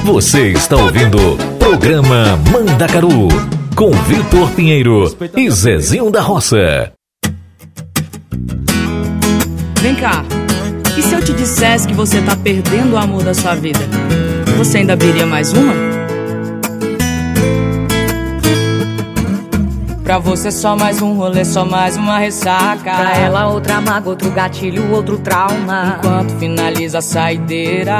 Você 0.03 0.51
está 0.51 0.75
ouvindo 0.75 1.37
Programa 1.57 2.37
Mandacaru 2.51 3.29
com 3.77 3.91
Vitor 3.91 4.51
Pinheiro 4.51 5.17
e 5.37 5.49
Zezinho 5.49 6.11
da 6.11 6.19
Roça. 6.19 6.91
Vem 9.81 9.95
cá. 9.95 10.25
E 11.01 11.03
se 11.03 11.15
eu 11.15 11.19
te 11.19 11.33
dissesse 11.33 11.87
que 11.87 11.95
você 11.95 12.21
tá 12.21 12.35
perdendo 12.35 12.93
o 12.93 12.97
amor 12.97 13.23
da 13.23 13.33
sua 13.33 13.55
vida? 13.55 13.79
Você 14.55 14.77
ainda 14.77 14.93
abriria 14.93 15.25
mais 15.25 15.51
uma? 15.51 16.00
Pra 20.11 20.19
você 20.19 20.51
só 20.51 20.75
mais 20.75 21.01
um 21.01 21.13
rolê, 21.13 21.45
só 21.45 21.63
mais 21.63 21.95
uma 21.95 22.17
ressaca. 22.17 22.83
Pra 22.83 23.15
ela, 23.15 23.47
outra 23.47 23.79
mágoa, 23.79 24.09
outro 24.09 24.29
gatilho, 24.29 24.91
outro 24.91 25.17
trauma. 25.17 25.99
Enquanto 25.99 26.37
finaliza 26.37 26.97
a 26.97 27.01
saideira, 27.01 27.95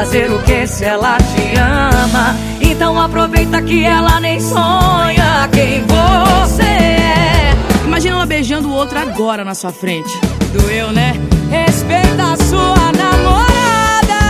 Fazer 0.00 0.32
o 0.32 0.38
que 0.44 0.66
se 0.66 0.82
ela 0.82 1.18
te 1.18 1.58
ama. 1.58 2.34
Então 2.58 2.98
aproveita 2.98 3.60
que 3.60 3.84
ela 3.84 4.18
nem 4.18 4.40
sonha 4.40 5.46
quem 5.52 5.84
você 5.86 6.62
é. 6.62 7.52
Imagina 7.84 8.16
ela 8.16 8.24
beijando 8.24 8.70
o 8.70 8.72
outro 8.72 8.98
agora 8.98 9.44
na 9.44 9.54
sua 9.54 9.70
frente. 9.70 10.18
Doeu, 10.54 10.90
né? 10.90 11.12
Respeita 11.50 12.32
a 12.32 12.36
sua 12.44 12.92
namorada. 12.92 14.20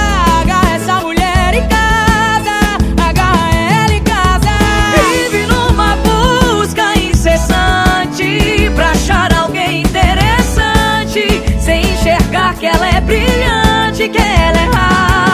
Agarra 0.40 0.74
essa 0.74 0.94
mulher 1.02 1.54
em 1.54 1.68
casa. 1.68 3.08
Agarra 3.08 3.54
ela 3.84 3.94
em 3.94 4.02
casa. 4.02 4.50
Vive 4.96 5.46
numa 5.46 5.94
busca 5.98 6.98
incessante 6.98 8.72
pra 8.74 8.90
achar 8.90 9.32
alguém 9.34 9.82
interessante, 9.82 11.40
sem 11.60 11.82
enxergar 11.92 12.54
que 12.56 12.66
ela 12.66 12.88
é 12.88 13.00
brilhante, 13.00 14.08
que 14.08 14.18
ela 14.18 14.58
é 14.58 14.70
rara. 14.74 15.29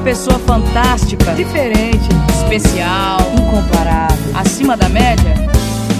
pessoa 0.00 0.38
fantástica, 0.40 1.32
diferente, 1.32 2.08
especial, 2.30 3.18
incomparável, 3.38 4.16
acima 4.34 4.76
da 4.76 4.88
média, 4.88 5.34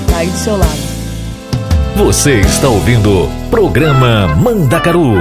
tá 0.09 0.19
aí 0.19 0.29
do 0.29 0.39
seu 0.39 0.57
lado. 0.57 0.91
Você 1.97 2.41
está 2.41 2.69
ouvindo 2.69 3.29
Programa 3.51 4.29
Mandacaru 4.37 5.15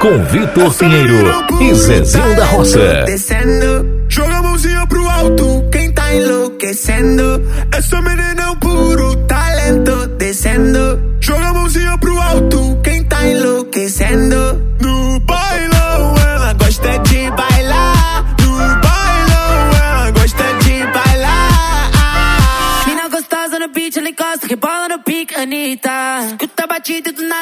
com 0.00 0.24
Vitor 0.24 0.72
Pinheiro 0.74 1.44
e 1.60 1.74
Zezinho 1.74 2.34
da 2.34 2.46
Roça. 2.46 3.04
Joga 4.08 4.36
a 4.36 4.42
mãozinha 4.42 4.86
pro 4.86 5.08
alto, 5.08 5.64
quem 5.70 5.92
tá 5.92 6.14
enlouquecendo? 6.14 7.42
Essa 7.72 8.00
menina 8.02 8.51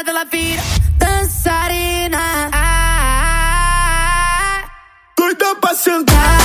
ela 0.09 0.25
vira 0.25 0.63
dançarina. 0.97 2.19
Ah, 2.19 2.51
ah, 2.53 3.23
ah, 3.23 4.65
ah. 4.65 4.71
doida 5.17 5.55
pra 5.57 5.75
sentar. 5.75 6.40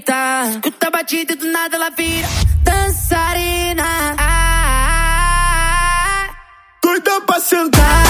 senita. 0.00 0.50
Escuta 0.50 0.88
a 0.88 0.90
batida 0.90 1.32
e 1.32 1.36
do 1.36 1.46
nada 1.50 1.76
ela 1.76 1.90
vira 1.90 2.26
dançarina. 2.62 3.84
Ah, 3.84 4.16
ah, 4.18 4.96
ah. 6.26 6.30
Doida 6.82 7.20
pra 7.22 7.40
sentar. 7.40 8.04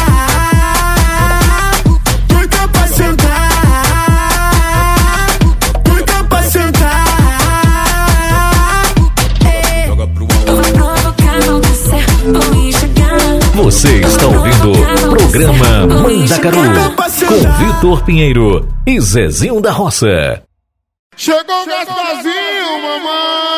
Doida 2.29 2.69
pra 2.69 2.89
sentar. 2.89 3.51
Você 13.55 14.01
está 14.01 14.27
ouvindo 14.27 14.73
o 14.73 15.17
programa 15.17 15.87
Mãe 15.87 16.25
da 16.25 16.39
Caru 16.39 16.61
com 17.29 17.65
Vitor 17.65 18.03
Pinheiro 18.05 18.69
e 18.87 19.01
Zezinho 19.01 19.61
da 19.61 19.71
Roça. 19.71 20.43
Chegou, 21.21 21.55
Chegou 21.55 21.63
o 21.65 21.67
Gasparzinho, 21.67 22.81
mamãe. 22.81 23.50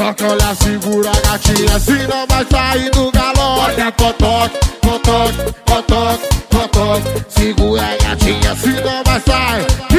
toca, 0.00 0.26
olha, 0.28 0.54
segura 0.54 1.10
a 1.10 1.20
gatinha, 1.20 1.78
senão 1.78 2.26
vai 2.26 2.46
sair 2.50 2.90
do 2.90 3.12
galope. 3.12 3.60
Olha, 3.60 3.92
cotoca, 3.92 4.58
cotoca, 4.82 5.54
cotoca, 5.66 6.28
cotoca. 6.50 7.26
segura 7.28 7.82
a 7.82 7.96
gatinha, 8.04 8.54
senão 8.56 9.02
vai 9.04 9.20
sair. 9.20 9.89